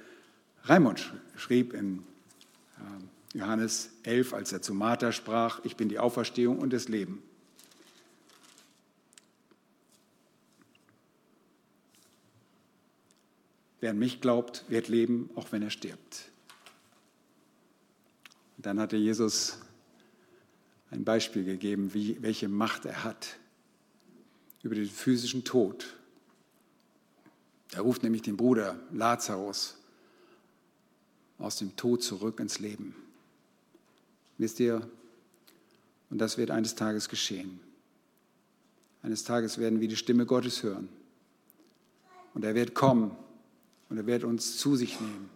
Raimund 0.64 1.14
schrieb 1.36 1.74
in 1.74 2.04
ähm, 2.80 3.10
Johannes 3.34 3.90
11, 4.04 4.34
als 4.34 4.54
er 4.54 4.62
zu 4.62 4.74
Martha 4.74 5.12
sprach, 5.12 5.64
ich 5.66 5.76
bin 5.76 5.90
die 5.90 6.00
Auferstehung 6.00 6.60
und 6.60 6.72
das 6.72 6.88
Leben. 6.88 7.22
Wer 13.80 13.92
an 13.92 14.00
mich 14.00 14.22
glaubt, 14.22 14.66
wird 14.70 14.88
leben, 14.88 15.30
auch 15.36 15.52
wenn 15.52 15.62
er 15.62 15.70
stirbt. 15.70 16.30
Und 18.58 18.66
dann 18.66 18.80
hatte 18.80 18.98
Jesus 18.98 19.60
ein 20.92 21.04
Beispiel 21.04 21.44
gegeben, 21.44 21.94
wie, 21.94 22.22
welche 22.22 22.48
Macht 22.48 22.86
er 22.86 23.04
hat 23.04 23.38
über 24.64 24.76
den 24.76 24.88
physischen 24.88 25.44
Tod. 25.44 25.86
Er 27.74 27.82
ruft 27.82 28.04
nämlich 28.04 28.22
den 28.22 28.38
Bruder 28.38 28.80
Lazarus 28.92 29.78
aus 31.38 31.58
dem 31.58 31.76
Tod 31.76 32.04
zurück 32.04 32.40
ins 32.40 32.60
Leben. 32.60 32.96
Wisst 34.38 34.60
ihr, 34.60 34.88
und 36.10 36.20
das 36.20 36.38
wird 36.38 36.52
eines 36.52 36.76
Tages 36.76 37.10
geschehen. 37.10 37.60
Eines 39.04 39.24
Tages 39.24 39.58
werden 39.58 39.82
wir 39.82 39.88
die 39.88 39.96
Stimme 39.96 40.26
Gottes 40.26 40.64
hören. 40.64 40.90
Und 42.34 42.44
er 42.44 42.56
wird 42.56 42.74
kommen 42.74 43.16
und 43.90 43.98
er 43.98 44.06
wird 44.06 44.24
uns 44.24 44.58
zu 44.58 44.76
sich 44.76 45.00
nehmen. 45.00 45.30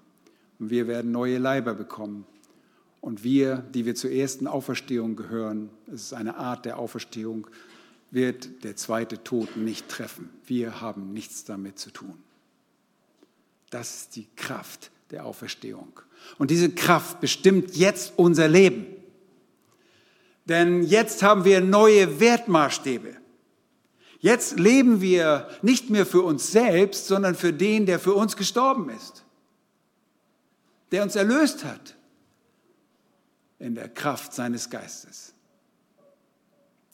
Und 0.60 0.70
wir 0.70 0.88
werden 0.88 1.12
neue 1.12 1.38
Leiber 1.38 1.74
bekommen. 1.74 2.26
Und 3.02 3.24
wir, 3.24 3.58
die 3.74 3.86
wir 3.86 3.96
zur 3.96 4.12
ersten 4.12 4.46
Auferstehung 4.46 5.16
gehören, 5.16 5.70
es 5.88 6.04
ist 6.04 6.14
eine 6.14 6.38
Art 6.38 6.66
der 6.66 6.78
Auferstehung, 6.78 7.48
wird 8.12 8.64
der 8.64 8.76
zweite 8.76 9.24
Tod 9.24 9.58
nicht 9.58 9.90
treffen. 9.90 10.30
Wir 10.46 10.82
haben 10.82 11.12
nichts 11.12 11.44
damit 11.44 11.80
zu 11.80 11.90
tun. 11.90 12.14
Das 13.72 13.96
ist 13.96 14.16
die 14.16 14.28
Kraft 14.36 14.92
der 15.10 15.26
Auferstehung. 15.26 16.00
Und 16.38 16.52
diese 16.52 16.70
Kraft 16.70 17.20
bestimmt 17.22 17.76
jetzt 17.76 18.14
unser 18.18 18.48
Leben. 18.48 18.86
Denn 20.46 20.84
jetzt 20.84 21.24
haben 21.24 21.44
wir 21.44 21.62
neue 21.62 22.20
Wertmaßstäbe. 22.20 23.16
Jetzt 24.20 24.60
leben 24.60 25.02
wir 25.02 25.50
nicht 25.64 25.90
mehr 25.90 26.06
für 26.06 26.22
uns 26.22 26.52
selbst, 26.52 27.08
sondern 27.08 27.34
für 27.34 27.54
den, 27.54 27.88
der 27.88 28.00
für 28.00 28.14
uns 28.14 28.38
gestorben 28.38 28.90
ist, 28.90 29.24
der 30.92 31.02
uns 31.02 31.16
erlöst 31.16 31.64
hat 31.64 31.96
in 33.62 33.76
der 33.76 33.90
Kraft 33.90 34.34
seines 34.34 34.70
Geistes. 34.70 35.34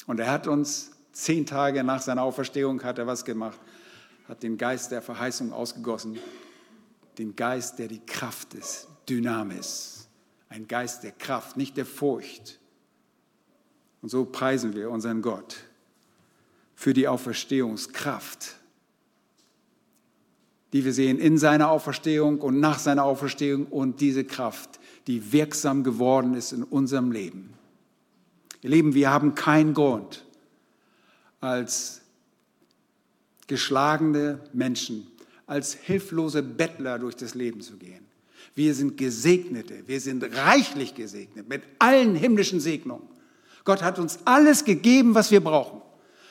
Und 0.06 0.20
er 0.20 0.32
hat 0.32 0.48
uns 0.48 0.92
zehn 1.14 1.46
Tage 1.46 1.84
nach 1.84 2.02
seiner 2.02 2.22
Auferstehung 2.22 2.84
hat 2.84 3.00
er 3.00 3.08
was 3.08 3.26
gemacht, 3.26 3.60
hat 4.28 4.44
den 4.44 4.58
Geist 4.58 4.92
der 4.92 5.02
Verheißung 5.02 5.54
ausgegossen, 5.54 6.20
den 7.18 7.36
Geist, 7.36 7.80
der 7.80 7.88
die 7.88 8.06
Kraft 8.06 8.54
ist, 8.54 8.88
Dynamis, 9.10 10.08
ein 10.50 10.68
Geist 10.68 11.04
der 11.04 11.14
Kraft, 11.14 11.58
nicht 11.58 11.78
der 11.78 11.86
Furcht. 11.86 12.60
Und 14.02 14.10
so 14.10 14.26
preisen 14.26 14.76
wir 14.76 14.92
unseren 14.92 15.22
Gott 15.22 15.58
für 16.76 16.94
die 16.94 17.08
Auferstehungskraft, 17.08 18.56
die 20.74 20.86
wir 20.86 20.94
sehen 20.94 21.18
in 21.18 21.38
seiner 21.38 21.70
Auferstehung 21.70 22.40
und 22.40 22.60
nach 22.60 22.78
seiner 22.78 23.06
Auferstehung 23.06 23.66
und 23.66 24.02
diese 24.02 24.26
Kraft, 24.26 24.80
die 25.08 25.32
wirksam 25.32 25.84
geworden 25.84 26.34
ist 26.34 26.52
in 26.52 26.64
unserem 26.64 27.12
Leben. 27.12 27.54
Ihr 28.62 28.70
Lieben, 28.72 28.94
wir 28.94 29.10
haben 29.10 29.36
keinen 29.36 29.74
Grund, 29.74 30.26
als 31.40 32.02
geschlagene 33.48 34.40
Menschen, 34.54 35.08
als 35.46 35.74
hilflose 35.74 36.44
Bettler 36.44 37.00
durch 37.00 37.16
das 37.16 37.36
Leben 37.36 37.62
zu 37.62 37.78
gehen. 37.78 38.06
Wir 38.56 38.74
sind 38.74 38.98
Gesegnete, 38.98 39.88
wir 39.88 40.02
sind 40.02 40.24
reichlich 40.36 40.96
gesegnet 40.96 41.48
mit 41.48 41.64
allen 41.80 42.16
himmlischen 42.16 42.60
Segnungen. 42.60 43.08
Gott 43.64 43.84
hat 43.84 44.00
uns 44.00 44.20
alles 44.26 44.66
gegeben, 44.66 45.16
was 45.16 45.32
wir 45.32 45.42
brauchen. 45.42 45.82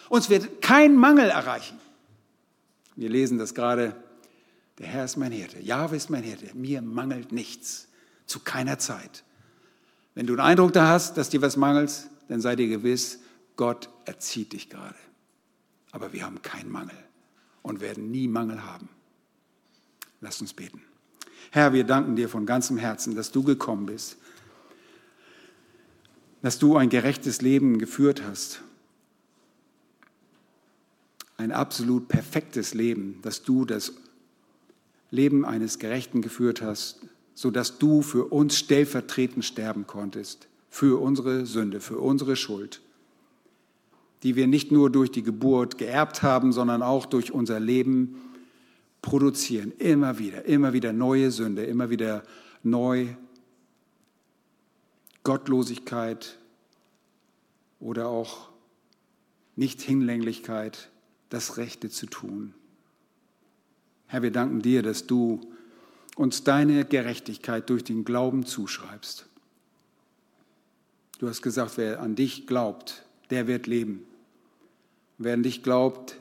Uns 0.09 0.29
wird 0.29 0.61
kein 0.61 0.97
Mangel 0.97 1.31
erreichen. 1.31 1.79
Wir 2.97 3.09
lesen 3.09 3.39
das 3.39 3.55
gerade. 3.55 3.95
Der 4.79 4.87
Herr 4.87 5.05
ist 5.05 5.17
mein 5.17 5.33
Hirte. 5.33 5.61
Jahwe 5.61 5.97
ist 5.97 6.11
mein 6.11 6.23
Hirte. 6.23 6.51
Mir 6.55 6.83
mangelt 6.83 7.33
nichts. 7.33 7.89
Zu 8.27 8.41
keiner 8.41 8.79
Zeit. 8.79 9.25
Wenn 10.15 10.27
du 10.27 10.35
den 10.35 10.41
Eindruck 10.41 10.73
da 10.73 10.89
hast, 10.89 11.17
dass 11.17 11.29
dir 11.29 11.43
was 11.43 11.57
mangelt, 11.57 12.09
dann 12.29 12.41
sei 12.41 12.57
dir 12.57 12.69
gewiss, 12.69 13.21
Gott 13.57 13.89
erzieht 14.05 14.53
dich 14.53 14.69
gerade. 14.69 14.97
Aber 15.93 16.13
wir 16.13 16.25
haben 16.25 16.43
keinen 16.43 16.71
Mangel 16.71 16.97
und 17.63 17.81
werden 17.81 18.11
nie 18.11 18.29
Mangel 18.29 18.65
haben. 18.65 18.89
Lass 20.21 20.41
uns 20.41 20.53
beten. 20.53 20.83
Herr, 21.51 21.73
wir 21.73 21.85
danken 21.85 22.17
dir 22.17 22.29
von 22.29 22.47
ganzem 22.47 22.77
Herzen, 22.77 23.15
dass 23.15 23.31
du 23.31 23.43
gekommen 23.43 23.87
bist, 23.87 24.17
dass 26.43 26.59
du 26.59 26.77
ein 26.77 26.91
gerechtes 26.91 27.41
Leben 27.43 27.79
geführt 27.79 28.23
hast 28.23 28.61
ein 31.37 31.53
absolut 31.53 32.09
perfektes 32.09 32.75
Leben, 32.75 33.21
dass 33.23 33.43
du 33.43 33.65
das 33.65 33.93
Leben 35.11 35.45
eines 35.45 35.79
Gerechten 35.79 36.23
geführt 36.23 36.63
hast, 36.63 37.01
sodass 37.37 37.79
du 37.79 38.01
für 38.01 38.33
uns 38.33 38.57
stellvertretend 38.57 39.45
sterben 39.45 39.87
konntest, 39.87 40.49
für 40.71 41.01
unsere 41.01 41.45
Sünde, 41.45 41.81
für 41.81 41.99
unsere 41.99 42.35
Schuld, 42.35 42.81
die 44.23 44.37
wir 44.37 44.47
nicht 44.47 44.73
nur 44.73 44.91
durch 44.91 45.11
die 45.11 45.23
Geburt 45.23 45.77
geerbt 45.77 46.23
haben, 46.23 46.53
sondern 46.53 46.83
auch 46.83 47.05
durch 47.05 47.33
unser 47.33 47.61
Leben 47.61 48.17
produzieren. 49.03 49.73
Immer 49.79 50.19
wieder, 50.19 50.47
immer 50.47 50.73
wieder 50.73 50.95
neue 50.95 51.31
Sünde, 51.31 51.65
immer 51.65 51.91
wieder 51.91 52.23
neu 52.63 53.09
Gottlosigkeit 55.23 56.39
oder 57.81 58.09
auch 58.09 58.49
Nicht-Hinlänglichkeit 59.57 60.91
das 61.29 61.59
Rechte 61.59 61.91
zu 61.91 62.07
tun. 62.07 62.55
Herr, 64.07 64.23
wir 64.23 64.33
danken 64.33 64.63
dir, 64.63 64.83
dass 64.83 65.07
du 65.07 65.41
uns 66.17 66.43
deine 66.43 66.85
Gerechtigkeit 66.85 67.71
durch 67.71 67.85
den 67.85 68.05
Glauben 68.05 68.45
zuschreibst. 68.45 69.27
Du 71.19 71.29
hast 71.29 71.43
gesagt, 71.43 71.77
wer 71.77 72.01
an 72.01 72.17
dich 72.17 72.47
glaubt, 72.47 73.05
der 73.31 73.47
wird 73.47 73.67
leben. 73.67 74.03
Wer 75.19 75.35
an 75.35 75.43
dich 75.43 75.63
glaubt, 75.63 76.17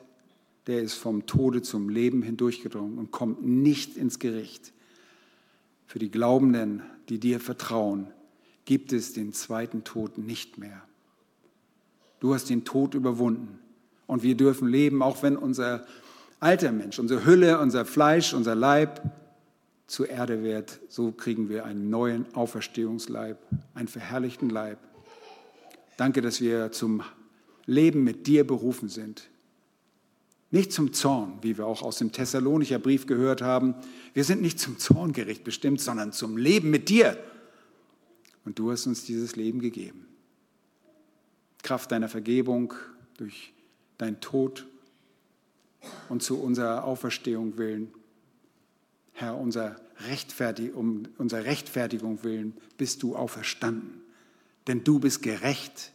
der 0.68 0.82
ist 0.82 0.94
vom 0.94 1.26
Tode 1.26 1.62
zum 1.62 1.90
Leben 1.90 2.22
hindurchgedrungen 2.22 2.98
und 2.98 3.12
kommt 3.12 3.44
nicht 3.46 3.98
ins 3.98 4.20
Gericht. 4.20 4.74
Für 5.88 6.00
die 6.00 6.12
Glaubenden, 6.12 6.84
die 7.10 7.20
dir 7.20 7.40
vertrauen, 7.40 8.08
gibt 8.66 8.92
es 8.92 9.14
den 9.14 9.32
zweiten 9.32 9.84
Tod 9.84 10.18
nicht 10.18 10.58
mehr. 10.58 10.82
Du 12.20 12.34
hast 12.34 12.50
den 12.50 12.66
Tod 12.66 12.96
überwunden 12.96 13.60
und 14.08 14.24
wir 14.24 14.36
dürfen 14.36 14.68
leben, 14.68 15.02
auch 15.02 15.24
wenn 15.24 15.38
unser 15.38 15.86
alter 16.40 16.72
Mensch, 16.72 17.00
unsere 17.00 17.26
Hülle, 17.26 17.60
unser 17.60 17.86
Fleisch, 17.86 18.34
unser 18.34 18.56
Leib 18.56 19.02
zur 19.88 20.10
Erde 20.10 20.44
wird. 20.44 20.80
So 20.90 21.12
kriegen 21.12 21.50
wir 21.50 21.66
einen 21.66 21.90
neuen 21.90 22.34
Auferstehungsleib, 22.34 23.38
einen 23.74 23.88
verherrlichten 23.88 24.50
Leib. 24.50 24.80
Danke, 25.98 26.22
dass 26.22 26.42
wir 26.42 26.72
zum 26.72 27.04
Leben 27.66 28.04
mit 28.04 28.28
dir 28.28 28.46
berufen 28.46 28.90
sind. 28.90 29.30
Nicht 30.52 30.72
zum 30.72 30.94
Zorn, 30.94 31.40
wie 31.42 31.58
wir 31.58 31.66
auch 31.66 31.82
aus 31.82 31.98
dem 31.98 32.12
Thessalonicher 32.12 32.80
Brief 32.80 33.08
gehört 33.08 33.42
haben. 33.42 33.76
Wir 34.14 34.24
sind 34.24 34.42
nicht 34.42 34.60
zum 34.60 34.78
Zorngericht 34.78 35.44
bestimmt, 35.44 35.82
sondern 35.82 36.14
zum 36.14 36.38
Leben 36.38 36.70
mit 36.70 36.90
dir. 36.90 37.18
Und 38.46 38.60
du 38.60 38.72
hast 38.72 38.86
uns 38.86 39.06
dieses 39.06 39.36
Leben 39.36 39.60
gegeben. 39.60 40.06
Kraft 41.64 41.92
deiner 41.92 42.08
Vergebung 42.08 42.74
durch 43.18 43.54
dein 43.98 44.22
Tod 44.22 44.68
und 46.10 46.22
zu 46.22 46.40
unserer 46.40 46.84
Auferstehung 46.84 47.58
willen. 47.58 47.92
Herr, 49.16 49.38
unser 49.38 49.82
Rechtfertig, 50.08 50.74
um 50.74 51.08
unserer 51.18 51.46
Rechtfertigung 51.46 52.24
willen 52.24 52.54
bist 52.78 53.02
du 53.02 53.16
auferstanden. 53.16 54.02
Denn 54.68 54.84
du 54.84 55.00
bist 55.00 55.22
gerecht, 55.22 55.94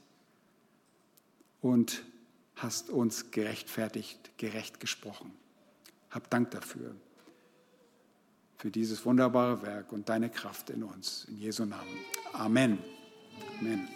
und 1.60 2.02
hast 2.56 2.90
uns 2.90 3.30
gerechtfertigt, 3.30 4.30
gerecht 4.38 4.80
gesprochen. 4.80 5.32
Hab 6.10 6.30
Dank 6.30 6.50
dafür, 6.50 6.94
für 8.56 8.70
dieses 8.70 9.04
wunderbare 9.04 9.62
Werk 9.62 9.92
und 9.92 10.08
deine 10.08 10.28
Kraft 10.28 10.70
in 10.70 10.82
uns. 10.82 11.24
In 11.28 11.38
Jesu 11.38 11.64
Namen. 11.64 11.96
Amen. 12.32 12.78
Amen. 13.58 13.88